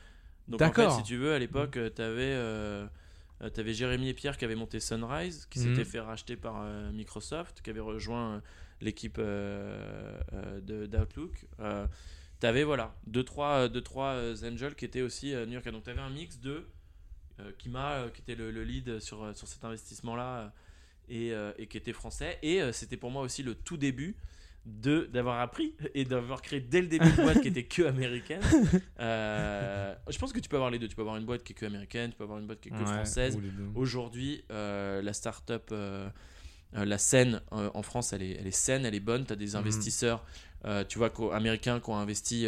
[0.48, 2.84] Donc en fait, si tu veux, à l'époque, euh, t'avais euh,
[3.42, 5.66] euh, t'avais Jérémy et Pierre qui avaient monté Sunrise, qui Mhm.
[5.66, 8.40] s'était fait racheter par euh, Microsoft, qui avait rejoint euh,
[8.80, 11.46] l'équipe euh, euh, de- d'Outlook.
[11.60, 11.86] Euh,
[12.40, 15.68] t'avais voilà deux trois euh, deux trois euh, angels qui étaient aussi à New York.
[15.70, 16.62] Donc t'avais un mix de euh,
[17.58, 20.52] Kima euh, qui était le, le lead sur euh, sur cet investissement là
[21.08, 22.38] et, euh, et qui était français.
[22.42, 24.14] Et euh, c'était pour moi aussi le tout début
[24.66, 28.42] de d'avoir appris et d'avoir créé dès le début une boîte qui était que américaine.
[29.00, 30.86] Euh, je pense que tu peux avoir les deux.
[30.86, 32.68] Tu peux avoir une boîte qui est que américaine, tu peux avoir une boîte qui
[32.68, 33.34] est que ouais, française.
[33.74, 36.08] Aujourd'hui, euh, la startup, euh,
[36.76, 39.24] euh, la scène euh, en France, elle est, elle est saine, elle est bonne.
[39.24, 39.56] Tu as des Mhm.
[39.56, 40.24] investisseurs,
[40.66, 42.46] euh, tu vois, qu'au- américains qui ont investi.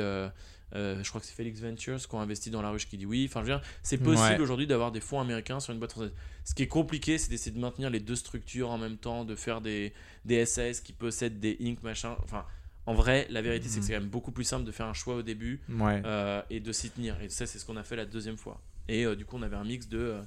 [0.75, 3.07] Euh, je crois que c'est Felix Ventures qui ont investi dans la ruche qui dit
[3.07, 3.27] oui.
[3.29, 4.41] Enfin, je veux dire, c'est possible Ouais.
[4.41, 6.13] aujourd'hui d'avoir des fonds américains sur une boîte française.
[6.45, 9.35] Ce qui est compliqué, c'est d'essayer de maintenir les deux structures en même temps, de
[9.37, 9.93] faire des,
[10.25, 11.83] des SAS qui possèdent des Inc.
[11.83, 12.17] machin.
[12.25, 12.45] Enfin,
[12.87, 13.87] en vrai, la vérité, c'est que Mhm.
[13.87, 16.03] c'est quand même beaucoup plus simple de faire un choix au début Ouais.
[16.05, 17.21] euh, et de s'y tenir.
[17.23, 18.61] Et ça, c'est ce qu'on a fait la deuxième fois.
[18.89, 19.99] Et euh, du coup, on avait un mix de.
[19.99, 20.23] euh,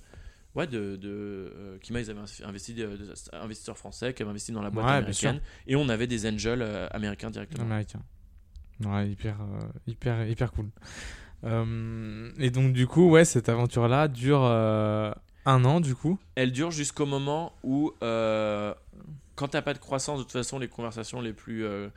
[0.55, 0.95] ouais, de.
[0.95, 4.85] de Kima, ils avaient investi de, de- investisseurs français qui avaient investi dans la boîte
[4.85, 5.41] Ouais, américaine.
[5.67, 7.65] Et on avait des angels américains directement.
[7.65, 7.99] Américain.
[8.83, 10.69] Ouais, hyper, euh, hyper, hyper cool.
[11.43, 15.11] Euh, et donc, du coup, ouais, cette aventure-là dure euh,
[15.45, 16.17] un an, du coup.
[16.35, 21.21] Elle dure jusqu'au moment où, quand t'as pas de croissance, de toute façon, les conversations
[21.21, 21.87] les plus, euh,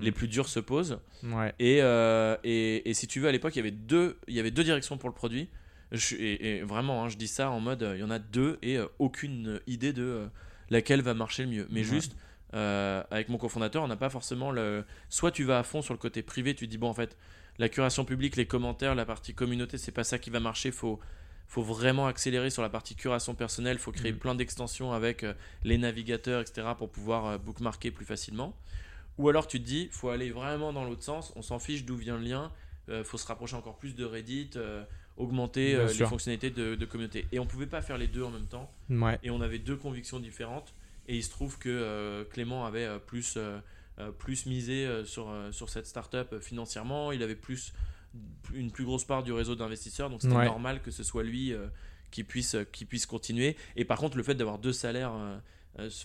[0.00, 0.98] les plus dures se posent.
[1.24, 1.54] Ouais.
[1.58, 4.40] Et, euh, et, et si tu veux, à l'époque, il y avait deux, il y
[4.40, 5.48] avait deux directions pour le produit.
[5.92, 8.58] Je, et, et vraiment, hein, je dis ça en mode, il y en a deux
[8.62, 10.26] et euh, aucune idée de euh,
[10.68, 11.66] laquelle va marcher le mieux.
[11.70, 11.84] Mais Ouais.
[11.86, 12.16] juste,
[12.54, 14.84] euh, avec mon cofondateur, on n'a pas forcément le.
[15.08, 17.16] Soit tu vas à fond sur le côté privé, tu dis bon, en fait,
[17.58, 20.70] la curation publique, les commentaires, la partie communauté, c'est pas ça qui va marcher.
[20.72, 20.98] Faut
[21.46, 23.78] faut vraiment accélérer sur la partie curation personnelle.
[23.80, 24.18] faut créer Mhm.
[24.18, 25.34] plein d'extensions avec euh,
[25.64, 26.68] les navigateurs, etc.
[26.78, 28.54] pour pouvoir euh, bookmarker plus facilement.
[29.18, 31.32] Ou alors tu te dis, faut aller vraiment dans l'autre sens.
[31.36, 32.52] On s'en fiche d'où vient le lien.
[33.04, 34.50] faut se rapprocher encore plus de Reddit,
[35.16, 37.26] augmenter euh, les fonctionnalités de, de communauté.
[37.32, 38.70] Et on pouvait pas faire les deux en même temps.
[38.88, 39.18] Ouais.
[39.22, 40.72] Et on avait deux convictions différentes.
[41.06, 43.58] Et il se trouve que euh, Clément avait euh, plus, euh,
[44.18, 47.12] plus misé sur, sur cette startup financièrement.
[47.12, 47.72] Il avait plus
[48.54, 50.10] une plus grosse part du réseau d'investisseurs.
[50.10, 50.44] Donc c'était Ouais.
[50.44, 51.54] normal que ce soit lui
[52.10, 53.56] qui, puisse, qui puisse continuer.
[53.76, 55.12] Et par contre, le fait d'avoir deux salaires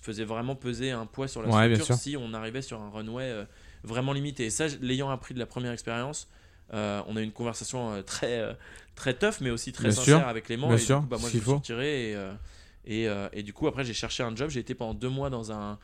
[0.02, 3.46] faisait vraiment peser un poids sur la Ouais, structure si on arrivait sur un runway
[3.84, 4.46] vraiment limité.
[4.46, 6.28] Et ça, l'ayant appris de la première expérience,
[6.74, 8.56] euh, on a eu une conversation très,
[8.96, 10.28] très tough, mais aussi très Bien sincère sûr.
[10.28, 10.68] avec Clément.
[10.70, 12.34] Bien et sûr, coup, bah, moi, je me suis retiré et, euh,
[12.86, 14.50] et, euh, et du coup, après, j'ai cherché un job.
[14.50, 15.78] J'ai été pendant deux mois dans un,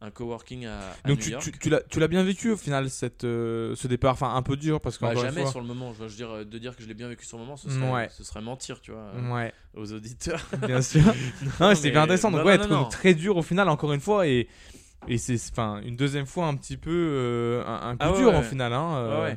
[0.00, 1.42] un coworking à, à Donc, New tu, York.
[1.44, 4.12] tu, tu l'as, tu l'as bien vécu au final, cette, euh, ce départ?
[4.14, 5.50] Enfin, un peu dur parce Bah, qu'encore une jamais fois.
[5.50, 5.92] sur le moment.
[5.94, 7.90] Je veux dire, de dire que je l'ai bien vécu sur le moment, ce serait,
[7.92, 8.08] Ouais.
[8.10, 10.40] ce serait mentir, tu vois, euh, aux auditeurs.
[10.66, 11.02] bien sûr.
[11.60, 12.30] non, c'est intéressant.
[12.30, 14.26] Donc, non, ouais, non, non, très dur au final, encore une fois.
[14.26, 14.48] Et,
[15.08, 18.18] et c'est enfin, une deuxième fois un petit peu euh, un, un coup Ah ouais,
[18.18, 18.72] dur au final.
[18.72, 19.36] Hein,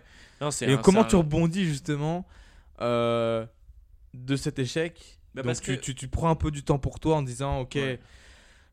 [0.62, 2.26] Et un- comment tu rebondis justement
[4.14, 6.80] de cet échec Bah, Donc parce tu, que- tu, tu prends un peu du temps
[6.80, 8.00] pour toi en disant ok Ouais.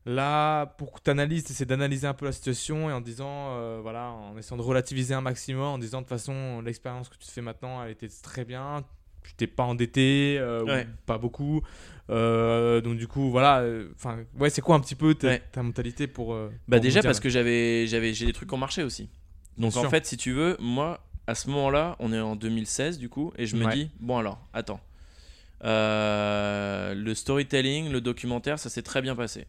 [0.05, 3.79] là pour que tu analyses c'est d'analyser un peu la situation et en disant euh,
[3.81, 7.27] voilà en essayant de relativiser un maximum en disant de toute façon l'expérience que tu
[7.27, 8.83] te fais maintenant elle était très bien
[9.23, 11.61] tu t'es pas endetté euh, ou pas beaucoup
[12.09, 15.43] Euh, donc du coup voilà enfin ouais c'est quoi un petit peu ta, Ouais.
[15.51, 16.33] ta mentalité pour
[16.69, 19.09] Bah pour déjà parce là que j'avais j'avais j'ai des trucs ont marché aussi.
[19.57, 19.89] Donc en sûr.
[19.89, 23.45] fait, si tu veux, moi à ce moment-là, on est en 2016 du coup et
[23.45, 23.73] je me Ouais.
[23.73, 24.79] dis bon alors, attends.
[25.63, 29.47] Euh, le storytelling, le documentaire, ça s'est très bien passé.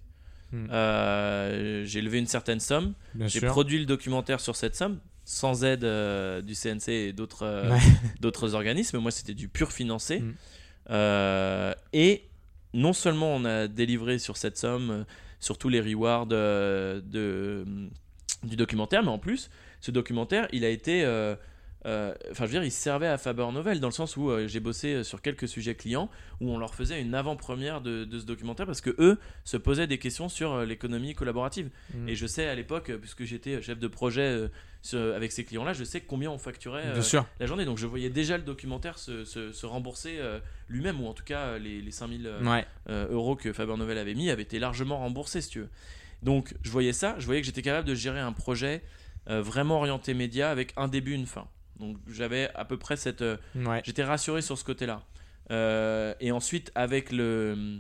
[0.53, 0.67] Hmm.
[0.71, 2.95] Euh, j'ai levé une certaine somme,
[3.27, 4.99] j'ai produit le documentaire sur cette somme
[5.29, 7.79] sans aide euh, du CNC et d'autres euh, Ouais.
[8.21, 8.97] d'autres organismes.
[8.97, 10.21] Moi, c'était du pur financé.
[10.21, 10.35] Mm.
[10.89, 12.25] Euh, et
[12.73, 15.05] non seulement on a délivré sur cette somme,
[15.39, 17.05] sur tous les rewards de,
[18.43, 19.51] du documentaire, mais en plus,
[19.83, 21.05] ce documentaire, il a été
[21.85, 24.61] enfin, je veux dire, ils servaient à Faber Novel dans le sens où euh, j'ai
[24.61, 26.11] bossé euh, sur quelques sujets clients
[26.41, 29.87] où on leur faisait une avant-première de, de ce documentaire parce que eux se posaient
[29.87, 31.71] des questions sur euh, l'économie collaborative.
[31.95, 32.09] Mm.
[32.09, 34.49] Et je sais à l'époque, euh, puisque j'étais chef de projet
[34.95, 36.95] euh, avec ces clients-là, je sais combien on facturait euh,
[37.41, 37.65] la journée.
[37.65, 41.25] Donc je voyais déjà le documentaire se, se- se rembourser euh, lui-même, ou en tout
[41.25, 42.67] cas euh, les, les 5000 euh, Ouais.
[42.91, 45.69] euh, euros que Faber Novel avait mis avaient été largement remboursés, si tu veux.
[46.23, 48.83] Donc je voyais ça, je voyais que j'étais capable de gérer un projet
[49.31, 51.47] euh, vraiment orienté média avec un début, une fin.
[51.81, 53.23] Donc j'avais à peu près cette...
[53.23, 53.81] euh, Ouais.
[53.85, 55.03] J'étais rassuré sur ce côté-là.
[55.51, 57.79] Euh, et ensuite, avec le-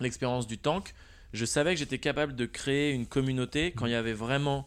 [0.00, 0.94] l'expérience du tank,
[1.32, 4.66] je savais que j'étais capable de créer une communauté quand il y avait vraiment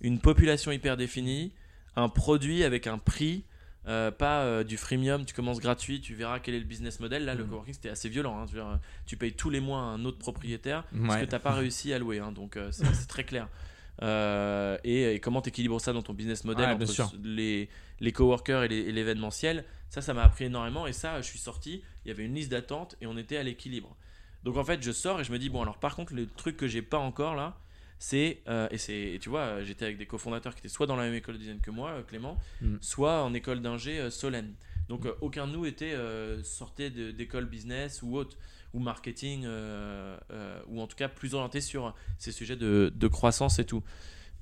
[0.00, 1.52] une population hyper définie,
[1.94, 3.44] un produit avec un prix,
[3.88, 7.24] euh, pas euh, du freemium, tu commences gratuit, tu verras quel est le business model.
[7.24, 7.50] Là, le Mhm.
[7.50, 8.38] coworking, c'était assez violent.
[8.38, 8.44] hein.
[8.46, 11.92] Dire, tu payes tous les mois un autre propriétaire parce que tu n'as pas réussi
[11.92, 12.18] à louer.
[12.18, 12.32] hein.
[12.32, 13.48] donc, c'est c'est très clair.
[14.02, 17.10] Euh, et, et comment tu équilibres ça dans ton business model Ouais, entre sûr.
[17.22, 17.68] les,
[18.00, 19.64] les coworkers et l'événementiel?
[19.88, 22.50] Ça ça m'a appris énormément et ça je suis sorti il y avait une liste
[22.50, 23.96] d'attente et on était à l'équilibre
[24.42, 26.56] donc en fait je sors et je me dis bon alors par contre le truc
[26.56, 27.56] que j'ai pas encore là
[27.98, 31.04] c'est euh, et c'est tu vois j'étais avec des cofondateurs qui étaient soit dans la
[31.04, 32.76] même école de design que moi euh, Clément Mm.
[32.80, 34.54] soit en école d'ingé Solène
[34.88, 38.36] donc aucun de nous était euh, sortait d'école business ou autre
[38.74, 43.08] ou marketing euh, euh, ou en tout cas plus orienté sur ces sujets de, de
[43.08, 43.82] croissance et tout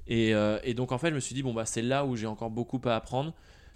[0.07, 2.17] et, euh, et donc en fait je me suis dit bon bah c'est là où
[2.17, 3.33] j'ai encore beaucoup à apprendre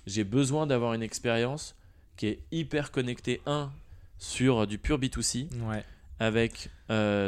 [0.06, 1.76] j'ai besoin d'avoir une expérience
[2.16, 3.70] qui est hyper connectée un
[4.18, 5.84] sur du pur B2C Ouais.
[6.18, 6.70] avec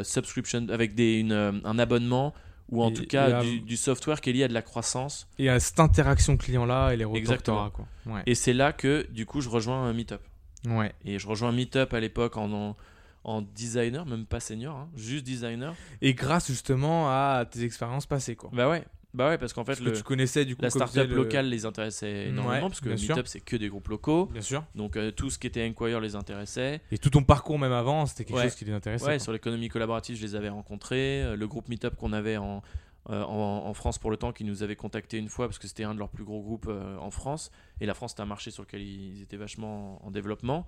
[0.03, 2.33] subscription avec des, une, un abonnement
[2.69, 5.27] ou en Et- tout cas du, du software qui est lié à de la croissance
[5.39, 7.69] Et à cette interaction client-là et les retours Exactement.
[7.69, 7.87] quoi.
[8.05, 8.23] Ouais.
[8.25, 10.21] et c'est là que du coup je rejoins un Meetup
[10.67, 10.93] Ouais.
[11.05, 12.75] et je rejoins Meetup à l'époque en, en
[13.23, 18.35] en designer même pas senior hein, juste designer Et grâce justement à tes expériences passées,
[18.35, 18.49] quoi.
[18.53, 20.69] bah ouais bah ouais parce qu'en fait Parce le, que tu connaissais du coup la
[20.69, 22.87] startup le- locale les intéressait énormément Ouais, parce que.
[22.89, 24.63] Meetup c'est que des groupes locaux Bien sûr.
[24.73, 28.05] donc euh, tout ce qui était Enquire les intéressait Et tout ton parcours même avant,
[28.05, 28.43] c'était quelque Ouais.
[28.43, 29.03] chose qui les intéressait.
[29.05, 29.19] Ouais, quoi.
[29.19, 31.23] sur l'économie collaborative, je les avais rencontrés.
[31.23, 32.61] Euh, Le groupe Meetup qu'on avait en,
[33.09, 35.67] euh, en, en France pour le temps, qui nous avait contacté une fois parce que
[35.67, 37.51] c'était un de leurs plus gros groupes euh, en France.
[37.81, 40.65] Et la France, c'était un marché sur lequel ils étaient vachement en, en développement.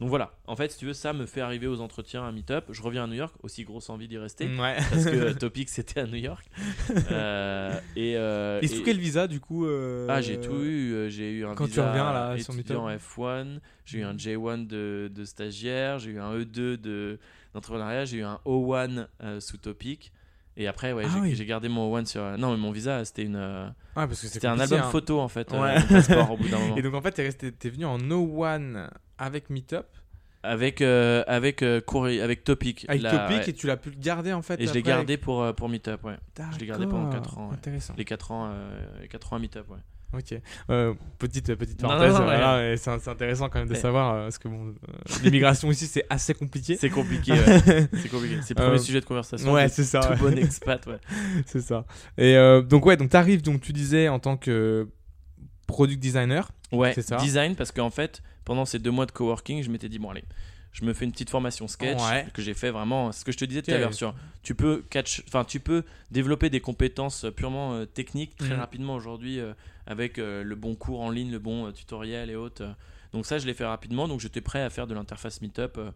[0.00, 2.64] Donc voilà, en fait, si tu veux, ça me fait arriver aux entretiens à Meetup.
[2.70, 4.46] Je reviens à New York, aussi grosse envie d'y rester.
[4.46, 4.76] Ouais.
[4.90, 6.44] Parce que Topic c'était à New York.
[7.10, 11.06] Euh, et, euh, Et sous et- quel visa du coup euh, ah, j'ai tout eu.
[11.10, 14.14] J'ai eu un quand tu visa reviens, là, sur étudiant Meetup F1, j'ai eu un
[14.14, 17.18] J1 de, de stagiaire, j'ai eu un E2 de-
[17.54, 20.12] d'entrepreneuriat, j'ai eu un O1 euh, sous Topic.
[20.56, 21.46] Et après, ouais, Ah j'ai oui.
[21.46, 22.22] gardé mon O1 sur.
[22.38, 23.36] Non, mais mon visa, c'était une.
[23.36, 24.90] euh, Ouais, c'est C'était un album hein.
[24.90, 25.74] photo en fait, euh, Ouais.
[25.88, 26.76] passeport au bout d'un moment.
[26.76, 28.88] Et donc en fait, t'es resté, t'es venu en No One
[29.18, 29.86] avec Meetup,
[30.44, 32.84] Avec, euh, avec, euh, Courrier- avec Topic.
[32.88, 33.48] avec Topic, ouais.
[33.48, 34.60] et tu l'as pu le garder en fait.
[34.60, 36.16] Et je l'ai gardé pour, euh, pour Meetup, ouais.
[36.52, 37.22] je l'ai gardé pendant D'accord.
[37.22, 37.54] quatre ans, ouais.
[37.54, 37.94] Intéressant.
[37.96, 39.78] Les 4 ans, euh, les 4 ans à Meetup, ouais.
[40.16, 40.38] Ok.
[40.70, 42.14] Euh, petite petite Non, non, parenthèse.
[42.16, 43.78] voilà, et c'est c'est intéressant quand même de Ouais.
[43.80, 44.72] savoir euh, parce que bon, euh,
[45.22, 46.76] l'immigration ici c'est assez compliqué.
[46.76, 47.40] C'est compliqué, ouais.
[47.94, 48.38] C'est compliqué.
[48.42, 49.52] C'est le premier Euh, sujet de conversation.
[49.52, 50.00] Ouais, c'est ça.
[50.00, 50.30] Tout ouais.
[50.32, 50.98] bon expat, ouais.
[51.46, 51.84] c'est ça.
[52.18, 54.88] Et euh, donc ouais, donc t'arrives donc tu disais en tant que
[55.66, 56.50] product designer.
[56.72, 57.16] Ouais, C'est ça.
[57.16, 60.24] design, parce qu'en fait, pendant ces deux mois de coworking, je m'étais dit, bon, allez,
[60.72, 62.26] je me fais une petite formation sketch Ouais.
[62.34, 63.12] que j'ai fait vraiment.
[63.12, 64.14] Ce que je te disais tout à l'heure sur.
[64.42, 68.60] Tu peux catch, enfin, tu peux développer des compétences euh, purement euh, techniques très Mhm.
[68.60, 69.54] rapidement aujourd'hui euh,
[69.86, 72.64] avec euh, le bon cours en ligne, le bon euh, tutoriel et autres.
[73.12, 74.08] Donc ça, je l'ai fait rapidement.
[74.08, 75.78] Donc j'étais prêt à faire de l'interface Meetup.
[75.78, 75.90] euh,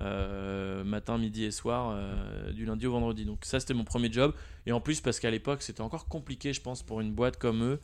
[0.00, 3.24] euh, matin, midi et soir, euh, du lundi au vendredi.
[3.24, 4.32] Donc ça, c'était mon premier job.
[4.66, 7.62] Et en plus, parce qu'à l'époque, c'était encore compliqué, je pense, pour une boîte comme
[7.62, 7.80] eux,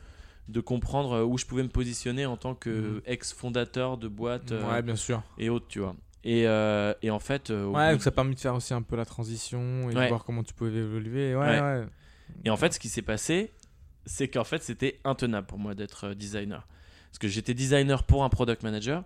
[0.49, 3.01] de comprendre où je pouvais me positionner en tant que Mhm.
[3.05, 5.23] ex-fondateur de boîte euh, Ouais, bien sûr.
[5.39, 5.95] et autres, tu vois.
[6.25, 6.43] Et,
[7.03, 9.91] et en fait, Ouais, donc ça a permis de faire aussi un peu la transition
[9.91, 11.35] et de voir comment tu pouvais évoluer.
[11.37, 11.61] Ouais, Ouais.
[11.61, 11.87] ouais.
[12.45, 13.53] Et en fait, ce qui s'est passé,
[14.07, 16.67] c'est qu'en fait, c'était intenable pour moi d'être euh, designer.
[17.11, 19.05] Parce que j'étais designer pour un product manager.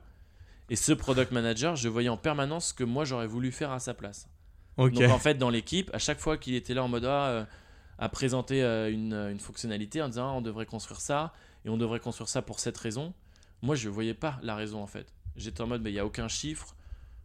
[0.68, 3.80] Et ce product manager, je voyais en permanence ce que moi j'aurais voulu faire à
[3.80, 4.28] sa place.
[4.78, 7.44] Donc en fait, dans l'équipe, à chaque fois qu'il était là en mode ah, euh,
[7.98, 11.32] à présenter euh, une, une fonctionnalité en disant Ah, on devrait construire ça
[11.64, 13.12] et on devrait construire ça pour cette raison,
[13.62, 15.12] moi je voyais pas la raison en fait.
[15.36, 16.74] J'étais en mode mais il y a aucun chiffre,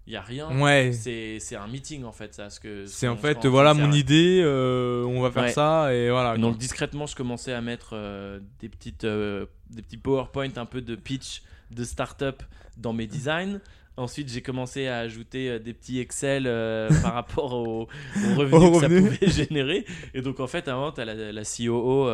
[0.08, 0.60] il y a rien.
[0.60, 0.92] Ouais.
[0.94, 2.50] C'est c'est un meeting en fait ça.
[2.50, 5.52] Ce C'est en fait, voilà mon idée, euh, on va faire Ouais.
[5.52, 6.38] ça et voilà.
[6.38, 10.82] Donc discrètement, je commençais à mettre euh, des petites euh, des petits PowerPoint un peu
[10.82, 11.42] de pitch
[11.72, 12.44] de startup
[12.78, 13.60] dans mes designs.
[13.98, 16.44] Ensuite, j'ai commencé à ajouter des petits Excel
[17.02, 19.86] par rapport aux, aux revenus que ça pouvait générer.
[20.14, 22.10] Et donc, en fait, moment, tu as la, la COO,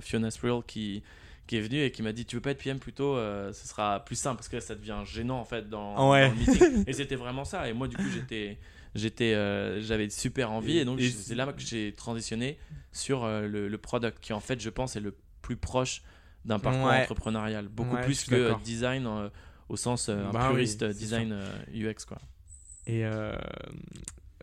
[0.00, 1.02] Fiona Spruill, qui,
[1.48, 3.66] qui est venue et qui m'a dit Tu veux pas être PM plutôt euh, Ce
[3.66, 6.28] sera plus simple parce que là, ça devient gênant en fait dans, ouais.
[6.28, 6.84] dans le meeting.
[6.86, 7.68] Et c'était vraiment ça.
[7.68, 8.58] Et moi, du coup, j'étais.
[8.94, 12.58] J'étais, euh, j'avais super envie et, Et- donc c'est là que j'ai transitionné
[12.90, 16.02] sur euh, le, le product qui en fait je pense est le plus proche
[16.46, 17.02] d'un parcours Ouais.
[17.02, 19.06] entrepreneurial, beaucoup Ouais, plus que design
[19.68, 21.38] au sens un Bah puriste design
[21.74, 22.18] UX quoi.
[22.86, 23.04] Et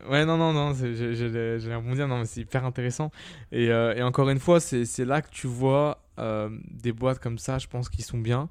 [0.10, 3.12] ouais, non, non, non, j'allais rebondir, non, mais c'est hyper intéressant.
[3.52, 7.58] Et, euh, encore une fois, c'est là que tu vois euh, des boîtes comme ça,
[7.58, 8.50] je pense, qui sont bien.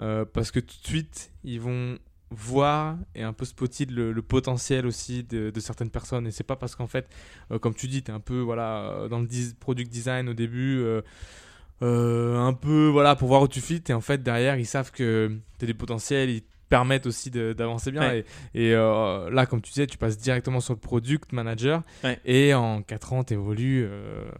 [0.00, 1.98] euh, parce que tout de suite, ils vont
[2.30, 6.26] voir et un peu spotter le, potentiel aussi de, certaines personnes.
[6.26, 7.08] Et c'est pas parce qu'en fait,
[7.60, 9.28] comme tu dis, tu es un peu voilà, dans le
[9.60, 10.84] product design au début.
[11.80, 15.36] un peu voilà pour voir où tu fit et en fait derrière ils savent que
[15.58, 16.30] tu as des potentiels
[16.68, 18.24] permettent aussi d'avancer bien Ouais.
[18.54, 21.82] et, et, euh, là, comme tu disais, tu passes directement sur le product manager.
[22.04, 22.18] Ouais.
[22.24, 23.88] Et en 4 ans, tu évolues.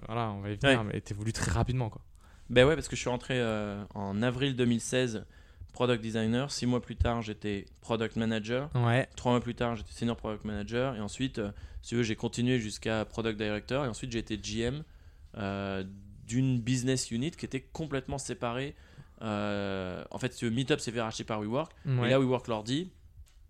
[0.07, 0.91] voilà, on va y venir, Ouais.
[0.93, 1.89] mais tu évolues très rapidement.
[1.89, 2.03] Quoi.
[2.51, 5.25] Ben ouais, parce que je suis rentré euh, en avril 2016
[5.73, 6.51] product designer.
[6.51, 8.71] Six mois plus tard, j'étais product manager.
[8.75, 9.07] Ouais.
[9.17, 10.95] Trois mois plus tard, j'étais senior product manager.
[10.97, 11.51] Et ensuite, euh,
[11.83, 13.85] si tu veux, j'ai continué jusqu'à product director.
[13.85, 14.83] Et ensuite, j'ai été GM
[15.37, 15.85] euh,
[16.27, 18.75] d'une business unit qui était complètement séparée.
[19.23, 21.73] Euh, en fait, si Meetup s'est fait racheter par WeWork.
[21.87, 22.07] Ouais.
[22.07, 22.91] Et là, WeWork leur dit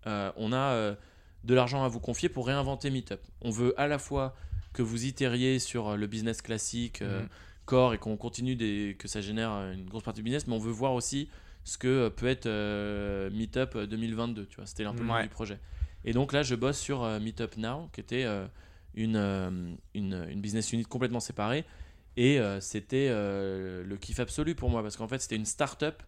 [0.05, 0.95] euh, on a euh,
[1.43, 3.19] de l'argent à vous confier pour réinventer Meetup.
[3.41, 4.35] On veut à la fois
[4.73, 7.27] que vous itériez sur le business classique, Mhm.
[7.65, 10.59] core, et qu'on continue des, que ça génère une grosse partie du business, mais on
[10.59, 11.29] veut voir aussi
[11.65, 12.45] ce que peut être
[13.33, 14.45] Meetup euh, 2022.
[14.45, 15.23] Tu vois, c'était un peu le Ouais.
[15.23, 15.59] du projet.
[16.05, 18.25] Et donc là, je bosse sur Meetup Now, qui était
[18.95, 21.65] une, une, une business unit complètement séparée.
[22.17, 26.01] Et euh, c'était euh, le kiff absolu pour moi parce qu'en fait c'était une start-up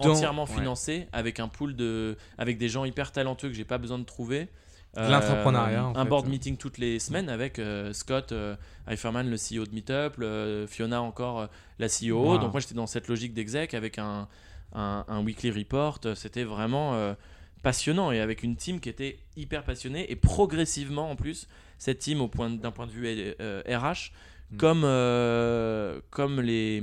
[0.00, 0.52] Dans- entièrement ouais.
[0.54, 4.04] financée avec un pool de avec des gens hyper talentueux que j'ai pas besoin de
[4.04, 4.48] trouver.
[4.98, 6.08] Euh, l'entrepreneuriat, en un fait.
[6.10, 8.56] board meeting toutes les semaines avec euh, Scott euh,
[8.86, 11.48] Eiferman, le CEO de Meetup, Fiona encore
[11.78, 12.18] la CEO.
[12.24, 12.38] Wow.
[12.38, 14.28] Donc moi j'étais dans cette logique d'exec avec un,
[14.74, 16.00] un, un weekly report.
[16.16, 17.14] C'était vraiment
[17.62, 21.46] passionnant et avec une team qui était hyper passionnée et progressivement en plus
[21.78, 24.10] cette team au point d'un point de vue RH
[24.52, 24.56] Mm.
[24.58, 26.82] comme euh, comme les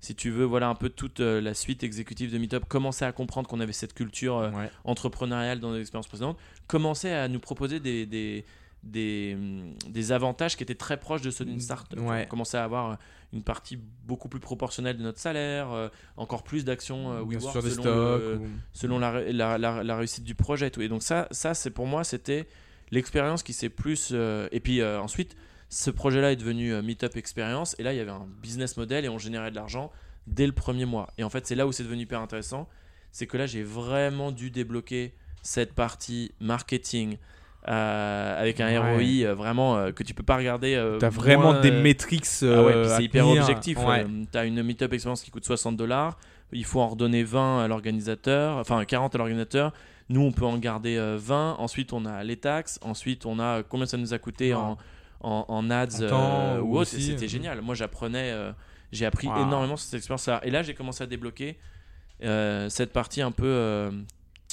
[0.00, 3.12] si tu veux voilà un peu toute euh, la suite exécutive de Meetup commençait à
[3.12, 4.70] comprendre qu'on avait cette culture euh, Ouais.
[4.84, 8.44] entrepreneuriale dans nos expériences précédentes commençait à nous proposer des, des,
[8.82, 12.24] des, hum, des avantages qui étaient très proches de ceux d'une start Ouais.
[12.24, 12.98] On commençait à avoir
[13.32, 17.84] une partie beaucoup plus proportionnelle de notre salaire, euh, encore plus d'actions WeWork selon, stocks.
[17.84, 20.66] le- ou- selon la, ré- la, la- la réussite du projet.
[20.68, 20.80] Et, tout.
[20.80, 22.48] et donc ça, ça c'est pour moi, c'était
[22.90, 24.12] l'expérience qui s'est plus...
[24.12, 25.36] et puis ensuite,
[25.70, 27.74] ce projet-là est devenu euh, Meetup Experience.
[27.78, 29.90] Et là, il y avait un business model et on générait de l'argent
[30.26, 31.08] dès le premier mois.
[31.16, 32.68] Et en fait, c'est là où c'est devenu hyper intéressant.
[33.12, 37.16] C'est que là, j'ai vraiment dû débloquer cette partie marketing.
[37.68, 38.78] euh, avec un Ouais.
[38.78, 40.82] ROI euh, vraiment euh, que tu peux pas regarder.
[40.98, 42.26] T'as vraiment des métriques.
[42.42, 43.42] ah ouais, c'est hyper tenir.
[43.42, 43.78] objectif.
[43.78, 44.06] Ouais.
[44.32, 46.18] tu as une meetup expérience qui coûte 60 dollars.
[46.52, 49.72] Il faut en redonner 20 à l'organisateur, enfin 40 à l'organisateur.
[50.08, 51.56] Nous, on peut en garder euh, 20.
[51.58, 52.78] Ensuite, on a les taxes.
[52.82, 54.76] Ensuite, on a combien ça nous a coûté en,
[55.20, 56.90] en, en ads En temps euh, ou ou autre.
[56.90, 57.60] C'était euh, génial.
[57.62, 58.52] Moi, j'apprenais, euh,
[58.92, 59.42] j'ai appris Wow.
[59.42, 60.40] énormément sur cette expérience-là.
[60.44, 61.58] Et là, j'ai commencé à débloquer
[62.22, 63.90] euh, cette partie un peu, euh,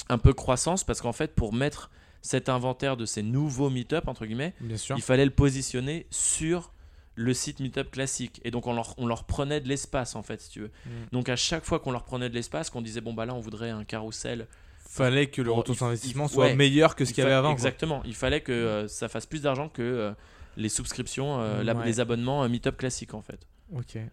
[0.08, 1.90] un peu croissance parce qu'en fait, pour mettre
[2.22, 4.96] cet inventaire de ces nouveaux meetup entre guillemets, Bien sûr.
[4.96, 6.72] il fallait le positionner sur
[7.14, 8.40] le site Meetup classique.
[8.44, 10.70] Et donc on leur, on leur prenait de l'espace en fait, si tu veux.
[10.86, 10.90] Mm.
[11.12, 13.40] Donc à chaque fois qu'on leur prenait de l'espace, qu'on disait bon bah là on
[13.40, 14.46] voudrait un carrousel.
[14.88, 16.54] Fallait que le retour sur investissement soit ouais.
[16.54, 17.48] meilleur que ce il qu'il y avait avant.
[17.48, 17.54] quoi.
[17.54, 18.02] Exactement.
[18.04, 20.12] Il fallait que euh, ça fasse plus d'argent que euh,
[20.58, 21.86] les subscriptions, euh, Ouais.
[21.86, 23.46] les abonnements euh, Meetup classiques en fait.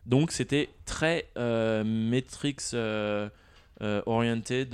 [0.05, 3.29] Donc c'était très euh, metrics euh,
[4.05, 4.73] oriented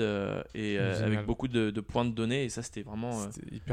[0.53, 3.11] et avec beaucoup de, de points de données et ça c'était vraiment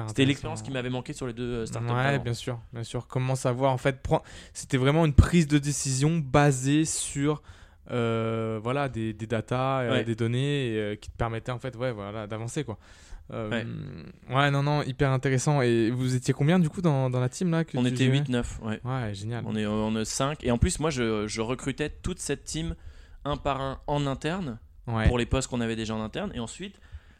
[0.08, 1.90] C'était l'expérience qui m'avait manqué sur les deux startups.
[1.92, 2.24] Ouais, d'avant.
[2.24, 3.06] bien sûr, bien sûr.
[3.06, 4.22] Comment savoir en fait prend-
[4.54, 7.42] C'était vraiment une prise de décision basée sur
[7.90, 10.04] voilà des, des datas, Ouais.
[10.04, 12.78] des données qui te permettaient en fait ouais voilà d'avancer quoi.
[13.30, 13.50] Euh,
[14.30, 14.34] Ouais.
[14.34, 14.50] ouais.
[14.50, 15.60] non non hyper intéressant.
[15.62, 18.20] Et vous étiez combien du coup dans, dans la team là que On était gérais
[18.20, 18.80] 8-9, ouais.
[18.84, 19.44] Ouais génial.
[19.46, 20.42] On est, on est 5.
[20.44, 22.74] Et en plus, moi, je, je recrutais toute cette team
[23.24, 25.06] un par un en interne Ouais.
[25.06, 26.30] pour les postes qu'on avait déjà en interne.
[26.34, 26.76] Et ensuite,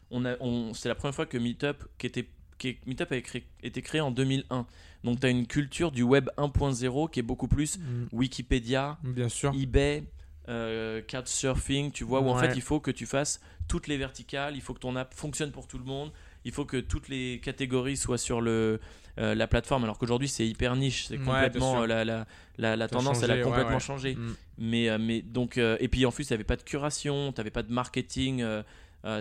[0.09, 3.45] on a, on, c'est la première fois que Meetup, qui était, qui Meetup a été
[3.61, 4.65] été créé en 2001.
[5.03, 9.29] Donc, tu as une culture du web 1.0 qui est beaucoup plus Mm, Wikipédia, Bien
[9.29, 9.53] sûr.
[9.53, 10.03] eBay,
[10.47, 13.39] euh, Couchsurfing, tu vois, où en fait, il faut que tu fasses
[13.69, 16.11] toutes les verticales, il faut que ton app fonctionne pour tout le monde,
[16.43, 18.81] il faut que toutes les catégories soient sur le,
[19.19, 23.21] euh, la plateforme, alors qu'aujourd'hui, c'est hyper niche, c'est complètement euh, la, la, la, tendance,
[23.21, 23.79] elle a ouais, complètement ouais.
[23.79, 24.15] changé.
[24.15, 24.35] Mm.
[24.57, 27.31] Mais, euh, mais donc, euh, et puis en plus, il n'y avait pas de curation,
[27.31, 28.63] tu n'avais pas de marketing, euh,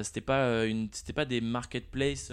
[0.03, 2.33] c'était pas, une, c'était pas des marketplaces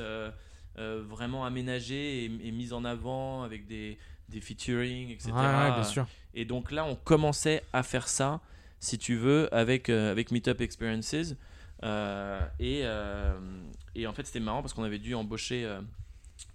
[0.78, 3.98] vraiment aménagés et, et mis en avant avec des,
[4.30, 5.32] des featuring, etc.
[5.34, 6.08] Bien sûr.
[6.34, 8.40] Et donc là, on commençait à faire ça,
[8.80, 11.36] si tu veux, avec, avec Meetup Experiences.
[11.84, 13.34] Euh, et, euh,
[13.96, 15.68] et en fait, c'était marrant parce qu'on avait dû embaucher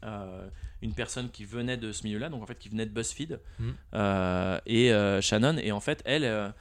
[0.04, 0.48] euh,
[0.82, 3.38] une personne qui venait de ce milieu-là, donc en fait, qui venait de BuzzFeed,
[3.94, 5.56] euh, et euh, Shannon.
[5.58, 6.52] Et en fait, elle,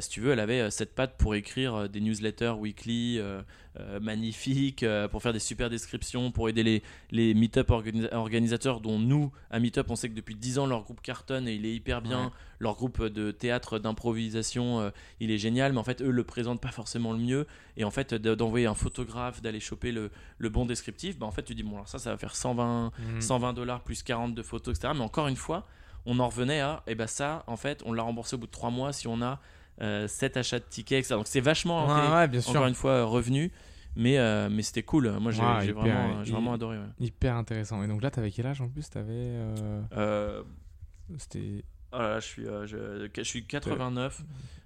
[0.00, 3.40] si tu veux, elle avait euh, cette patte pour écrire euh, des newsletters weekly euh,
[3.78, 8.80] euh, magnifiques, euh, pour faire des super descriptions, pour aider les, les meet-up organisa- organisateurs
[8.80, 11.64] dont nous, à Meetup, on sait que depuis 10 ans, leur groupe cartonne et il
[11.64, 12.26] est hyper bien.
[12.26, 12.30] Ouais.
[12.58, 16.60] Leur groupe de théâtre d'improvisation, euh, il est génial, mais en fait, eux le présentent
[16.60, 17.46] pas forcément le mieux.
[17.76, 21.30] Et en fait, de- d'envoyer un photographe, d'aller choper le, le bon descriptif, bah, en
[21.30, 23.20] fait, tu dis, bon, alors ça, ça va faire 120 Mhm.
[23.20, 24.92] 120 dollars plus 40 de photos, etc.
[24.94, 25.66] Mais encore une fois,
[26.06, 28.50] on en revenait à, et ben ça, en fait, on l'a remboursé au bout de
[28.52, 29.40] 3 mois si on a
[29.78, 31.14] 7 achats de tickets, etc.
[31.14, 32.50] Donc c'est vachement, Ouais, ok, ouais, bien sûr.
[32.50, 33.50] encore une fois, euh, revenu.
[33.96, 35.10] Mais, euh, mais c'était cool.
[35.18, 36.78] Moi, j'ai Ouais, hyper, vraiment, adoré.
[37.00, 37.82] Hyper intéressant.
[37.82, 38.88] Et donc là, t'avais quel âge en plus?
[38.88, 39.10] T'avais.
[39.12, 40.42] euh, Euh,
[41.18, 41.64] C'était.
[41.92, 44.22] oh là là, je, suis, euh, je, je suis 89.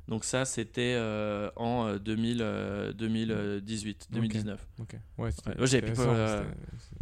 [0.09, 4.67] Donc ça, c'était euh, en euh, 2000, euh, 2018, 2019.
[4.79, 4.97] Ok.
[5.17, 5.31] Ouais.
[5.47, 6.45] Ouais, j'avais plus, euh,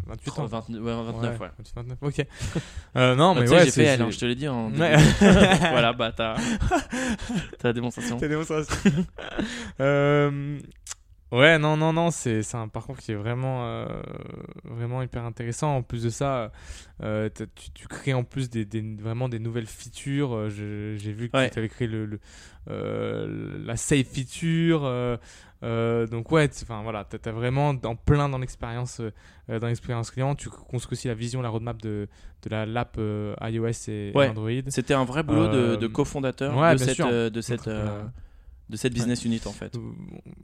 [0.03, 0.49] c'était- 28 ans.
[0.49, 1.51] 30, 20 ouais, 29, ouais.
[1.59, 1.99] 28, 29.
[2.03, 2.27] Ok.
[2.97, 4.97] Euh, non, Bah, mais ouais, j'ai fait je te l'ai dit en Ouais.
[5.70, 6.37] voilà, bah t'as
[7.59, 8.19] t'as la démonstration.
[8.19, 8.74] Ta démonstration.
[9.81, 10.59] Euh,
[11.33, 13.87] ouais, non, non, non, c'est un parcours qui est vraiment, euh,
[14.65, 15.77] vraiment hyper intéressant.
[15.77, 16.53] En plus de ça,
[17.03, 20.35] euh, tu, tu crées en plus des, des- vraiment des nouvelles features.
[20.35, 21.51] Euh, J'ai vu que Ouais.
[21.51, 22.21] tu avais créé le, le-
[22.71, 24.83] euh, la save feature.
[25.63, 29.01] donc ouais, enfin voilà, t'as as vraiment en plein dans l'expérience,
[29.49, 30.35] dans l'expérience client.
[30.35, 32.09] Tu construis aussi la vision, la roadmap de,
[32.43, 34.13] de la l'app iOS et.
[34.15, 34.51] Android.
[34.69, 39.25] C'était un vrai boulot de, de cofondateur ouais, de, cette, de, cette, de cette business
[39.25, 39.75] unit en fait.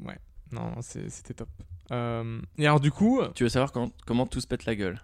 [0.05, 0.19] Ouais,
[0.53, 1.49] non, c'était top.
[1.91, 5.01] Euh, et alors du coup, Tu veux savoir quand- comment tout se pète la gueule?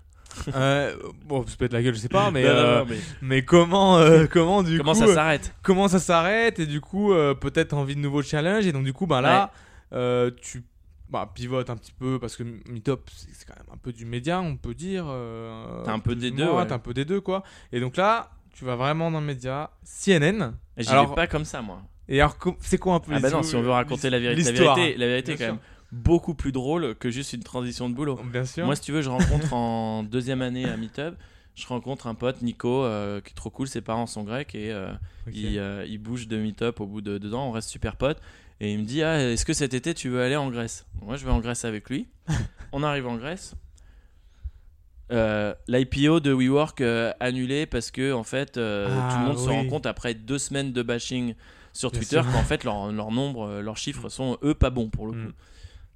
[0.54, 2.98] Euh, bon, se pète la gueule, je sais pas, mais, Non, non, euh, non, mais
[3.22, 5.54] mais comment, euh, comment du comment coup, ça euh, s'arrête?
[5.62, 6.58] comment ça s'arrête?
[6.58, 9.50] Et du coup peut-être envie de nouveaux challenges et donc du coup bah là
[10.42, 10.64] tu
[11.08, 14.40] bah, pivotes un petit peu parce que Meetup c'est quand même un peu du média
[14.40, 15.06] on peut dire
[15.84, 16.66] T'as un peu des deux, ouais.
[16.66, 17.42] t'as un peu des deux quoi.
[17.72, 19.70] Et donc là tu vas vraiment dans le média.
[19.84, 21.80] CNN J'y Alors- vais pas comme ça moi.
[22.08, 24.52] Et alors c'est quoi un peu Ah bah non, si on veut raconter la vérité,
[24.52, 25.58] la vérité, la vérité est quand même
[25.92, 28.18] beaucoup plus drôle que juste une transition de boulot.
[28.24, 31.14] bien sûr Moi, si tu veux, je rencontre en deuxième année à Meetup,
[31.54, 33.68] je rencontre un pote, Nico, euh, qui est trop cool.
[33.68, 34.92] Ses parents sont grecs et euh,
[35.32, 37.48] il, euh, il bouge de Meetup au bout de deux ans.
[37.48, 38.20] On reste super potes.
[38.60, 40.86] Et il me dit ah, Est-ce que cet été tu veux aller en Grèce?
[41.00, 42.08] Moi, je vais en Grèce avec lui.
[42.72, 43.54] on arrive en Grèce.
[45.12, 49.38] Euh, L'IPO de WeWork euh, annulé parce que en fait euh, Ah, tout le monde
[49.38, 51.34] se rend compte après deux semaines de bashing
[51.74, 54.88] sur Bien Twitter qu'en fait leur, leur nombre, euh, leurs chiffres sont eux pas bons
[54.88, 55.26] pour le Mm.
[55.26, 55.32] coup.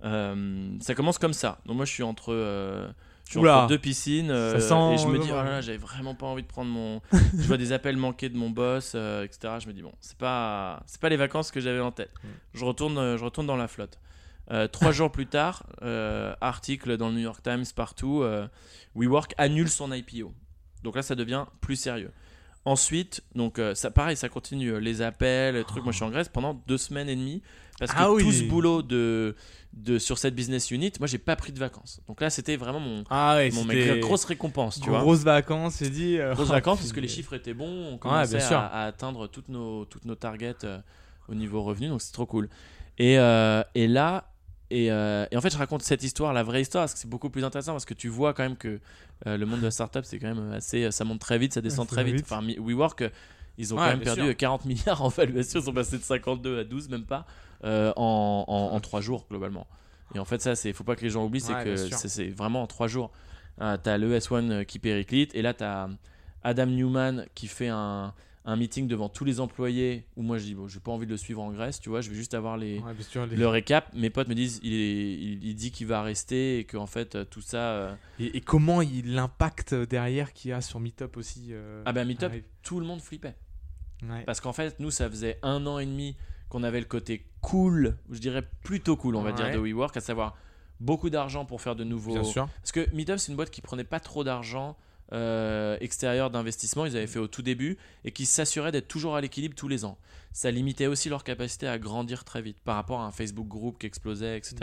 [0.04, 1.58] Euh, ça commence comme ça.
[1.66, 2.86] Donc moi je suis entre, euh,
[3.24, 5.78] je suis entre deux piscines euh, sent et je me dis oh là là j'avais
[5.78, 7.00] vraiment pas envie de prendre mon.
[7.12, 9.54] je vois des appels manqués de mon boss, euh, etc.
[9.60, 12.12] Je me dis bon c'est pas c'est pas les vacances que j'avais en tête.
[12.22, 12.28] Mm.
[12.54, 13.98] Je retourne je retourne dans la flotte.
[14.50, 15.64] Euh, trois jours plus tard,
[16.40, 18.24] article dans le New York Times partout,
[18.94, 20.32] WeWork annule son IPO.
[20.84, 22.12] Donc là ça devient plus sérieux.
[22.68, 25.82] Ensuite, donc euh, ça pareil, ça continue euh, les appels, les trucs.
[25.84, 27.40] Moi, je suis en Grèce pendant deux semaines et demie
[27.78, 28.22] parce que Ah oui.
[28.22, 29.34] tout ce boulot de,
[29.72, 32.00] de sur cette business unit, moi, j'ai pas pris de vacances.
[32.08, 33.64] Donc là, c'était vraiment mon, ah ouais mon
[34.00, 35.00] grosse récompense, tu vois.
[35.00, 37.92] grosses vacances c'est dit euh, Grosses oh, vacances parce que les chiffres étaient bons, on
[37.92, 38.58] Ouais, commençait bien sûr.
[38.58, 40.78] à, à atteindre toutes nos toutes nos targets euh,
[41.28, 42.48] au niveau revenu, donc c'est trop cool.
[42.98, 44.30] Et, et là.
[44.70, 47.08] Et, euh, et en fait, je raconte cette histoire, la vraie histoire, parce que c'est
[47.08, 48.80] beaucoup plus intéressant, parce que tu vois quand même que
[49.26, 50.90] euh, le monde de la startup, c'est quand même assez.
[50.90, 52.16] Ça monte très vite, ça descend très vite.
[52.16, 52.26] vite.
[52.30, 53.04] Enfin, WeWork,
[53.56, 54.36] ils ont Ouais, quand même perdu sûr.
[54.36, 57.24] 40 milliards en valuation, ils sont passés de 52 à 12, même pas,
[57.64, 59.66] euh, en, en, en 3 jours globalement.
[60.14, 62.28] Et en fait, ça, c'est faut pas que les gens oublient, c'est Ouais, que c'est
[62.28, 63.10] vraiment en 3 jours.
[63.60, 65.88] Euh, t'as le S1 qui périclite, et là, t'as
[66.44, 68.12] Adam Newman qui fait un,
[68.50, 71.10] un meeting devant tous les employés où moi je dis bon j'ai pas envie de
[71.10, 73.36] le suivre en Grèce tu vois je vais juste avoir les, Ouais, bien sûr, les-
[73.36, 76.64] le récap mes potes me disent il, est- il, il dit qu'il va rester et
[76.64, 80.60] qu'en fait euh, tout ça euh, Et, et comment il l'impact derrière qu'il y a
[80.62, 82.44] sur Meetup aussi euh, ah ben Meetup arrive.
[82.62, 83.36] tout le monde flippait
[84.08, 84.22] Ouais.
[84.24, 86.16] parce qu'en fait nous ça faisait un an et demi
[86.48, 90.00] qu'on avait le côté cool je dirais plutôt cool on va dire de WeWork à
[90.00, 90.36] savoir
[90.80, 92.48] beaucoup d'argent pour faire de nouveaux Bien sûr.
[92.62, 94.76] Parce que Meetup, c'est une boîte qui prenait pas trop d'argent
[95.12, 96.84] euh, extérieur d'investissement.
[96.86, 99.84] Ils avaient fait au tout début et qui s'assuraient d'être toujours à l'équilibre tous les
[99.84, 99.98] ans.
[100.32, 103.78] Ça limitait aussi leur capacité à grandir très vite par rapport à un Facebook groupe
[103.78, 104.56] qui explosait, etc.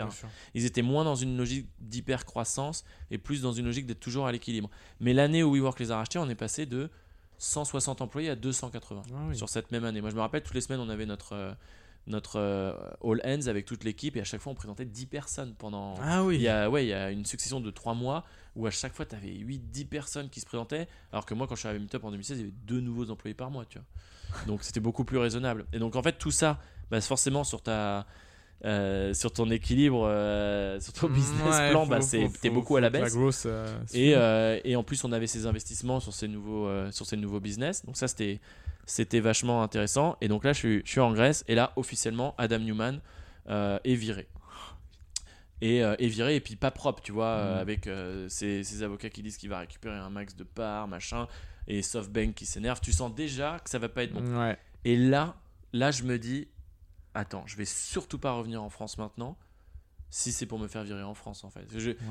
[0.54, 4.26] Ils étaient moins dans une logique d'hyper croissance et plus dans une logique d'être toujours
[4.26, 4.70] à l'équilibre.
[5.00, 6.88] Mais l'année où WeWork les a rachetés, on est passé de
[7.38, 9.36] 160 employés à 280 Ah oui.
[9.36, 10.00] sur cette même année.
[10.00, 11.52] Moi, je me rappelle, toutes les semaines, on avait notre, euh,
[12.06, 12.72] notre euh,
[13.04, 16.24] All Hands avec toute l'équipe et à chaque fois, on présentait 10 personnes pendant, Ah
[16.24, 16.36] oui.
[16.36, 18.24] il y a, ouais, il y a une succession de 3 mois
[18.56, 20.88] où à chaque fois, tu avais 8-10 personnes qui se présentaient.
[21.12, 22.80] Alors que moi, quand je suis arrivé à Meetup en 2016, il y avait deux
[22.80, 23.64] nouveaux employés par mois.
[23.66, 23.86] Tu vois.
[24.46, 25.66] Donc c'était beaucoup plus raisonnable.
[25.72, 26.58] Et donc en fait, tout ça,
[26.90, 28.06] bah, forcément, sur, ta,
[28.64, 32.68] euh, sur ton équilibre, euh, sur ton business Ouais, plan, faut- bah, c'est- t'es beaucoup
[32.68, 33.14] faut à la baisse.
[33.14, 37.16] grosse, euh, Et, et en plus, on avait ces investissements sur ces nouveaux, sur ces
[37.16, 37.84] nouveaux business.
[37.84, 38.40] Donc ça, c'était
[38.88, 40.16] c'était vachement intéressant.
[40.20, 41.44] Et donc là, je suis, je suis en Grèce.
[41.48, 43.00] Et là, officiellement, Adam Newman
[43.48, 44.28] est viré.
[45.62, 47.58] Et euh, est viré, et puis pas propre, tu vois, euh, Mm.
[47.60, 51.28] avec euh, ses, ses avocats qui disent qu'il va récupérer un max de parts, machin,
[51.66, 52.80] et SoftBank qui s'énerve.
[52.80, 54.38] Tu sens déjà que ça va pas être bon.
[54.38, 54.58] Ouais.
[54.84, 55.36] Et là,
[55.72, 56.48] là, je me dis,
[57.14, 59.38] attends, je vais surtout pas revenir en France maintenant,
[60.10, 61.66] si c'est pour me faire virer en France, en fait.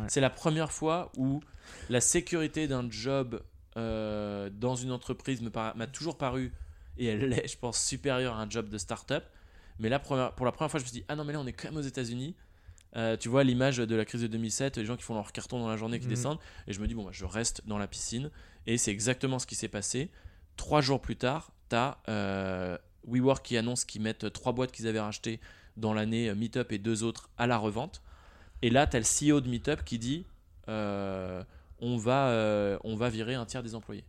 [0.08, 1.40] C'est la première fois où
[1.90, 3.42] la sécurité d'un job
[3.78, 6.52] euh, dans une entreprise m'a toujours paru,
[6.98, 9.24] et elle l'est, je pense, supérieure à un job de start-up.
[9.80, 11.46] Mais là, pour la première fois, je me suis dit, ah non, mais là, on
[11.48, 12.36] est quand même aux États-Unis.
[12.96, 15.60] Euh, tu vois l'image de la crise de 2007, les gens qui font leur carton
[15.60, 16.12] dans la journée, qui Mhm.
[16.12, 16.40] descendent.
[16.68, 18.32] Et je me dis, bon, bah, je reste dans la piscine.
[18.68, 20.10] Et c'est exactement ce qui s'est passé.
[20.56, 21.98] Trois jours plus tard, tu as
[23.08, 25.40] WeWork qui annonce qu'ils mettent trois boîtes qu'ils avaient rachetées
[25.78, 28.02] dans l'année euh, Meetup et deux autres à la revente.
[28.62, 30.26] Et là, tu as le CEO de Meetup qui dit
[30.70, 31.44] euh,
[31.80, 34.06] on, va, euh, on va virer un tiers des employés.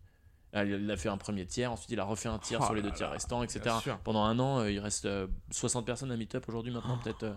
[0.55, 2.75] Euh, Il a fait un premier tiers, ensuite il a refait un tiers Oh sur
[2.75, 3.61] les deux tiers restants, etc.
[4.05, 7.03] Pendant un an, euh, il reste euh, 60 personnes à Meetup aujourd'hui, maintenant Oh.
[7.05, 7.35] peut-être euh,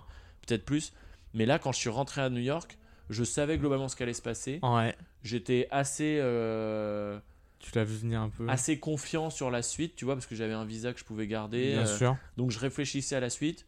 [0.48, 0.94] peut-être plus.
[1.34, 2.78] Mais là, quand je suis rentré à New York,
[3.10, 4.60] je savais globalement ce qu'allait se passer.
[4.62, 4.96] Ouais.
[5.24, 7.20] J'étais assez, euh,
[7.60, 8.48] Tu l'as vu venir un peu.
[8.48, 11.28] assez confiant sur la suite, tu vois, parce que j'avais un visa que je pouvais
[11.28, 11.74] garder.
[11.74, 12.18] Bien euh, sûr.
[12.38, 13.66] donc je réfléchissais à la suite,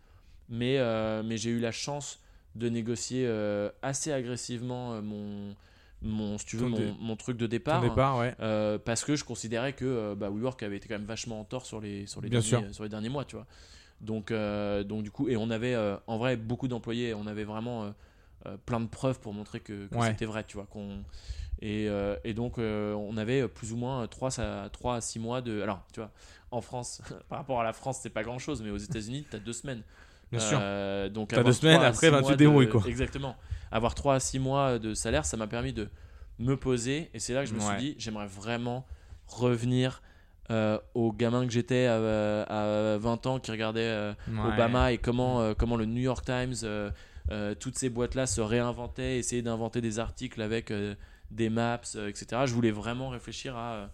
[0.49, 2.19] mais, euh, mais j'ai eu la chance
[2.55, 3.29] de négocier
[3.81, 5.55] assez agressivement mon,
[6.01, 7.81] mon, si tu veux, mon, truc de départ.
[7.81, 8.35] départ, ouais.
[8.41, 11.65] euh, parce que je considérais que bah, WeWork avait été quand même vachement en tort
[11.65, 13.47] sur les, sur les, Bien derniers, sur les derniers mois, tu vois.
[14.01, 17.43] Donc, euh, donc du coup, et on avait euh, en vrai beaucoup d'employés, on avait
[17.43, 17.93] vraiment
[18.47, 20.09] euh, plein de preuves pour montrer que, que Ouais.
[20.09, 20.65] c'était vrai, tu vois.
[20.65, 21.03] Qu'on,
[21.61, 25.19] et, euh, et donc, euh, on avait plus ou moins 3 à, 3 à 6
[25.19, 25.61] mois de.
[25.61, 26.09] Alors, tu vois,
[26.49, 29.35] en France, par rapport à la France, c'est pas grand chose, mais aux États-Unis, tu
[29.35, 29.83] as deux semaines.
[30.31, 30.57] Bien sûr.
[31.11, 32.81] Donc T'as avoir deux semaines, trois à après, six ben, tu débrouilles, quoi.
[32.87, 33.35] Exactement.
[33.69, 35.89] Avoir 3 à 6 mois de salaire, ça m'a permis de
[36.39, 37.09] me poser.
[37.13, 37.65] Et c'est là que je me Ouais.
[37.67, 38.87] suis dit, j'aimerais vraiment
[39.27, 40.01] revenir
[40.49, 41.95] euh, au gamin que j'étais à,
[42.43, 44.53] à 20 ans qui regardait euh, Ouais.
[44.53, 46.89] Obama et comment, euh, comment le New York Times, euh,
[47.31, 50.95] euh, toutes ces boîtes-là se réinventaient, essayaient d'inventer des articles avec euh,
[51.29, 52.41] des maps, euh, etc.
[52.45, 53.87] Je voulais vraiment réfléchir à euh,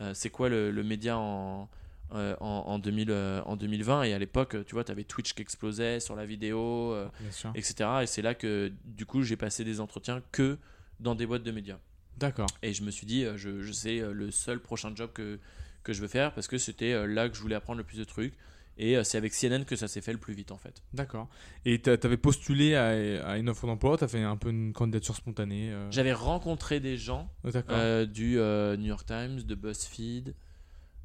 [0.00, 1.68] euh, c'est quoi le, le média en,
[2.14, 4.02] euh, en, en 2000, euh, en 2020.
[4.02, 7.08] Et à l'époque, tu vois, tu avais Twitch qui explosait sur la vidéo, euh,
[7.54, 7.88] etc.
[8.02, 10.58] Et c'est là que, du coup, j'ai passé des entretiens que
[11.00, 11.78] dans des boîtes de médias.
[12.18, 12.48] D'accord.
[12.62, 15.38] Et je me suis dit, euh, je, je sais euh, le seul prochain job que,
[15.82, 17.98] que je veux faire parce que c'était euh, là que je voulais apprendre le plus
[17.98, 18.34] de trucs.
[18.78, 20.82] Et euh, c'est avec CNN que ça s'est fait le plus vite en fait.
[20.94, 21.28] D'accord.
[21.66, 22.86] Et t'a- t'avais postulé à,
[23.28, 25.70] à une offre d'emploi, t'as fait un peu une candidature spontanée.
[25.70, 30.34] euh, J'avais rencontré des gens oh, euh, du euh, New York Times, de BuzzFeed,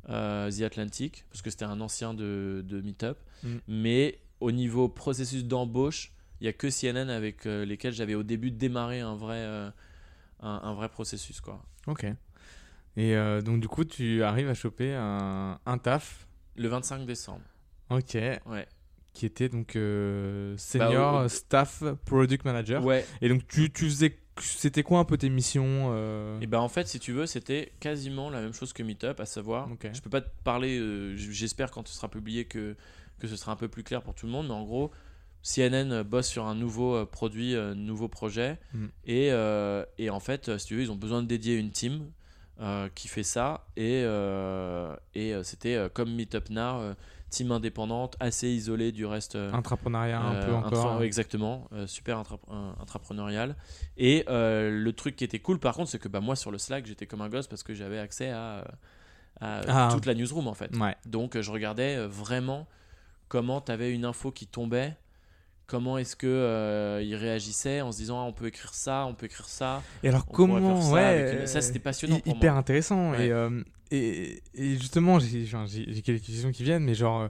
[0.08, 3.18] The Atlantic, parce que c'était un ancien de, de Meetup.
[3.44, 3.56] Mm.
[3.68, 8.52] Mais au niveau processus d'embauche, il n'y a que CNN avec lesquels j'avais au début
[8.52, 9.74] démarré un vrai, un,
[10.40, 11.42] un vrai processus.
[11.42, 11.62] Quoi.
[11.88, 12.06] Ok.
[12.98, 16.28] Et euh, donc, du coup, tu arrives à choper un, un taf.
[16.58, 17.44] Le 25 décembre.
[17.90, 18.16] Ok.
[18.48, 18.68] Ouais.
[19.14, 22.84] Qui était donc euh, senior Bah, au- staff product manager.
[22.84, 23.06] Ouais.
[23.22, 24.18] Et donc, tu, tu faisais.
[24.40, 27.72] C'était quoi un peu tes missions euh, Et ben en fait, si tu veux, c'était
[27.80, 29.90] quasiment la même chose que Meetup, à savoir, Ok.
[29.92, 32.76] je peux pas te parler, euh, j'espère quand ce sera publié que,
[33.18, 34.92] que ce sera un peu plus clair pour tout le monde, mais en gros,
[35.42, 38.86] CNN bosse sur un nouveau produit, un nouveau projet, Mm.
[39.06, 42.12] et, euh, et en fait, si tu veux, ils ont besoin de dédier une team
[42.60, 46.94] euh, qui fait ça, et, euh, et euh, c'était comme Meetup Now,
[47.30, 49.36] team indépendante, assez isolée du reste.
[49.36, 51.00] Intrapreneuriat un peu encore.
[51.00, 52.40] intra- exactement, super intra-
[52.82, 53.56] intrapreneurial.
[53.98, 56.86] Et le truc qui était cool par contre, c'est que bah, moi sur le Slack,
[56.86, 58.66] j'étais comme un gosse parce que j'avais accès à,
[59.42, 59.90] à, Ah.
[59.92, 60.76] toute la newsroom en fait.
[60.78, 60.96] Ouais.
[61.06, 62.66] Donc je regardais vraiment
[63.28, 64.96] comment tu avais une info qui tombait.
[65.68, 69.14] Comment est-ce que euh, ils réagissaient en se disant ah, on peut écrire ça, on
[69.14, 69.84] peut écrire ça.
[70.02, 70.82] Et alors, comment.
[70.82, 71.02] ça ouais.
[71.02, 72.62] avec Ça c'était passionnant pour hyper moi.
[72.62, 73.12] intéressant.
[73.12, 73.28] Ouais.
[73.28, 73.62] Et, euh,
[73.92, 75.46] et, et justement, j'ai
[76.06, 77.28] quelques questions qui viennent, mais genre, euh,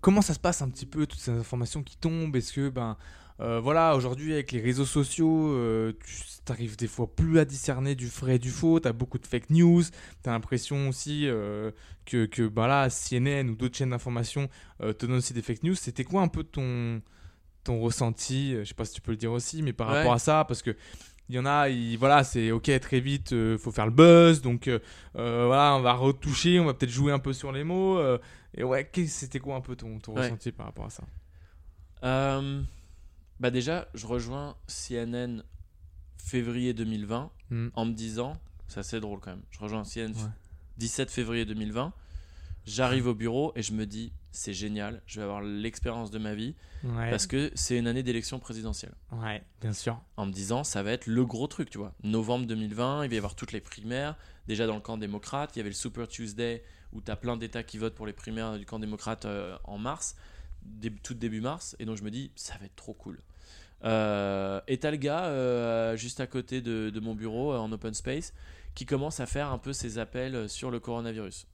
[0.00, 2.36] comment ça se passe un petit peu, toutes ces informations qui tombent?
[2.36, 2.96] Est-ce que, ben,
[3.40, 5.52] euh, voilà, aujourd'hui, avec les réseaux sociaux,
[5.98, 9.18] tu arrives des fois plus à discerner du vrai et du faux, tu as beaucoup
[9.18, 11.26] de fake news, tu as l'impression aussi
[12.06, 14.48] que, que ben là, CNN ou d'autres chaînes d'information
[14.78, 15.74] te donnent aussi des fake news.
[15.74, 17.02] C'était quoi un peu ton,
[17.64, 19.96] ton ressenti euh, Je sais pas si tu peux le dire aussi, mais par Ouais.
[19.98, 20.76] rapport à ça, parce que
[21.28, 24.42] il y en a, ils- voilà, c'est ok très vite, il faut faire le buzz,
[24.42, 24.80] donc euh,
[25.16, 27.96] euh, voilà, on va retoucher, on va peut-être jouer un peu sur les mots.
[27.98, 28.18] euh,
[28.54, 30.24] et ouais, c'était quoi un peu ton, ton Ouais.
[30.24, 31.04] ressenti par rapport à ça?
[32.04, 32.62] Euh,
[33.40, 35.42] bah déjà, je rejoins CNN
[36.18, 37.68] février 2020 Hmm.
[37.74, 38.36] en me disant,
[38.68, 40.28] c'est assez drôle quand même, je rejoins CNN Ouais.
[40.78, 41.92] 17 février 2020,
[42.66, 46.34] j'arrive au bureau et je me dis, c'est génial, je vais avoir l'expérience de ma
[46.34, 46.54] vie
[46.84, 47.10] Ouais.
[47.10, 48.94] parce que c'est une année d'élection présidentielle.
[49.12, 50.00] Ouais, bien sûr.
[50.16, 51.94] En me disant, ça va être le gros truc, tu vois.
[52.02, 54.16] Novembre 2020, il va y avoir toutes les primaires.
[54.48, 57.36] Déjà dans le camp démocrate, il y avait le Super Tuesday où tu as plein
[57.36, 60.16] d'États qui votent pour les primaires du camp démocrate euh, en mars,
[61.04, 61.76] tout début mars.
[61.78, 63.20] Et donc je me dis, ça va être trop cool.
[63.84, 67.70] Euh, et t'as le gars euh, juste à côté de, de mon bureau euh, en
[67.72, 68.32] open space
[68.74, 71.46] qui commence à faire un peu ses appels sur le coronavirus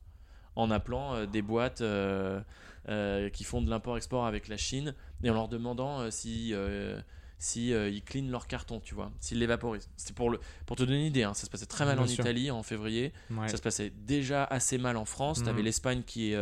[0.55, 2.41] en appelant euh, des boîtes euh,
[2.89, 7.01] euh, qui font de l'import-export avec la Chine et en leur demandant euh, si, euh,
[7.39, 9.89] si euh, ils cleanent leur carton, tu vois, s'ils les vaporisent.
[9.97, 12.05] C'était pour, le, pour te donner une idée, hein, ça se passait très mal Bien
[12.05, 12.25] en sûr.
[12.25, 13.49] Italie en février, Ouais.
[13.49, 15.45] ça se passait déjà assez mal en France, Mhm.
[15.47, 16.35] t'avais l'Espagne qui,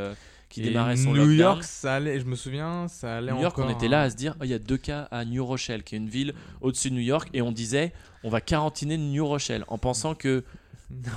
[0.49, 1.37] qui Et démarrait son New lockdown.
[1.39, 3.69] York, ça allait, je me souviens, ça allait New York, encore.
[3.71, 5.83] on était là à se dire, Oh, il y a deux cas à New Rochelle,
[5.83, 7.93] qui est une ville au-dessus de New York, et on disait,
[8.23, 10.45] on va quarantiner New Rochelle, en pensant que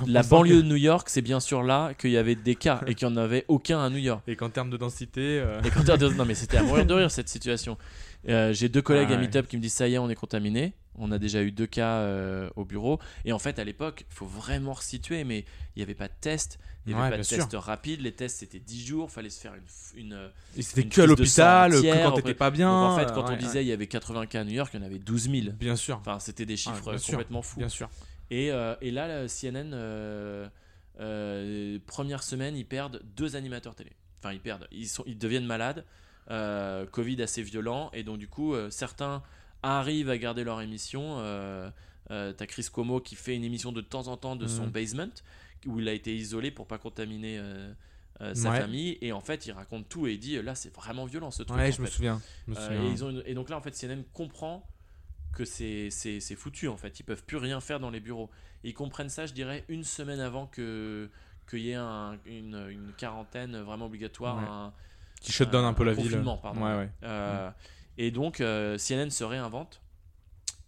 [0.06, 2.94] la banlieue de New York, c'est bien sûr là qu'il y avait des cas, et
[2.94, 4.22] qu'il n'y en avait aucun à New York.
[4.26, 5.20] Et qu'en termes de densité.
[5.40, 7.78] euh, Et de- non mais c'était à mourir de rire cette situation.
[8.28, 9.22] Euh, J'ai deux collègues Ah à ouais.
[9.26, 10.74] Meetup qui me disent ça y est on est contaminé.
[10.96, 12.98] On a déjà eu deux cas euh, au bureau.
[13.24, 15.38] Et en fait à l'époque il faut vraiment resituer mais
[15.74, 16.58] il n'y avait pas de test.
[16.84, 18.00] Il n'y avait Ouais, pas de bien test rapide.
[18.02, 19.10] Les tests c'était 10 jours.
[19.10, 20.00] fallait se faire une...
[20.12, 20.18] une
[20.56, 22.68] Et c'était Une que à l'hôpital, que quand après- t'étais pas bien.
[22.68, 24.70] Donc en fait quand on ouais, disait il y avait 80 cas à New York
[24.74, 25.34] il y en avait 12 000.
[25.46, 25.52] ouais.
[25.52, 27.12] Bien sûr, Enfin c'était des chiffres euh, sûr.
[27.12, 27.58] complètement fous.
[27.60, 27.88] bien sûr.
[28.30, 30.48] Et, euh, et là, la CNN, euh,
[31.00, 33.90] euh, première semaine, ils perdent deux animateurs télé.
[34.20, 35.84] Enfin, ils perdent, ils, sont, ils deviennent malades.
[36.92, 37.90] Covid assez violent.
[37.92, 39.22] Et donc, du coup, certains
[39.62, 41.16] arrivent à garder leur émission.
[42.08, 44.70] T'as Chris Cuomo qui fait une émission de temps en temps de son Mhm.
[44.70, 45.14] basement,
[45.66, 47.72] où il a été isolé pour pas contaminer euh,
[48.34, 48.60] sa Ouais.
[48.60, 48.96] famille.
[49.00, 51.58] Et en fait, il raconte tout et il dit là, c'est vraiment violent ce truc.
[51.58, 52.20] Ouais, je me souviens.
[52.46, 52.84] je me Euh, souviens.
[52.84, 54.64] et, ils ont une- et donc là, en fait, CNN comprend
[55.32, 56.98] que c'est c'est- c'est foutu, en fait.
[57.00, 58.30] Ils peuvent plus rien faire dans les bureaux.
[58.64, 61.08] Et ils comprennent ça, je dirais, une semaine avant que
[61.48, 64.36] qu'il y ait un- une, une quarantaine vraiment obligatoire.
[64.36, 64.44] Ouais.
[64.48, 64.72] un-
[65.20, 66.10] Qui shut down un peu la ville.
[66.42, 66.62] pardon.
[66.64, 66.90] Ouais, ouais.
[67.02, 67.50] Euh,
[67.98, 69.82] Et donc, euh, CNN se réinvente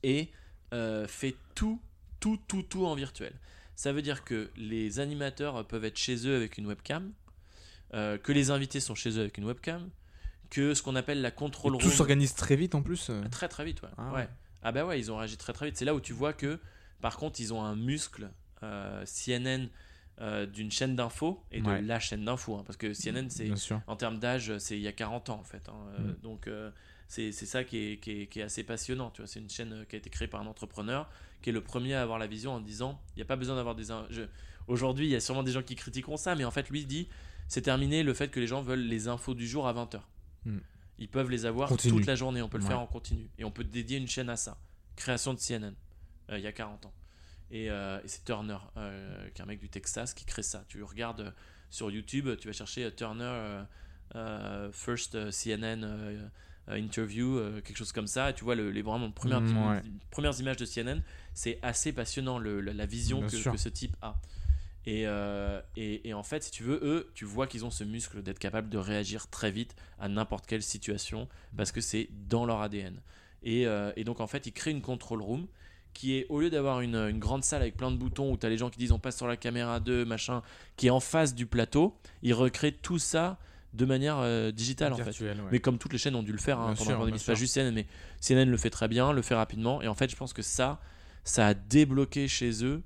[0.03, 0.29] et
[0.75, 1.81] euh, fait tout,
[2.21, 3.33] tout, tout, tout en virtuel.
[3.77, 7.13] Ça veut dire que les animateurs peuvent être chez eux avec une webcam,
[7.93, 9.89] que les invités sont chez eux avec une webcam,
[10.51, 11.81] que ce qu'on appelle la control room.
[11.81, 13.11] tout s'organise très vite en plus.
[13.31, 13.89] Très très vite, ouais.
[13.97, 14.29] Ah ouais.
[14.63, 15.77] Ah bah ouais, ils ont réagi très très vite.
[15.77, 16.59] C'est là où tu vois que,
[17.01, 18.31] par contre, ils ont un muscle
[18.63, 19.69] euh, CNN
[20.21, 21.83] euh, d'une chaîne d'info et de Ouais.
[21.83, 22.57] la chaîne d'info.
[22.57, 23.51] hein, parce que CNN, c'est
[23.87, 25.69] en termes d'âge, c'est il y a 40 ans en fait.
[25.69, 26.17] hein, euh, Mm.
[26.23, 26.71] Donc euh,
[27.09, 29.11] c'est ça qui est, qui, est, qui est assez passionnant.
[29.11, 31.11] Tu vois, c'est une chaîne qui a été créée par un entrepreneur
[31.43, 33.57] qui est le premier à avoir la vision en disant il n'y a pas besoin
[33.57, 33.85] d'avoir des.
[34.11, 34.23] je-
[34.69, 36.87] Aujourd'hui, il y a sûrement des gens qui critiqueront ça, mais en fait, lui il
[36.87, 37.09] dit
[37.49, 40.01] c'est terminé le fait que les gens veulent les infos du jour à 20h.
[40.45, 40.59] Mm.
[41.03, 42.71] Ils peuvent les avoir toute la journée, on peut le Ouais.
[42.71, 43.29] faire en continu.
[43.39, 44.57] Et on peut dédier une chaîne à ça.
[44.95, 45.75] Création de CNN,
[46.31, 46.93] euh, il y a 40 ans.
[47.51, 50.65] Et, euh, et c'est Turner, euh, qui est un mec du Texas, qui crée ça.
[50.69, 51.35] Tu regardes
[51.71, 53.65] sur YouTube, tu vas chercher Turner
[54.73, 55.85] First CNN
[56.69, 59.83] Interview, quelque chose comme ça, et tu vois le, les vraiment premières, Mm, ouais.
[60.11, 61.03] premières images de CNN.
[61.35, 64.21] C'est assez passionnant le- la, la vision que ce type a.
[64.85, 67.85] Et, euh, et, et en fait, si tu veux, eux, tu vois qu'ils ont ce
[67.85, 72.45] muscle d'être capable de réagir très vite à n'importe quelle situation parce que c'est dans
[72.47, 73.01] leur ADN.
[73.45, 75.47] Et, euh, et donc, en fait, ils créent une control room
[75.95, 78.47] qui est, au lieu d'avoir une, une grande salle avec plein de boutons où tu
[78.47, 80.43] as les gens qui disent on passe sur la caméra 2, machin,
[80.77, 83.39] qui est en face du plateau, ils recréent tout ça
[83.75, 85.19] de manière euh, digitale en fait.
[85.21, 85.35] Ouais.
[85.51, 87.33] Mais comme toutes les chaînes ont dû le faire hein, pendant sûr, la pandémie, c'est
[87.33, 87.87] pas juste CNN, mais
[88.21, 89.81] CNN le fait très bien, le fait rapidement.
[89.83, 90.81] Et en fait, je pense que ça,
[91.25, 92.83] ça a débloqué chez eux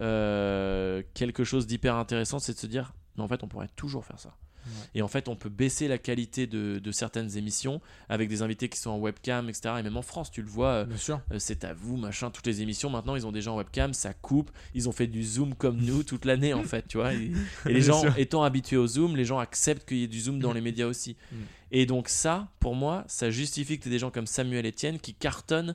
[0.00, 4.04] euh, quelque chose d'hyper intéressant, c'est de se dire, mais en fait, on pourrait toujours
[4.04, 4.36] faire ça.
[4.66, 4.72] Ouais.
[4.94, 8.68] Et en fait, on peut baisser la qualité de, de certaines émissions avec des invités
[8.68, 9.74] qui sont en webcam, etc.
[9.78, 12.62] Et même en France, tu le vois, euh, euh, c'est à vous, machin, toutes les
[12.62, 12.90] émissions.
[12.90, 14.50] Maintenant, ils ont des gens en webcam, ça coupe.
[14.74, 17.14] Ils ont fait du zoom comme nous toute l'année, en fait, tu vois.
[17.14, 17.32] Et,
[17.66, 18.18] et les gens sûr.
[18.18, 20.86] étant habitués au zoom, les gens acceptent qu'il y ait du zoom dans les médias
[20.86, 21.16] aussi.
[21.32, 21.36] Mm.
[21.72, 25.14] Et donc, ça, pour moi, ça justifie que tu des gens comme Samuel Etienne qui
[25.14, 25.74] cartonnent.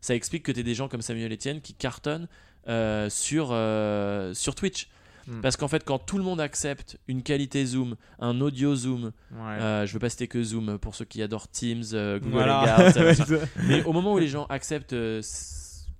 [0.00, 2.28] Ça explique que tu des gens comme Samuel Etienne qui cartonnent
[2.68, 4.88] euh, sur, euh, sur Twitch.
[5.26, 5.40] Mm.
[5.40, 9.40] Parce qu'en fait, quand tout le monde accepte une qualité zoom, un audio zoom, Ouais.
[9.60, 12.90] euh, je veux pas citer que Zoom pour ceux qui adorent Teams, euh, Google Voilà.
[12.90, 13.40] Hangout.
[13.66, 14.94] Mais au moment où les gens acceptent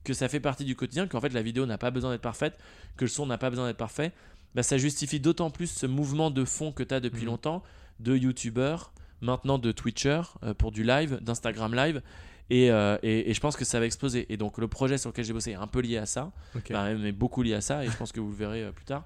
[0.05, 2.57] que ça fait partie du quotidien, qu'en fait la vidéo n'a pas besoin d'être parfaite,
[2.97, 4.13] que le son n'a pas besoin d'être parfait,
[4.55, 7.27] bah, ça justifie d'autant plus ce mouvement de fond que tu as depuis Mhm.
[7.27, 7.63] longtemps
[7.99, 10.23] de youtubeurs, maintenant de Twitchers
[10.59, 12.01] pour du live, d'Instagram live.
[12.48, 14.32] Et, euh, et- et je pense que ça va exploser.
[14.32, 16.66] Et donc le projet sur lequel j'ai bossé est un peu lié à ça, Ok.
[16.70, 18.73] Enfin, même est beaucoup lié à ça, et je pense que vous le verrez euh,
[18.73, 19.05] plus tard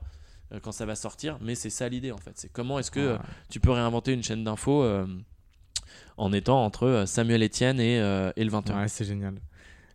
[0.52, 1.38] euh, quand ça va sortir.
[1.40, 2.32] Mais c'est ça l'idée en fait.
[2.34, 3.16] C'est comment est-ce que
[3.48, 4.84] tu peux réinventer une chaîne d'infos
[6.16, 8.76] en étant entre Samuel Etienne et, et le 20h.
[8.76, 9.34] Ouais, c'est génial.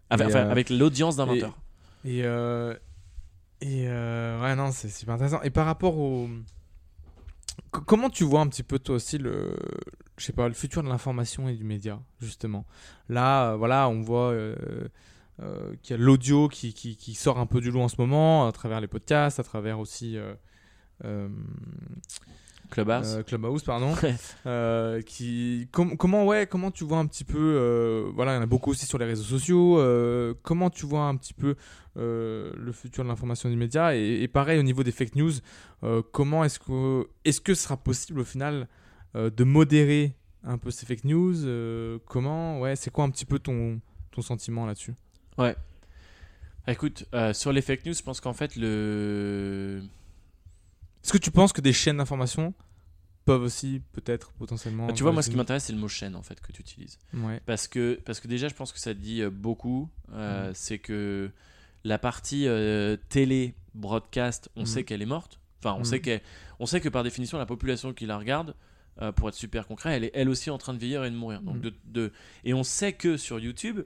[0.09, 1.51] avec, Et, enfin, euh, avec l'audience d'un et- 20h.
[2.05, 2.19] Et,
[3.61, 5.41] et ouais, non, c'est super intéressant.
[5.43, 6.27] Et par rapport au.
[6.27, 9.55] c- comment tu vois un petit peu toi aussi le,
[10.17, 12.65] je sais pas, le futur de l'information et du média justement.
[13.09, 14.55] Là, euh, voilà, on voit euh,
[15.41, 17.95] euh, qu'il y a l'audio qui, qui, qui sort un peu du lot en ce
[17.99, 20.17] moment, à travers les podcasts, à travers aussi
[22.71, 23.19] Clubhouse.
[23.27, 23.93] Clubhouse, pardon.
[24.01, 25.03] Ouais.
[25.05, 28.47] Qui, com- comment, ouais, comment tu vois un petit peu, voilà, il y en a
[28.47, 29.77] beaucoup aussi sur les réseaux sociaux.
[30.41, 31.55] comment tu vois un petit peu
[31.95, 33.95] le futur de l'information et du média?
[33.95, 35.33] Et, et pareil au niveau des fake news,
[36.11, 38.67] comment est-ce que, est-ce que ce sera possible au final
[39.15, 40.13] de modérer
[40.43, 43.79] un peu ces fake news euh, Comment, ouais, c'est quoi un petit peu ton,
[44.11, 44.93] ton sentiment là-dessus?
[45.37, 45.55] Ouais.
[46.67, 49.81] Écoute, euh, sur les fake news, je pense qu'en fait, le.
[51.03, 52.53] Est-ce que tu penses que des chaînes d'information
[53.25, 54.87] peuvent aussi peut-être potentiellement.
[54.87, 56.61] Bah, tu vois, moi, ce qui m'intéresse, c'est le mot chaîne, en fait, que tu
[56.61, 56.97] utilises.
[57.13, 57.39] Ouais.
[57.45, 59.89] Parce que, parce que déjà, je pense que ça dit euh, beaucoup.
[60.13, 60.53] euh, Mhm.
[60.55, 61.31] C'est que
[61.83, 64.65] la partie euh, télé, broadcast, on Mhm.
[64.67, 65.39] sait qu'elle est morte.
[65.59, 65.85] Enfin, on, Mhm.
[65.85, 66.21] sait qu'elle-
[66.59, 68.55] on sait que par définition, la population qui la regarde,
[69.01, 71.15] euh, pour être super concret, elle est elle aussi en train de vieillir et de
[71.15, 71.41] mourir.
[71.41, 71.61] Donc Mhm.
[71.61, 72.11] de, de-
[72.43, 73.81] Et on sait que sur YouTube,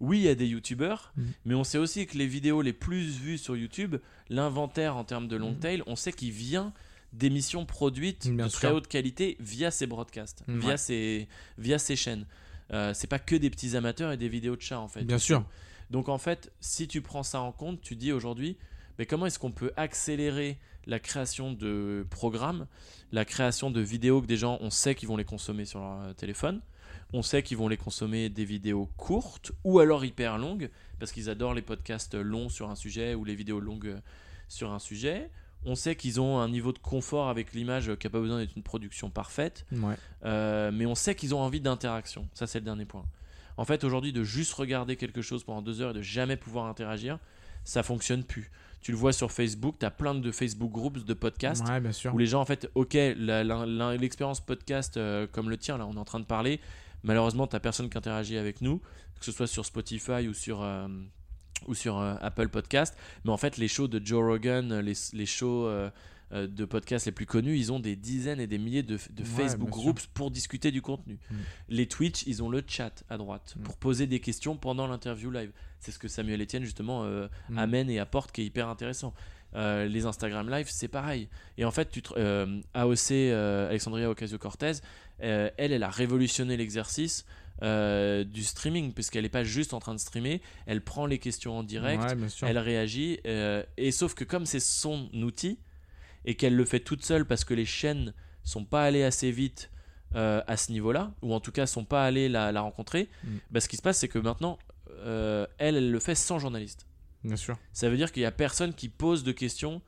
[0.00, 1.32] oui, il y a des YouTubeurs, Mhm.
[1.44, 3.96] mais on sait aussi que les vidéos les plus vues sur YouTube,
[4.30, 5.58] l'inventaire en termes de long Mhm.
[5.58, 6.72] tail, on sait qu'il vient
[7.12, 8.58] d'émissions produites Bien de sûr.
[8.60, 12.24] très haute qualité via ces broadcasts, via, ces, via ces chaînes.
[12.72, 15.02] Euh, c'est pas que des petits amateurs et des vidéos de chats en fait.
[15.02, 15.44] Bien sûr.
[15.90, 18.56] Donc en fait, si tu prends ça en compte, tu dis aujourd'hui,
[18.96, 20.56] mais comment est-ce qu'on peut accélérer
[20.86, 22.66] la création de programmes,
[23.12, 26.00] la création de vidéos que des gens, on sait qu'ils vont les consommer sur leur
[26.00, 26.60] euh, téléphone,
[27.12, 31.28] on sait qu'ils vont les consommer des vidéos courtes ou alors hyper longues, parce qu'ils
[31.28, 34.00] adorent les podcasts longs sur un sujet ou les vidéos longues euh,
[34.48, 35.30] sur un sujet.
[35.64, 38.38] On sait qu'ils ont un niveau de confort avec l'image euh, qui n'a pas besoin
[38.38, 39.66] d'être une production parfaite.
[39.72, 39.96] Ouais.
[40.24, 42.28] Euh, mais on sait qu'ils ont envie d'interaction.
[42.32, 43.04] Ça, c'est le dernier point.
[43.56, 46.66] En fait, aujourd'hui, de juste regarder quelque chose pendant deux heures et de jamais pouvoir
[46.66, 47.18] interagir,
[47.64, 48.50] ça fonctionne plus.
[48.80, 51.92] Tu le vois sur Facebook, tu as plein de Facebook groups de podcasts Ouais, bien
[51.92, 52.14] sûr.
[52.14, 55.98] où les gens, en fait, ok, l'expérience podcast euh, comme le tien, là, on est
[55.98, 56.60] en train de parler,
[57.02, 58.78] malheureusement, tu personne qui interagit avec nous,
[59.18, 60.88] que ce soit sur Spotify ou sur, euh,
[61.66, 62.96] ou sur euh, Apple Podcast.
[63.24, 65.68] Mais en fait, les shows de Joe Rogan, les, les shows
[66.32, 69.22] euh, de podcasts les plus connus, ils ont des dizaines et des milliers de, de
[69.22, 69.82] Ouais, Facebook sûr.
[69.82, 71.18] groups pour discuter du contenu.
[71.30, 71.34] Mm.
[71.68, 73.62] Les Twitch, ils ont le chat à droite Mm.
[73.62, 75.52] pour poser des questions pendant l'interview live.
[75.80, 77.58] C'est ce que Samuel Etienne, justement, euh, Mm.
[77.58, 79.12] amène et apporte qui est hyper intéressant.
[79.56, 81.28] Euh, les Instagram Live, c'est pareil.
[81.58, 84.74] Et en fait, tu te- euh, AOC, euh, Alexandria Ocasio-Cortez,
[85.18, 87.24] elle, elle a révolutionné l'exercice
[87.60, 91.62] du streaming, puisqu'elle n'est pas juste en train de streamer, elle prend les questions en
[91.62, 93.18] direct, Ouais, elle réagit,
[93.76, 95.58] et sauf que comme c'est son outil,
[96.24, 98.12] et qu'elle le fait toute seule parce que les chaînes
[98.44, 99.70] sont pas allées assez vite
[100.16, 103.28] euh, à ce niveau-là, ou en tout cas sont pas allées la, la rencontrer, Mm.
[103.52, 104.58] bah, ce qui se passe, c'est que maintenant,
[105.04, 106.86] euh, elle, elle le fait sans journaliste.
[107.22, 107.56] Bien sûr.
[107.72, 109.82] Ça veut dire qu'il y a personne qui pose de questions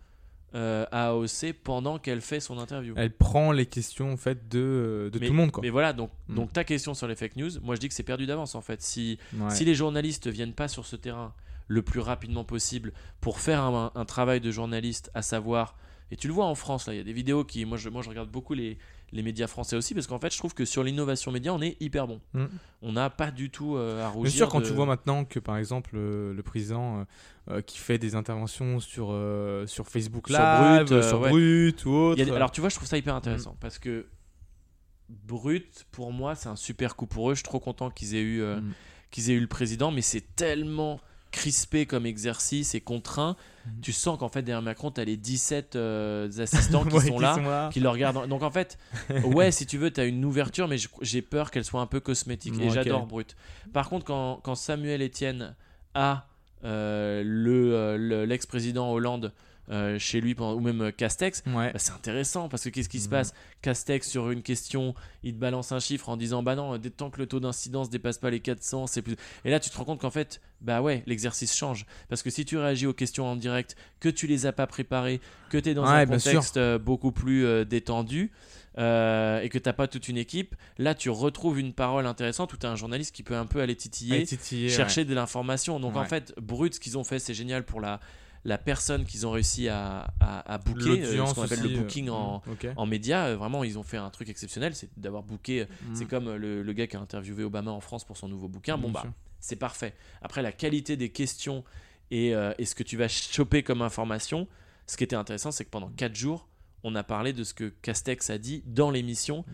[0.54, 2.92] euh, à AOC pendant qu'elle fait son interview.
[2.98, 5.62] Elle prend les questions en fait de, de Mais- tout le monde quoi.
[5.62, 6.34] Mais voilà, donc, Mm.
[6.34, 8.60] donc ta question sur les fake news, moi je dis que c'est perdu d'avance en
[8.60, 8.80] fait.
[8.82, 9.50] Si, Ouais.
[9.50, 11.32] si les journalistes viennent pas sur ce terrain
[11.68, 12.92] le plus rapidement possible
[13.22, 15.74] pour faire un, un travail de journaliste, à savoir,
[16.10, 17.88] et tu le vois en France, là, il y a des vidéos qui, moi je,
[17.88, 18.76] moi je regarde beaucoup les,
[19.12, 21.76] les médias français aussi, parce qu'en fait je trouve que sur l'innovation média, on est
[21.80, 22.20] hyper bon.
[22.34, 22.44] Mm.
[22.82, 24.30] On n'a pas du tout euh, à rougir.
[24.30, 27.06] Bien sûr, quand de- tu vois maintenant que par exemple euh, le président
[27.50, 29.06] euh, qui fait des interventions sur,
[29.66, 31.30] sur Facebook Sur Live, Brut, euh, sur ouais.
[31.30, 32.22] Brut ou autre.
[32.24, 33.56] Des- alors tu vois, je trouve ça hyper intéressant Mm.
[33.60, 34.06] parce que
[35.08, 37.34] Brut, pour moi, c'est un super coup pour eux.
[37.34, 38.72] Je suis trop content qu'ils aient eu, Mm.
[39.10, 41.00] qu'ils aient eu le président, mais c'est tellement
[41.32, 43.36] crispé comme exercice et contraint.
[43.66, 43.70] Mm.
[43.82, 47.16] Tu sens qu'en fait derrière Macron, tu as les 17 euh, assistants qui Ouais, sont
[47.16, 47.34] qui là.
[47.34, 47.70] sont là.
[47.72, 48.28] Qui le regardent.
[48.28, 48.78] Donc en fait,
[49.24, 51.98] ouais, si tu veux, tu as une ouverture, mais j'ai peur qu'elle soit un peu
[51.98, 52.54] cosmétique.
[52.60, 53.34] Et j'adore Brut.
[53.72, 55.56] Par contre, quand, quand Samuel Etienne
[55.94, 56.28] a
[56.64, 59.32] euh, le, euh, le- l'ex-président Hollande
[59.70, 61.72] euh, chez lui, pendant- ou même euh, Castex, Ouais.
[61.72, 63.10] bah, c'est intéressant parce que qu'est-ce qui se Mhm.
[63.12, 63.34] passe?
[63.62, 67.10] Castex sur une question, il te balance un chiffre en disant bah non, dès tant
[67.10, 69.16] que le taux d'incidence dépasse pas les 400, c'est plus.
[69.44, 72.44] Et là, tu te rends compte qu'en fait, bah ouais, l'exercice change parce que si
[72.44, 75.74] tu réagis aux questions en direct, que tu les as pas préparées, que tu es
[75.74, 78.32] dans Ouais, un contexte euh, beaucoup plus euh, détendu.
[78.78, 82.56] euh, et que t'as pas toute une équipe, là tu retrouves une parole intéressante où
[82.56, 84.24] tu as un journaliste qui peut un peu aller titiller,
[84.70, 85.78] chercher de l'information.
[85.78, 88.01] Donc en fait, Brut, ce qu'ils ont fait, c'est génial pour la,
[88.44, 91.82] la personne qu'ils ont réussi à, à, booker, euh, ce qu'on appelle aussi, le euh,
[91.82, 93.27] booking en, mm, en média.
[93.27, 95.64] Euh, Vraiment, ils ont fait un truc exceptionnel, c'est d'avoir booké.
[95.64, 95.94] Mm.
[95.94, 98.77] C'est comme le, le gars qui a interviewé Obama en France pour son nouveau bouquin.
[98.77, 99.12] Bon, Bien bah, sûr.
[99.39, 99.94] c'est parfait.
[100.23, 101.62] Après, la qualité des questions
[102.10, 104.48] et, euh, et ce que tu vas choper comme information,
[104.86, 106.48] ce qui était intéressant, c'est que pendant 4 jours,
[106.82, 109.44] on a parlé de ce que Castex a dit dans l'émission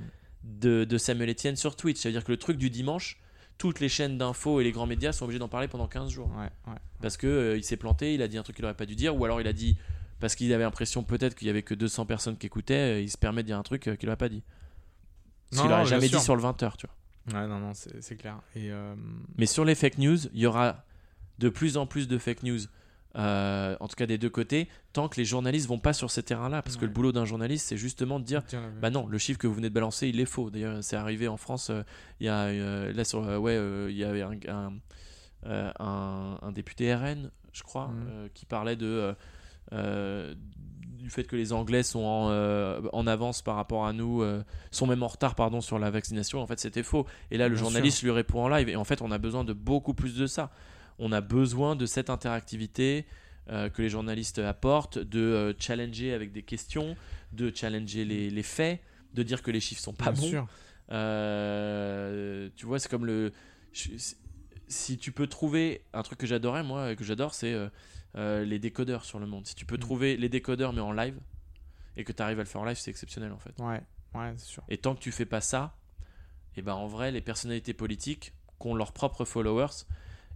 [0.44, 1.98] de, de Samuel Etienne sur Twitch.
[2.00, 3.20] C'est-à-dire que le truc du dimanche,
[3.58, 6.30] toutes les chaînes d'infos et les grands médias sont obligés d'en parler pendant 15 jours.
[6.38, 6.78] Ouais, ouais.
[7.02, 8.94] Parce que euh, il s'est planté, il a dit un truc qu'il aurait pas dû
[8.94, 9.76] dire, ou alors il a dit
[10.20, 13.18] parce qu'il avait l'impression peut-être qu'il y avait que 200 personnes qui écoutaient, il se
[13.18, 14.42] permet de dire un truc qu'il n'aurait pas dit.
[15.52, 17.40] Ce qu'il n'aurait jamais dit sur le 20h, tu vois.
[17.40, 18.40] Ouais, non, non, c'est clair.
[18.54, 18.94] Et euh,
[19.36, 20.84] Mais sur les fake news, il y aura
[21.38, 22.60] de plus en plus de fake news.
[23.18, 26.22] Euh, en tout cas des deux côtés, tant que les journalistes vont pas sur ces
[26.22, 28.42] terrains-là, parce que le boulot d'un journaliste, c'est justement de dire,
[28.80, 30.50] bah non, le chiffre que vous venez de balancer, il est faux.
[30.50, 31.82] D'ailleurs, c'est arrivé en France, euh,
[32.20, 32.52] il y a
[32.92, 33.58] là sur, ouais,
[33.90, 34.72] il y avait un,
[35.44, 38.28] un, député RN, je crois, mmh.
[38.34, 39.14] qui parlait de
[40.98, 44.42] du fait que les Anglais sont en, euh, en avance par rapport à nous, euh,
[44.70, 46.40] sont même en retard pardon, sur la vaccination.
[46.40, 47.06] En fait, c'était faux.
[47.30, 48.68] Et là, le journaliste lui répond en live.
[48.68, 50.50] Et en fait, on a besoin de beaucoup plus de ça.
[50.98, 53.06] On a besoin de cette interactivité
[53.50, 56.96] euh, que les journalistes apportent, de challenger avec des questions,
[57.32, 58.80] de challenger les, les, faits,
[59.14, 60.30] de dire que les chiffres sont pas bons.
[62.56, 63.32] tu vois, c'est comme le.
[64.70, 67.54] Si tu peux trouver un truc que j'adorais, moi, que j'adore, c'est
[68.16, 69.46] euh, les décodeurs sur le monde.
[69.46, 69.80] Si tu peux mm.
[69.80, 71.18] trouver les décodeurs mais en live
[71.96, 73.52] et que tu arrives à le faire en live, c'est exceptionnel en fait.
[73.58, 73.82] Ouais,
[74.14, 74.62] ouais, c'est sûr.
[74.68, 75.76] Et tant que tu fais pas ça,
[76.56, 79.84] et eh ben en vrai, les personnalités politiques qui ont leurs propres followers,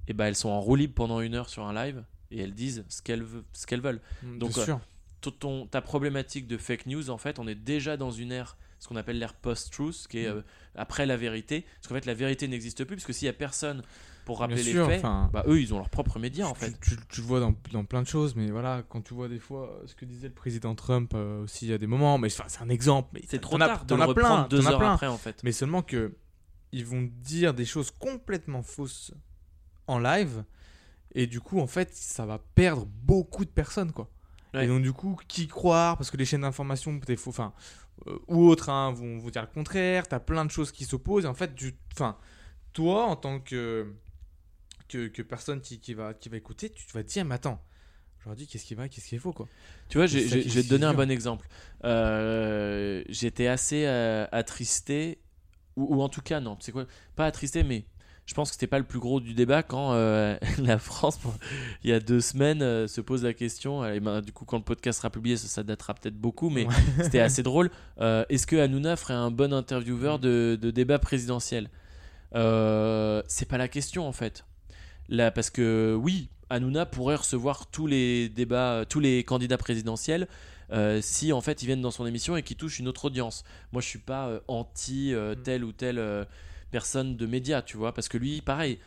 [0.09, 2.55] et ben elles sont en roue libre pendant une heure sur un live et elles
[2.55, 4.01] disent ce qu'elles ce qu'elles veulent.
[4.23, 4.77] Mm, Donc sûr.
[4.77, 8.57] Euh, ton, ta problématique de fake news, en fait, on est déjà dans une ère,
[8.81, 10.39] ce qu'on appelle l'ère post-truth, qui est mm.
[10.39, 10.43] euh,
[10.75, 11.65] après la vérité.
[11.77, 13.83] Parce qu'en fait, la vérité n'existe plus, parce que s'il y a personne
[14.25, 16.79] pour rappeler les faits, bah, eux, ils ont leurs propres médias en fait.
[16.81, 19.69] Tu, le vois dans, dans, plein de choses, mais voilà, quand tu vois des fois
[19.69, 22.29] euh, ce que disait le président Trump euh, aussi, il y a des moments, mais
[22.29, 23.11] c'est un exemple.
[23.15, 24.95] Mais c'est trop tard de le plein, deux heures plein.
[24.95, 25.43] après en fait.
[25.43, 26.15] Mais seulement que
[26.71, 29.13] ils vont dire des choses complètement fausses
[29.87, 30.45] en live,
[31.15, 34.11] et du coup, en fait, ça va perdre beaucoup de personnes, quoi.
[34.55, 35.97] Et donc, du coup, qui croire?
[35.97, 37.55] Parce que les chaînes d'information, peut-être, enfin,
[38.07, 40.07] euh, ou autres, hein, vont vous dire le contraire.
[40.07, 41.25] T'as plein de choses qui s'opposent.
[41.25, 42.19] En fait, du, enfin,
[42.75, 43.95] toi, en tant que
[44.89, 47.63] que, personne qui, qui, va, qui va écouter, tu vas te dire, mais attends,
[48.21, 49.49] aujourd'hui, qu'est-ce qui va, qu'est-ce qui est faux, quoi?
[49.89, 51.49] Tu vois, je vais te donner un bon exemple.
[51.85, 55.19] Euh, j'étais assez euh, attristé,
[55.77, 56.87] ou, en tout cas, non, c'est quoi?
[57.17, 57.87] Pas attristé, mais
[58.27, 61.19] je pense que c'était pas le plus gros du débat quand euh, la France,
[61.85, 63.85] il y a deux semaines, se pose la question.
[63.85, 66.67] Et ben, du coup, quand le podcast sera publié, ça, datera peut-être beaucoup, mais
[67.03, 67.71] c'était assez drôle.
[68.01, 71.69] Est-ce que Hanouna ferait un bon intervieweur de, de débat présidentiel?
[72.33, 74.45] C'est pas la question en fait.
[75.09, 80.29] Là, parce que oui, Hanouna pourrait recevoir tous les débats, tous les candidats présidentiels.
[80.73, 83.45] Euh, si en fait ils viennent dans son émission et qu'ils touchent une autre audience.
[83.73, 85.43] Moi je suis pas euh, anti euh, mm.
[85.43, 86.27] telle ou telle
[86.73, 88.81] personne de médias, tu vois, parce que lui pareil,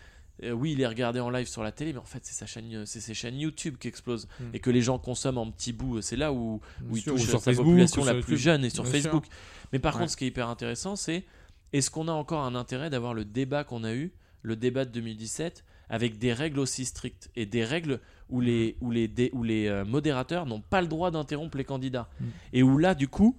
[0.43, 2.85] oui il est regardé en live sur la télé, mais en fait c'est sa chaîne,
[2.85, 4.43] c'est ses chaînes YouTube qui explosent mm.
[4.53, 6.01] et que les gens consomment en petits bouts.
[6.01, 6.59] C'est là où,
[6.89, 9.25] où il touche sa population la plus jeune et sur Facebook.
[9.71, 11.23] Mais par contre ce qui est hyper intéressant c'est
[11.71, 14.91] est-ce qu'on a encore un intérêt d'avoir le débat qu'on a eu, le débat de
[14.91, 17.99] 2017 avec des règles aussi strictes et des règles
[18.29, 22.09] où les, où les, où les euh, modérateurs n'ont pas le droit d'interrompre les candidats.
[22.19, 22.25] Mm.
[22.53, 23.37] Et où là, du coup,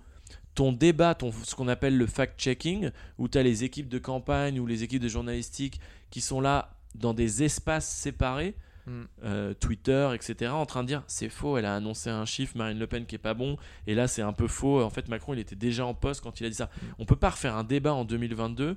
[0.57, 4.59] ton débat, ton, ce qu'on appelle le fact-checking, où tu as les équipes de campagne
[4.59, 5.81] ou les équipes de journalistique
[6.11, 8.57] qui sont là dans des espaces séparés,
[8.87, 9.03] mm.
[9.25, 12.79] euh, Twitter, etc., en train de dire c'est faux, elle a annoncé un chiffre, Marine
[12.79, 14.83] Le Pen qui est pas bon, et là c'est un peu faux.
[14.83, 16.65] En fait, Macron il était déjà en poste quand il a dit ça.
[16.65, 16.87] Mm.
[17.01, 18.77] On peut pas refaire un débat en 2022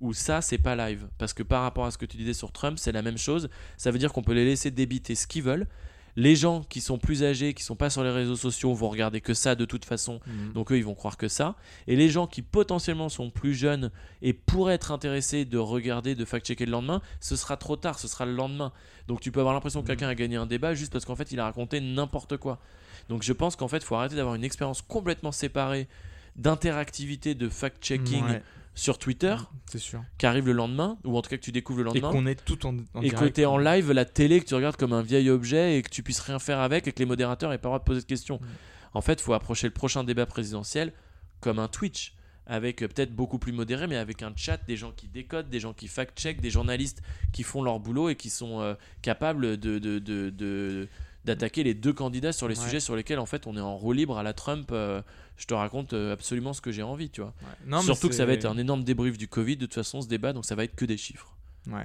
[0.00, 1.06] où ça, c'est pas live.
[1.18, 3.48] Parce que par rapport à ce que tu disais sur Trump, c'est la même chose.
[3.76, 5.68] Ça veut dire qu'on peut les laisser débiter ce qu'ils veulent.
[6.16, 9.20] Les gens qui sont plus âgés, qui sont pas sur les réseaux sociaux, vont regarder
[9.20, 10.20] que ça de toute façon.
[10.26, 10.52] Mhm.
[10.52, 11.56] Donc eux, ils vont croire que ça.
[11.86, 13.90] Et les gens qui potentiellement sont plus jeunes
[14.20, 18.08] et pourraient être intéressés de regarder, de fact-checker le lendemain, ce sera trop tard, ce
[18.08, 18.72] sera le lendemain.
[19.08, 19.96] Donc tu peux avoir l'impression que mhm.
[19.96, 22.58] quelqu'un a gagné un débat juste parce qu'en fait, il a raconté n'importe quoi.
[23.08, 25.88] Donc je pense qu'en fait, il faut arrêter d'avoir une expérience complètement séparée
[26.36, 28.40] d'interactivité, de fact-checking
[28.74, 29.36] sur Twitter,
[29.66, 32.08] c'est sûr, qui arrive le lendemain, ou en tout cas que tu découvres le lendemain,
[32.08, 34.54] et qu'on est tout en, et que tu es en live, la télé que tu
[34.54, 37.06] regardes comme un vieil objet et que tu puisses rien faire avec et que les
[37.06, 38.36] modérateurs n'aient pas le droit de poser de questions.
[38.40, 38.46] Mm.
[38.94, 40.92] En fait, il faut approcher le prochain débat présidentiel
[41.40, 42.14] comme un Twitch
[42.46, 45.60] avec euh, peut-être beaucoup plus modéré, mais avec un chat, des gens qui décodent, des
[45.60, 49.78] gens qui fact-check, des journalistes qui font leur boulot et qui sont euh, capables de,
[49.78, 50.88] de, de,
[51.24, 53.92] d'attaquer les deux candidats sur les sujets sur lesquels en fait on est en roue
[53.92, 54.70] libre à la Trump.
[54.72, 55.02] Euh,
[55.36, 57.34] je te raconte euh, absolument ce que j'ai envie, tu vois.
[57.82, 60.32] Surtout que ça va être un énorme débrief du Covid de toute façon ce débat,
[60.32, 61.36] donc ça va être que des chiffres.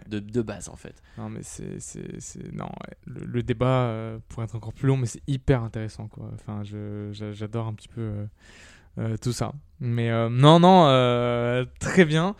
[0.09, 1.03] De, de, base en fait.
[1.19, 1.77] Non mais c'est
[2.51, 2.69] non
[3.05, 6.31] le, débat euh, pourrait être encore plus long mais c'est hyper intéressant quoi.
[6.33, 8.25] Enfin j'adore un petit peu
[9.21, 9.53] tout ça.
[9.79, 12.35] Mais non non très bien.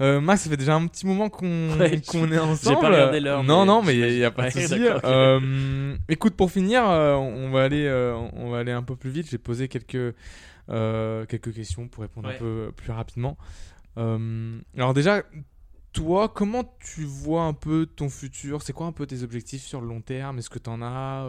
[0.00, 1.46] Euh, Max, ça fait déjà un petit moment qu'on
[1.80, 2.08] est
[2.38, 2.58] ensemble.
[2.62, 3.44] J'ai pas regardé l'heure.
[3.44, 4.80] Non, non, mais il n'y a, pas de souci.
[5.04, 7.88] Euh, écoute, pour finir, euh, on, va aller,
[8.34, 9.28] on va aller un peu plus vite.
[9.30, 10.14] J'ai posé quelques,
[10.68, 13.36] quelques questions pour répondre un peu plus rapidement.
[13.96, 15.22] alors déjà,
[15.92, 18.62] toi, comment tu vois un peu ton futur?
[18.62, 20.38] C'est quoi un peu tes objectifs sur le long terme?
[20.38, 21.26] Est-ce que tu en as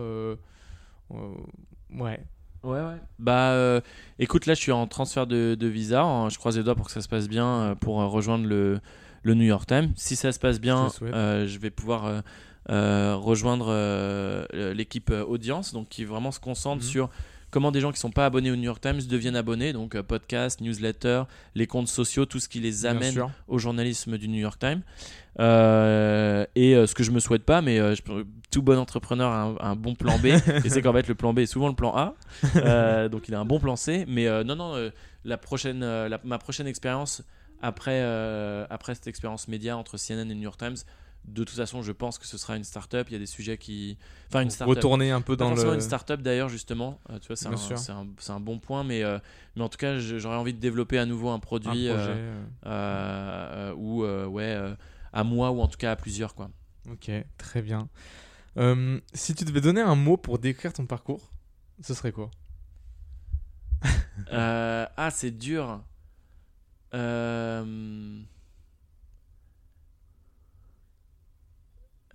[1.92, 2.20] ouais.
[2.66, 2.98] Ouais, ouais.
[3.20, 3.80] Bah, euh,
[4.20, 6.02] écoute, là, je suis en transfert de, de visa.
[6.04, 8.48] hein, Je croise les doigts pour que ça se passe bien euh, pour euh, rejoindre
[8.48, 8.80] le,
[9.24, 9.92] le New York Times.
[9.96, 12.24] Si ça se passe bien, Je vais pouvoir
[12.68, 13.72] rejoindre
[14.74, 16.90] l'équipe audience, donc qui vraiment se concentre Mhm.
[16.90, 17.10] sur
[17.56, 19.72] comment des gens qui sont pas abonnés au New York Times deviennent abonnés.
[19.72, 21.24] Donc, euh, podcast, newsletter,
[21.56, 23.16] les comptes sociaux, tout ce qui les amène
[23.48, 24.82] au journalisme du New York Times.
[25.40, 28.02] Euh, et euh, ce que je me souhaite pas, mais euh, je
[28.52, 30.26] tout bon entrepreneur a un, bon plan B.
[30.66, 33.08] et c'est qu'en fait, le plan B est souvent le plan A.
[33.08, 34.04] Donc il a un bon plan C.
[34.06, 34.92] Mais non, non,
[35.24, 37.24] la prochaine, la- ma prochaine expérience
[37.62, 38.04] après,
[38.70, 40.76] après cette expérience média entre CNN et New York Times,
[41.28, 43.08] de toute façon, je pense que ce sera une start-up.
[43.10, 43.98] Il y a des sujets qui.
[44.30, 44.76] Enfin, une start-up.
[44.76, 45.74] Retourner un peu dans le.
[45.74, 47.48] une start-up d'ailleurs justement, Euh, tu vois c'est
[47.92, 49.20] un, un, un bon point mais, euh,
[49.56, 52.24] mais en tout cas j'aurais envie de développer à nouveau un un produit projet.
[52.66, 54.76] euh, ou ouais
[55.14, 56.50] à moi ou en tout cas à plusieurs quoi.
[56.92, 57.90] Ok, très bien.
[58.58, 61.32] Euh, si tu devais donner un mot pour décrire ton parcours,
[61.82, 62.30] ce serait quoi?
[64.32, 65.82] Ah c'est dur.
[66.94, 68.22] Euh,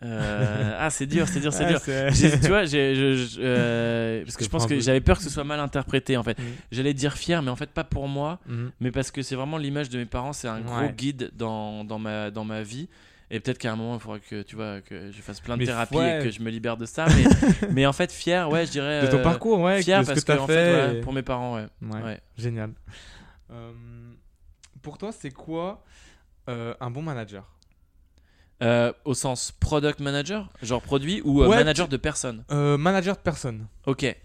[0.02, 2.40] euh, ah c'est dur, c'est dur, c'est Ouais, dur.
[2.40, 5.30] tu vois, j'ai- je- je- euh, parce que je pense que j'avais peur que ce
[5.30, 6.38] soit mal interprété en fait.
[6.38, 6.44] Mhm.
[6.72, 8.70] J'allais dire fier, mais en fait pas pour moi, Mhm.
[8.80, 11.98] mais parce que c'est vraiment l'image de mes parents, c'est un gros guide dans, dans,
[11.98, 12.88] ma, dans ma vie.
[13.32, 15.60] Et peut-être qu'à un moment, il faudra que tu vois que je fasse plein de
[15.60, 16.20] Mais thérapies ouais.
[16.20, 17.06] et que je me libère de ça.
[17.06, 17.24] Mais,
[17.70, 19.02] mais en fait, fier, ouais, je dirais.
[19.02, 21.00] De ton euh, parcours, ouais, Fier de ce parce que as en fait.
[21.02, 22.20] pour mes parents, ouais.
[22.36, 22.70] Génial.
[24.82, 25.84] Pour toi, c'est quoi
[26.48, 27.44] un bon manager?
[28.62, 32.44] Euh, au sens product manager, genre produit ou euh, Ouais, manager de personnes.
[32.50, 33.66] Euh, Manager de personne.
[33.86, 34.02] Ok.
[34.02, 34.18] Et,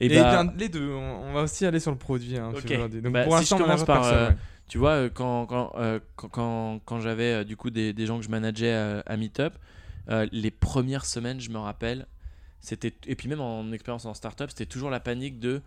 [0.00, 2.36] Et, bah, bien, les deux, on, va aussi aller sur le produit.
[2.36, 2.64] Hein, Ok.
[2.68, 3.00] aujourd'hui.
[3.00, 4.36] Donc Bah, pour si l'instant, je commence par, personne, ouais.
[4.66, 5.72] tu vois, quand, quand,
[6.16, 8.74] quand, quand, quand j'avais du coup des, des gens que je manageais
[9.06, 9.52] à Meetup,
[10.32, 12.06] les premières semaines, je me rappelle,
[12.60, 15.62] c'était et puis même en expérience en startup, c'était toujours la panique de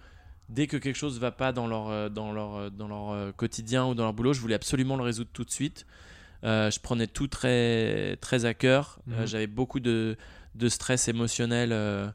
[0.49, 4.03] dès que quelque chose va pas dans leur dans leur dans leur quotidien ou dans
[4.03, 5.85] leur boulot, je voulais absolument le résoudre tout de suite.
[6.43, 8.99] Euh, je prenais tout très très à cœur.
[9.09, 9.27] Euh, Mhm.
[9.27, 10.15] J'avais beaucoup de
[10.55, 12.07] de stress émotionnel euh,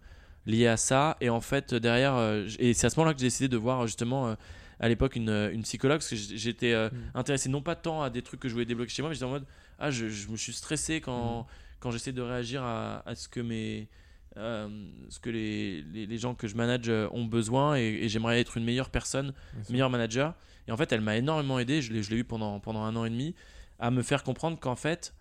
[0.47, 2.15] lié à ça et en fait derrière
[2.59, 4.37] et c'est à ce moment-là que j'ai décidé de voir justement
[4.81, 6.91] à l'époque une, une psychologue parce que j'étais Mhm.
[7.15, 9.25] intéressé non pas tant à des trucs que je voulais débloquer chez moi mais j'étais
[9.27, 9.47] en mode
[9.79, 11.45] ah je, je me suis stressé quand Mhm.
[11.81, 13.89] quand j'essaie de réagir à, à ce que mes
[14.37, 14.69] euh,
[15.11, 18.57] ce que les, les, les gens que je manage ont besoin et, et j'aimerais être
[18.57, 19.33] une meilleure personne
[19.71, 20.35] meilleur manager.
[20.67, 22.97] Et en fait, elle m'a énormément aidé, je l'ai, je l'ai eu pendant, pendant un
[22.97, 23.35] an et demi,
[23.79, 25.15] à me faire comprendre qu'en fait,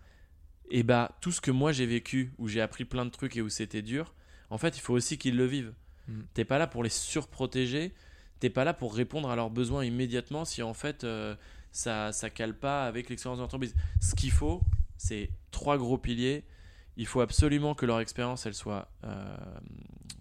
[0.70, 3.42] eh bah, tout ce que moi j'ai vécu, où j'ai appris plein de trucs et
[3.42, 4.14] où c'était dur,
[4.50, 5.74] en fait, il faut aussi qu'ils le vivent.
[6.08, 6.20] Mm.
[6.34, 7.92] T'es pas là pour les surprotéger,
[8.40, 11.34] t'es pas là pour répondre à leurs besoins immédiatement si en fait euh,
[11.72, 13.74] ça, ça cale pas avec l'expérience d'entreprise.
[14.00, 14.62] Ce qu'il faut,
[14.96, 16.44] c'est trois gros piliers.
[16.96, 19.36] Il faut absolument que leur expérience elle soit euh,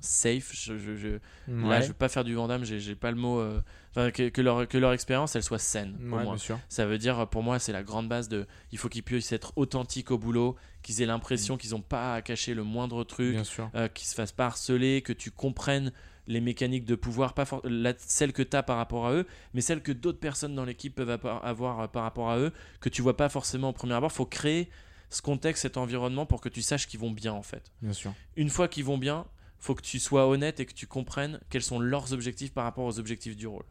[0.03, 0.51] safe.
[0.53, 1.81] Je, je- je- Là, Ouais.
[1.81, 3.39] je veux pas faire du Vandame, j'ai pas le mot.
[3.39, 3.61] euh,
[3.95, 5.93] Enfin, que, que leur, que leur expérience, elle soit saine.
[6.09, 6.35] Pour Ouais, moi.
[6.67, 8.47] Ça veut dire, pour moi, c'est la grande base de.
[8.71, 12.21] Il faut qu'ils puissent être authentiques au boulot, qu'ils aient l'impression qu'ils n'ont pas à
[12.23, 13.61] cacher le moindre truc, Mm.
[13.75, 15.91] Euh, qu'ils se fassent pas harceler, que tu comprennes
[16.25, 19.61] les mécaniques de pouvoir, pas la- celles que tu as par rapport à eux, mais
[19.61, 23.03] celles que d'autres personnes dans l'équipe peuvent avoir euh, par rapport à eux, que tu
[23.03, 24.11] vois pas forcément au premier abord.
[24.11, 24.69] faut créer
[25.11, 28.11] ce contexte, cet environnement pour que tu saches qu'ils vont bien en fait Bien sûr.
[28.37, 29.27] une fois qu'ils vont bien,
[29.63, 32.83] faut que tu sois honnête et que tu comprennes quels sont leurs objectifs par rapport
[32.83, 33.63] aux objectifs du rôle.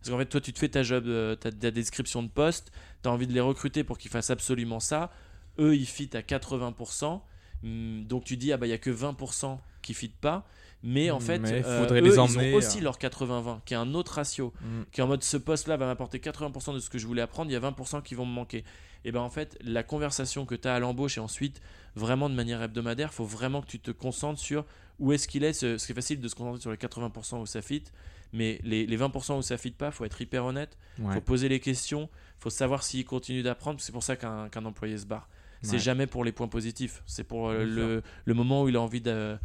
[0.00, 2.72] Parce qu'en fait, toi, tu te fais ta job, euh, ta, ta description de poste,
[3.02, 5.12] tu as envie de les recruter pour qu'ils fassent absolument ça.
[5.60, 7.20] Eux, ils fit à 80%.
[7.62, 10.44] Hum, donc tu dis, ah bah, il n'y a que 20% qui fit pas.
[10.84, 12.82] Mais en fait, Mais euh, faudrait eux, les ils ont aussi euh.
[12.82, 14.82] leur 80-20, qui est un autre ratio Mm.
[14.92, 17.50] qui est en mode ce poste-là va m'apporter 80% de ce que je voulais apprendre,
[17.50, 18.64] il y a 20% qui vont me manquer.
[19.04, 21.60] Et ben en fait, la conversation que tu as à l'embauche et ensuite
[21.96, 24.64] vraiment de manière hebdomadaire, faut vraiment que tu te concentres sur
[25.00, 25.52] où est-ce qu'il est.
[25.52, 27.84] Ce, qui est facile de se concentrer sur les 80% où ça fit,
[28.32, 31.14] mais les, les 20% où ça fit pas, faut être hyper honnête, Ouais.
[31.14, 33.80] faut poser les questions, faut savoir s'il continue d'apprendre.
[33.80, 35.28] C'est pour ça qu'un qu'un employé se barre.
[35.62, 35.78] C'est Ouais.
[35.78, 39.00] jamais pour les points positifs, c'est pour euh, le, le moment où il a envie
[39.00, 39.36] de-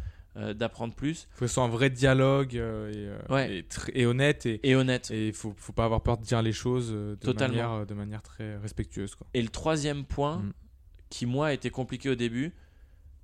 [0.54, 3.64] d'apprendre plus faut que ce soit un vrai dialogue euh, et, euh, Ouais.
[3.94, 5.10] et, honnête et et honnête.
[5.12, 7.54] et il faut, faut pas avoir peur de dire les choses euh, de, Totalement.
[7.56, 9.14] manière, euh, de manière très respectueuse.
[9.14, 9.26] Quoi.
[9.34, 10.52] Et le troisième point, Mm.
[11.10, 12.52] qui moi a été compliqué au début,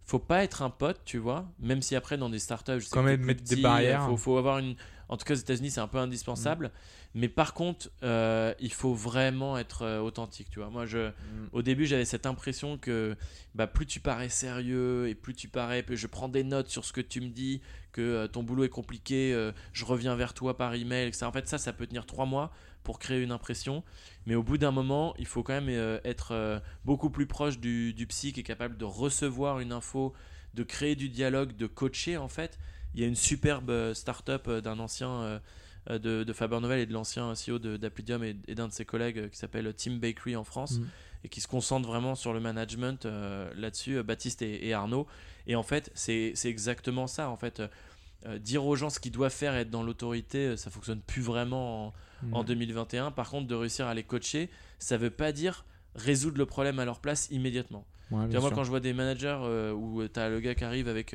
[0.04, 2.90] faut pas être un pote, tu vois, même si après dans des startups, je sais
[2.92, 4.04] Quand même mettre des barrières.
[4.06, 4.76] Faut, faut avoir une.
[5.10, 6.70] En tout cas, aux États-Unis, c'est un peu indispensable.
[7.14, 10.70] Mais par contre, euh, il faut vraiment être euh, authentique, tu vois.
[10.70, 11.10] Moi, je,
[11.52, 13.16] au début, j'avais cette impression que
[13.56, 16.92] bah, plus tu parais sérieux et plus tu parais, je prends des notes sur ce
[16.92, 17.60] que tu me dis,
[17.90, 21.26] que euh, ton boulot est compliqué, euh, je reviens vers toi par email, etc.
[21.26, 22.52] En fait, ça, ça peut tenir trois mois
[22.84, 23.82] pour créer une impression.
[24.26, 28.06] Mais au bout d'un moment, il faut quand même être beaucoup plus proche du, du
[28.06, 30.14] psy qui est capable de recevoir une info,
[30.54, 32.58] de créer du dialogue, de coacher en fait.
[32.94, 35.10] Il y a une superbe euh, start-up euh, d'un ancien
[35.88, 38.84] euh, de, de Faber Novel et de l'ancien CEO d'Appidium et, et d'un de ses
[38.84, 40.84] collègues qui s'appelle Tim Bakery en France Mm.
[41.24, 45.06] et qui se concentre vraiment sur le management euh, là-dessus, Baptiste et, et Arnaud.
[45.46, 47.30] Et en fait, c'est exactement ça.
[47.30, 47.62] En fait,
[48.26, 51.22] Euh, dire aux gens ce qu'ils doivent faire et être dans l'autorité, ça fonctionne plus
[51.22, 51.94] vraiment en,
[52.32, 52.44] en Ouais.
[52.44, 53.12] 2021.
[53.12, 55.64] Par contre, de réussir à les coacher, ça veut pas dire
[55.94, 57.86] résoudre le problème à leur place immédiatement.
[58.10, 58.52] Ouais, moi, sûr.
[58.54, 61.14] quand je vois des managers euh, où tu as le gars qui arrive avec.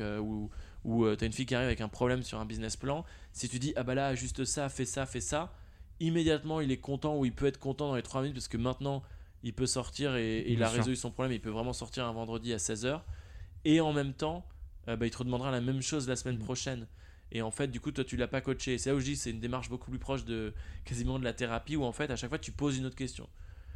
[0.86, 3.04] Ou ou tu as une fille qui arrive avec un problème sur un business plan,
[3.32, 5.52] si tu dis ah bah là, juste ça, fais ça, fais ça,
[6.00, 8.56] immédiatement il est content ou il peut être content dans les 3 minutes parce que
[8.56, 9.02] maintenant
[9.42, 10.78] il peut sortir et, et il a sûr.
[10.78, 13.00] résolu son problème, il peut vraiment sortir un vendredi à 16h.
[13.64, 14.44] Et en même temps,
[14.88, 16.44] euh, bah, il te redemandera la même chose la semaine Mm.
[16.44, 16.86] prochaine.
[17.32, 18.78] Et en fait, du coup, toi, tu l'as pas coaché.
[18.78, 20.54] C'est là où je dis, c'est une démarche beaucoup plus proche de
[20.84, 23.28] quasiment de la thérapie où en fait, à chaque fois, tu poses une autre question.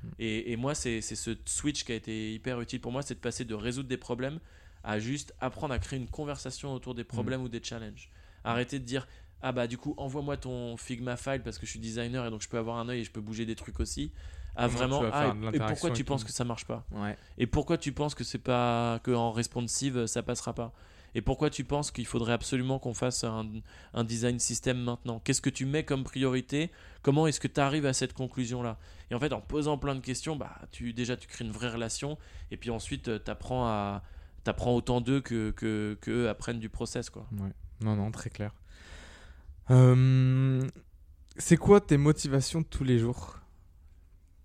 [0.02, 0.08] Mm.
[0.18, 3.14] Et, et moi, c'est c'est ce switch qui a été hyper utile pour moi, c'est
[3.14, 4.38] de passer de résoudre des problèmes
[4.84, 8.10] à juste apprendre à créer une conversation autour des problèmes ou des challenges.
[8.44, 9.06] Arrêter de dire
[9.42, 12.42] ah bah du coup envoie-moi ton Figma file parce que je suis designer et donc
[12.42, 14.12] je peux avoir un œil et je peux bouger des trucs aussi.
[14.56, 16.84] Comment vraiment ah, de et- pourquoi tu et penses que ça marche pas?
[16.92, 17.16] Ouais.
[17.38, 20.72] Et pourquoi tu penses que c'est pas que en responsive ça passera pas?
[21.14, 23.46] Et pourquoi tu penses qu'il faudrait absolument qu'on fasse un,
[23.94, 25.18] un design système maintenant?
[25.20, 26.70] Qu'est-ce que tu mets comme priorité?
[27.02, 28.78] Comment est-ce que tu arrives à cette conclusion là
[29.10, 31.70] Et en fait en posant plein de questions, bah tu déjà tu crées une vraie
[31.70, 32.16] relation
[32.50, 34.02] et puis ensuite tu apprends à
[34.44, 37.26] t'apprends autant d'eux que, que, que apprennent du process quoi.
[37.38, 37.50] Ouais.
[37.82, 38.52] Non, non, très clair.
[39.70, 40.66] Euh,
[41.36, 43.36] C'est quoi tes motivations de tous les jours?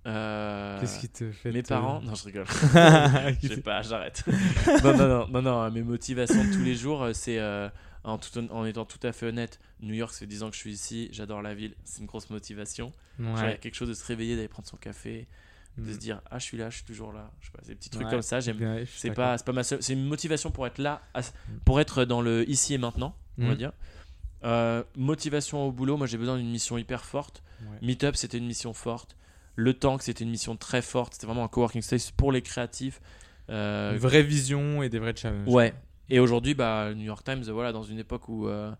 [0.07, 2.45] Euh, Qu'est-ce qui te fait Mes te- parents, non je rigole.
[3.41, 4.23] Je sais pas, j'arrête.
[4.83, 7.67] non, non, non, non, non, mes motivations de tous les jours, euh, c'est euh,
[8.03, 9.59] en, tout, en étant tout à fait honnête.
[9.81, 12.05] New York, ça fait 10 ans que je suis ici, j'adore la ville, c'est une
[12.05, 12.91] grosse motivation.
[13.19, 15.27] Genre, Il y a quelque chose de se réveiller, d'aller prendre son café,
[15.77, 15.93] de Mm.
[15.93, 17.31] se dire ah je suis là, je suis toujours là.
[17.41, 18.11] Je sais pas, des petits trucs Ouais.
[18.11, 18.39] comme ça.
[18.39, 18.85] J'aime.
[18.95, 21.21] C'est pas, c'est pas ma seule- c'est une motivation pour être là, à-
[21.65, 23.57] pour être dans le ici et maintenant, on va Mm.
[23.57, 23.71] dire.
[24.43, 27.41] Euh, motivation au boulot, moi j'ai besoin d'une mission hyper forte.
[27.61, 27.77] Ouais.
[27.81, 29.15] Meetup, c'était une mission forte.
[29.55, 31.13] Le Tank, c'était une mission très forte.
[31.13, 33.01] C'était vraiment un coworking space pour les créatifs.
[33.49, 35.47] Euh, Une vraie vision et des vrais challenges.
[35.47, 35.73] Ouais.
[36.09, 38.71] Et aujourd'hui, bah, New York Times, voilà, dans une époque où, euh,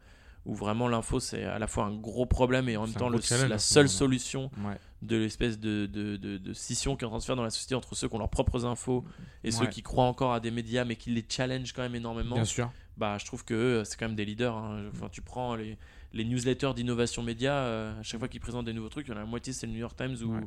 [0.46, 3.20] où vraiment l'info, c'est à la fois un gros problème et en même temps le-
[3.48, 4.78] la seule solution Ouais.
[5.02, 7.44] de l'espèce de, de, de- de scission qui est en train de se faire dans
[7.44, 9.04] la société entre ceux qui ont leurs propres infos
[9.44, 12.36] et ceux qui croient encore à des médias mais qui les challenge quand même énormément.
[12.36, 12.72] Bien sûr.
[12.98, 14.56] Bah, je trouve que eux, c'est quand même des leaders.
[14.56, 14.86] hein.
[14.94, 15.78] Enfin, tu prends les,
[16.14, 19.14] les newsletters d'innovation média, euh, à chaque fois qu'ils présentent des nouveaux trucs, il y
[19.14, 20.42] en a la moitié, c'est le New York Times ou, Ouais.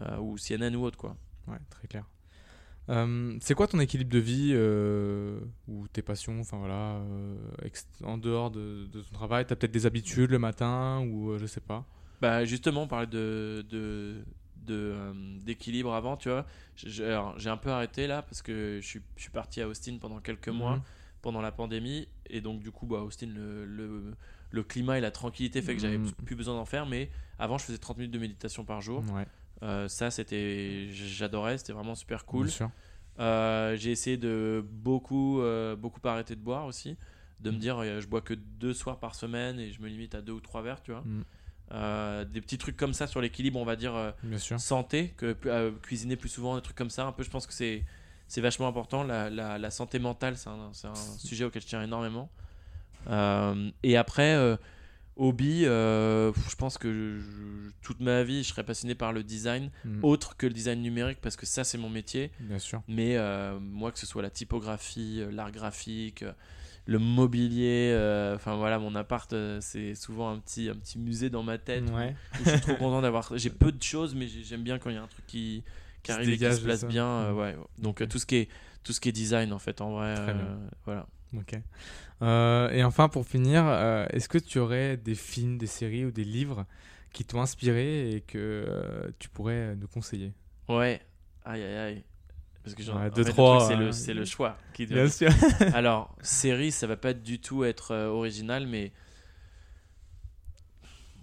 [0.00, 0.98] euh, ou CNN ou autre.
[0.98, 1.16] Quoi.
[1.48, 2.04] Ouais, très clair.
[2.88, 7.36] Euh, c'est quoi ton équilibre de vie euh, ou tes passions Enfin voilà, euh,
[8.04, 11.60] en dehors de, de ton travail, t'as peut-être des habitudes le matin ou je sais
[11.60, 11.84] pas?
[12.20, 13.64] Bah justement, on parlait de,
[15.44, 16.46] d'équilibre avant, tu vois.
[16.76, 19.60] J'ai- J'ai alors, j'ai un peu arrêté là parce que je suis, je suis parti
[19.60, 20.82] à Austin pendant quelques mois Mhm.
[21.22, 24.14] pendant la pandémie et donc du coup, bah, Austin, le, le,
[24.50, 26.12] le climat et la tranquillité fait que j'avais Mhm.
[26.24, 26.86] plus besoin d'en faire.
[26.86, 29.02] Mais avant, je faisais 30 minutes de méditation par jour.
[29.12, 29.26] Ouais,
[29.88, 32.48] ça, c'était, j'adorais, c'était vraiment super cool.
[33.18, 36.96] Euh, j'ai essayé de beaucoup, euh, beaucoup arrêter de boire aussi.
[37.40, 37.60] De me Mhm.
[37.60, 40.32] dire, euh, je bois que deux soirs par semaine et je me limite à deux
[40.32, 41.04] ou trois verres, tu vois.
[41.72, 44.12] Euh, des petits trucs comme ça sur l'équilibre, on va dire euh,
[44.58, 47.04] santé, que euh, cuisiner plus souvent, des trucs comme ça.
[47.06, 47.84] Un peu, je pense que c'est
[48.28, 49.04] c'est vachement important.
[49.04, 52.28] La, la, la santé mentale, c'est un, sujet auquel je tiens énormément.
[53.08, 54.56] Euh, et après, euh,
[55.16, 59.70] hobby, euh, je pense que je- toute ma vie, je serais passionné par le design,
[59.84, 60.00] Mhm.
[60.04, 62.30] autre que le design numérique, parce que ça, c'est mon métier.
[62.40, 62.82] Bien sûr.
[62.88, 66.24] Mais euh, moi, que ce soit la typographie, euh, l'art graphique,
[66.88, 71.42] le mobilier, euh, enfin voilà, mon appart, c'est souvent un petit, un petit musée dans
[71.42, 71.90] ma tête.
[71.90, 72.14] Ouais.
[72.40, 73.36] où je suis trop content d'avoir.
[73.36, 75.64] J'ai peu de choses, mais j'ai- j'aime bien quand il y a un truc qui,
[76.02, 77.06] qui arrive et qui se place bien.
[77.06, 77.36] euh, Mm.
[77.38, 77.56] ouais.
[77.78, 78.48] Donc tout ce qui est
[78.84, 80.14] tout ce qui est design en fait, en vrai.
[80.14, 80.60] Très bien.
[80.84, 81.08] voilà.
[81.36, 81.58] Ok.
[82.22, 86.10] Euh, et enfin, pour finir, euh, est-ce que tu aurais des films, des séries ou
[86.10, 86.64] des livres
[87.12, 90.32] qui t'ont inspiré et que euh, tu pourrais nous conseiller?
[90.68, 91.00] Ouais.
[91.44, 92.04] Aïe aïe aïe.
[92.64, 95.30] Parce que j'en- Ouais, deux, fait, trois, c'est le, c'est le choix qui Bien sûr.
[95.72, 98.92] Alors, série, ça va pas du tout être original, mais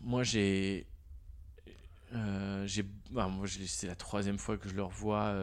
[0.02, 0.85] moi j'ai.
[2.65, 5.34] j'ai bah, moi, j'ai- c'est la troisième fois que je le revois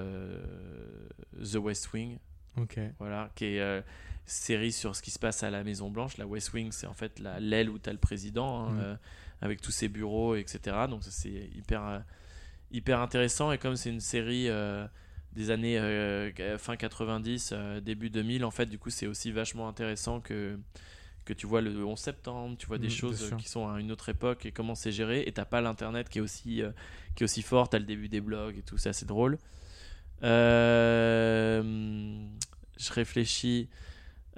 [1.42, 2.18] The West Wing
[2.98, 3.80] voilà qui est euh,
[4.26, 6.94] série sur ce qui se passe à la Maison Blanche la West Wing c'est en
[6.94, 8.96] fait la l'aile où tu as le président hein, euh,
[9.40, 11.98] avec tous ses bureaux etc donc ça, c'est hyper euh,
[12.72, 13.52] hyper intéressant.
[13.52, 14.86] Et comme c'est une série euh,
[15.32, 15.78] des années
[16.58, 20.58] fin 90 euh, début 2000 en fait du coup c'est aussi vachement intéressant que
[21.24, 23.92] que tu vois le 11 septembre, tu vois des bien choses qui sont à une
[23.92, 25.22] autre époque et comment c'est géré.
[25.26, 26.62] Et t'as pas l'internet qui est aussi
[27.14, 29.38] qui est aussi fort, t'as le début des blogs et tout, c'est assez drôle.
[30.22, 31.62] Euh,
[32.78, 33.68] je réfléchis.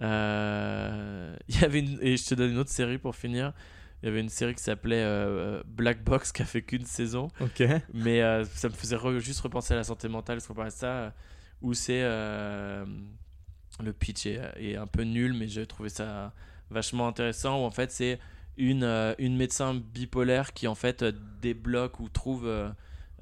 [0.00, 1.98] Euh, Il y avait une...
[2.00, 3.52] Et je te donne une autre série pour finir.
[4.02, 7.28] Il y avait une série qui s'appelait euh, Black Box qui a fait qu'une saison.
[7.40, 7.62] Ok.
[7.94, 10.72] Mais euh, ça me faisait re- juste repenser à la santé mentale, parce qu'on parlait
[10.72, 11.14] de ça,
[11.60, 12.02] où c'est.
[12.02, 12.84] euh,
[13.82, 16.32] le pitch est, est un peu nul, mais j'ai trouvé ça
[16.70, 17.62] vachement intéressant.
[17.62, 18.18] Où en fait, c'est
[18.56, 18.82] une,
[19.18, 21.04] une médecin bipolaire qui en fait
[21.40, 22.44] débloque ou trouve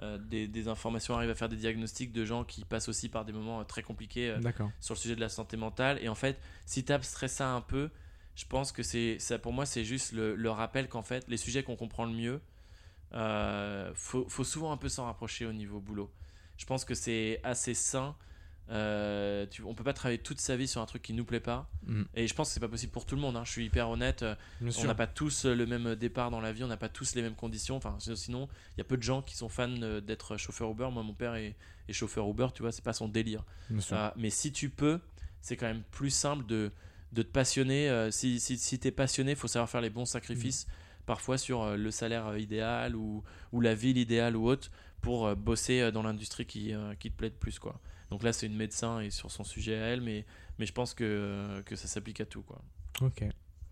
[0.02, 3.24] euh, des, des informations, arrive à faire des diagnostics de gens qui passent aussi par
[3.24, 4.40] des moments euh, très compliqués euh,
[4.81, 5.98] sur le sujet de la santé mentale.
[6.02, 7.90] Et en fait, si tu abstrais ça un peu,
[8.35, 11.36] je pense que c'est ça pour moi, c'est juste le, le rappel qu'en fait, les
[11.36, 12.40] sujets qu'on comprend le mieux,
[13.12, 16.10] euh, faut, faut souvent un peu s'en rapprocher au niveau boulot.
[16.56, 18.14] Je pense que c'est assez sain.
[18.71, 21.41] Euh, tu, on peut pas travailler toute sa vie sur un truc qui nous plaît
[21.41, 21.69] pas.
[21.87, 22.03] Mm.
[22.15, 23.37] Et je pense que c'est pas possible pour tout le monde.
[23.37, 23.43] hein.
[23.45, 24.23] Je suis hyper honnête.
[24.23, 26.77] Euh, Bien on n'a pas tous euh, le même départ dans la vie, on n'a
[26.77, 27.77] pas tous les mêmes conditions.
[27.77, 30.89] Enfin, sinon, il y a peu de gens qui sont fans euh, d'être chauffeur Uber.
[30.93, 31.57] Moi, mon père est,
[31.89, 33.45] est chauffeur Uber, tu vois, c'est pas son délire.
[33.97, 35.01] Euh, mais si tu peux,
[35.41, 36.71] c'est quand même plus simple de,
[37.13, 37.89] de te passionner.
[37.91, 40.67] Euh, si si, si tu es passionné, il faut savoir faire les bons sacrifices,
[41.07, 44.71] parfois sur euh, le salaire euh, idéal ou, ou la ville idéale ou autre,
[45.01, 47.59] pour euh, bosser euh, dans l'industrie qui, euh, qui te plaît le plus.
[47.59, 47.81] Quoi.
[48.11, 50.24] Donc là, c'est une médecin et sur son sujet à elle, mais,
[50.59, 52.43] mais je pense que, que ça s'applique à tout.
[52.43, 52.61] Quoi.
[53.03, 53.23] Ok.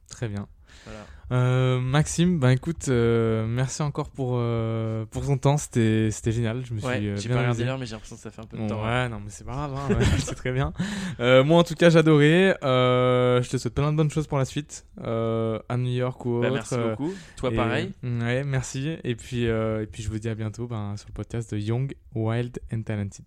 [0.09, 0.49] Très bien.
[0.85, 1.07] Voilà.
[1.33, 5.59] Euh, Maxime, ben écoute, euh, merci encore pour, euh, pour ton temps.
[5.59, 6.65] C'était génial.
[6.65, 8.41] Je me suis Ouais, j'ai bien pas regardé l'heure, mais j'ai l'impression que ça fait
[8.41, 8.85] un peu de Bon, temps.
[8.85, 9.05] hein.
[9.05, 10.73] ouais, non, mais c'est pas grave, hein, c'est très bien.
[11.19, 12.57] Moi, en tout cas, j'adorais.
[12.63, 16.47] Je te souhaite plein de bonnes choses pour la suite, à New York ou Bah,
[16.47, 16.55] autre.
[16.55, 17.13] merci beaucoup.
[17.37, 17.93] Toi, et- pareil.
[18.03, 18.97] Ouais, merci.
[19.05, 21.93] Et puis, et puis, je vous dis à bientôt ben, sur le podcast de Young,
[22.15, 23.27] Wild and Talented.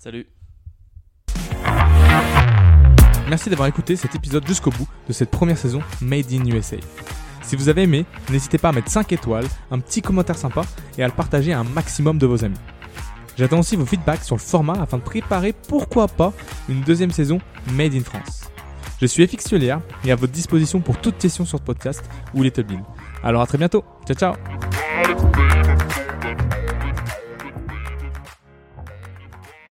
[0.00, 0.26] Salut.
[3.28, 6.76] Merci d'avoir écouté cet épisode jusqu'au bout de cette première saison Made in USA.
[7.42, 10.62] Si vous avez aimé, n'hésitez pas à mettre 5 étoiles, un petit commentaire sympa
[10.98, 12.58] et à le partager à un maximum de vos amis.
[13.36, 16.32] J'attends aussi vos feedbacks sur le format afin de préparer pourquoi pas
[16.68, 17.38] une deuxième saison
[17.72, 18.50] Made in France.
[19.00, 22.02] Je suis FX et à votre disposition pour toute question sur ce podcast
[22.34, 22.82] ou Little Bill.
[23.22, 23.84] Alors à très bientôt.
[24.06, 24.65] Ciao ciao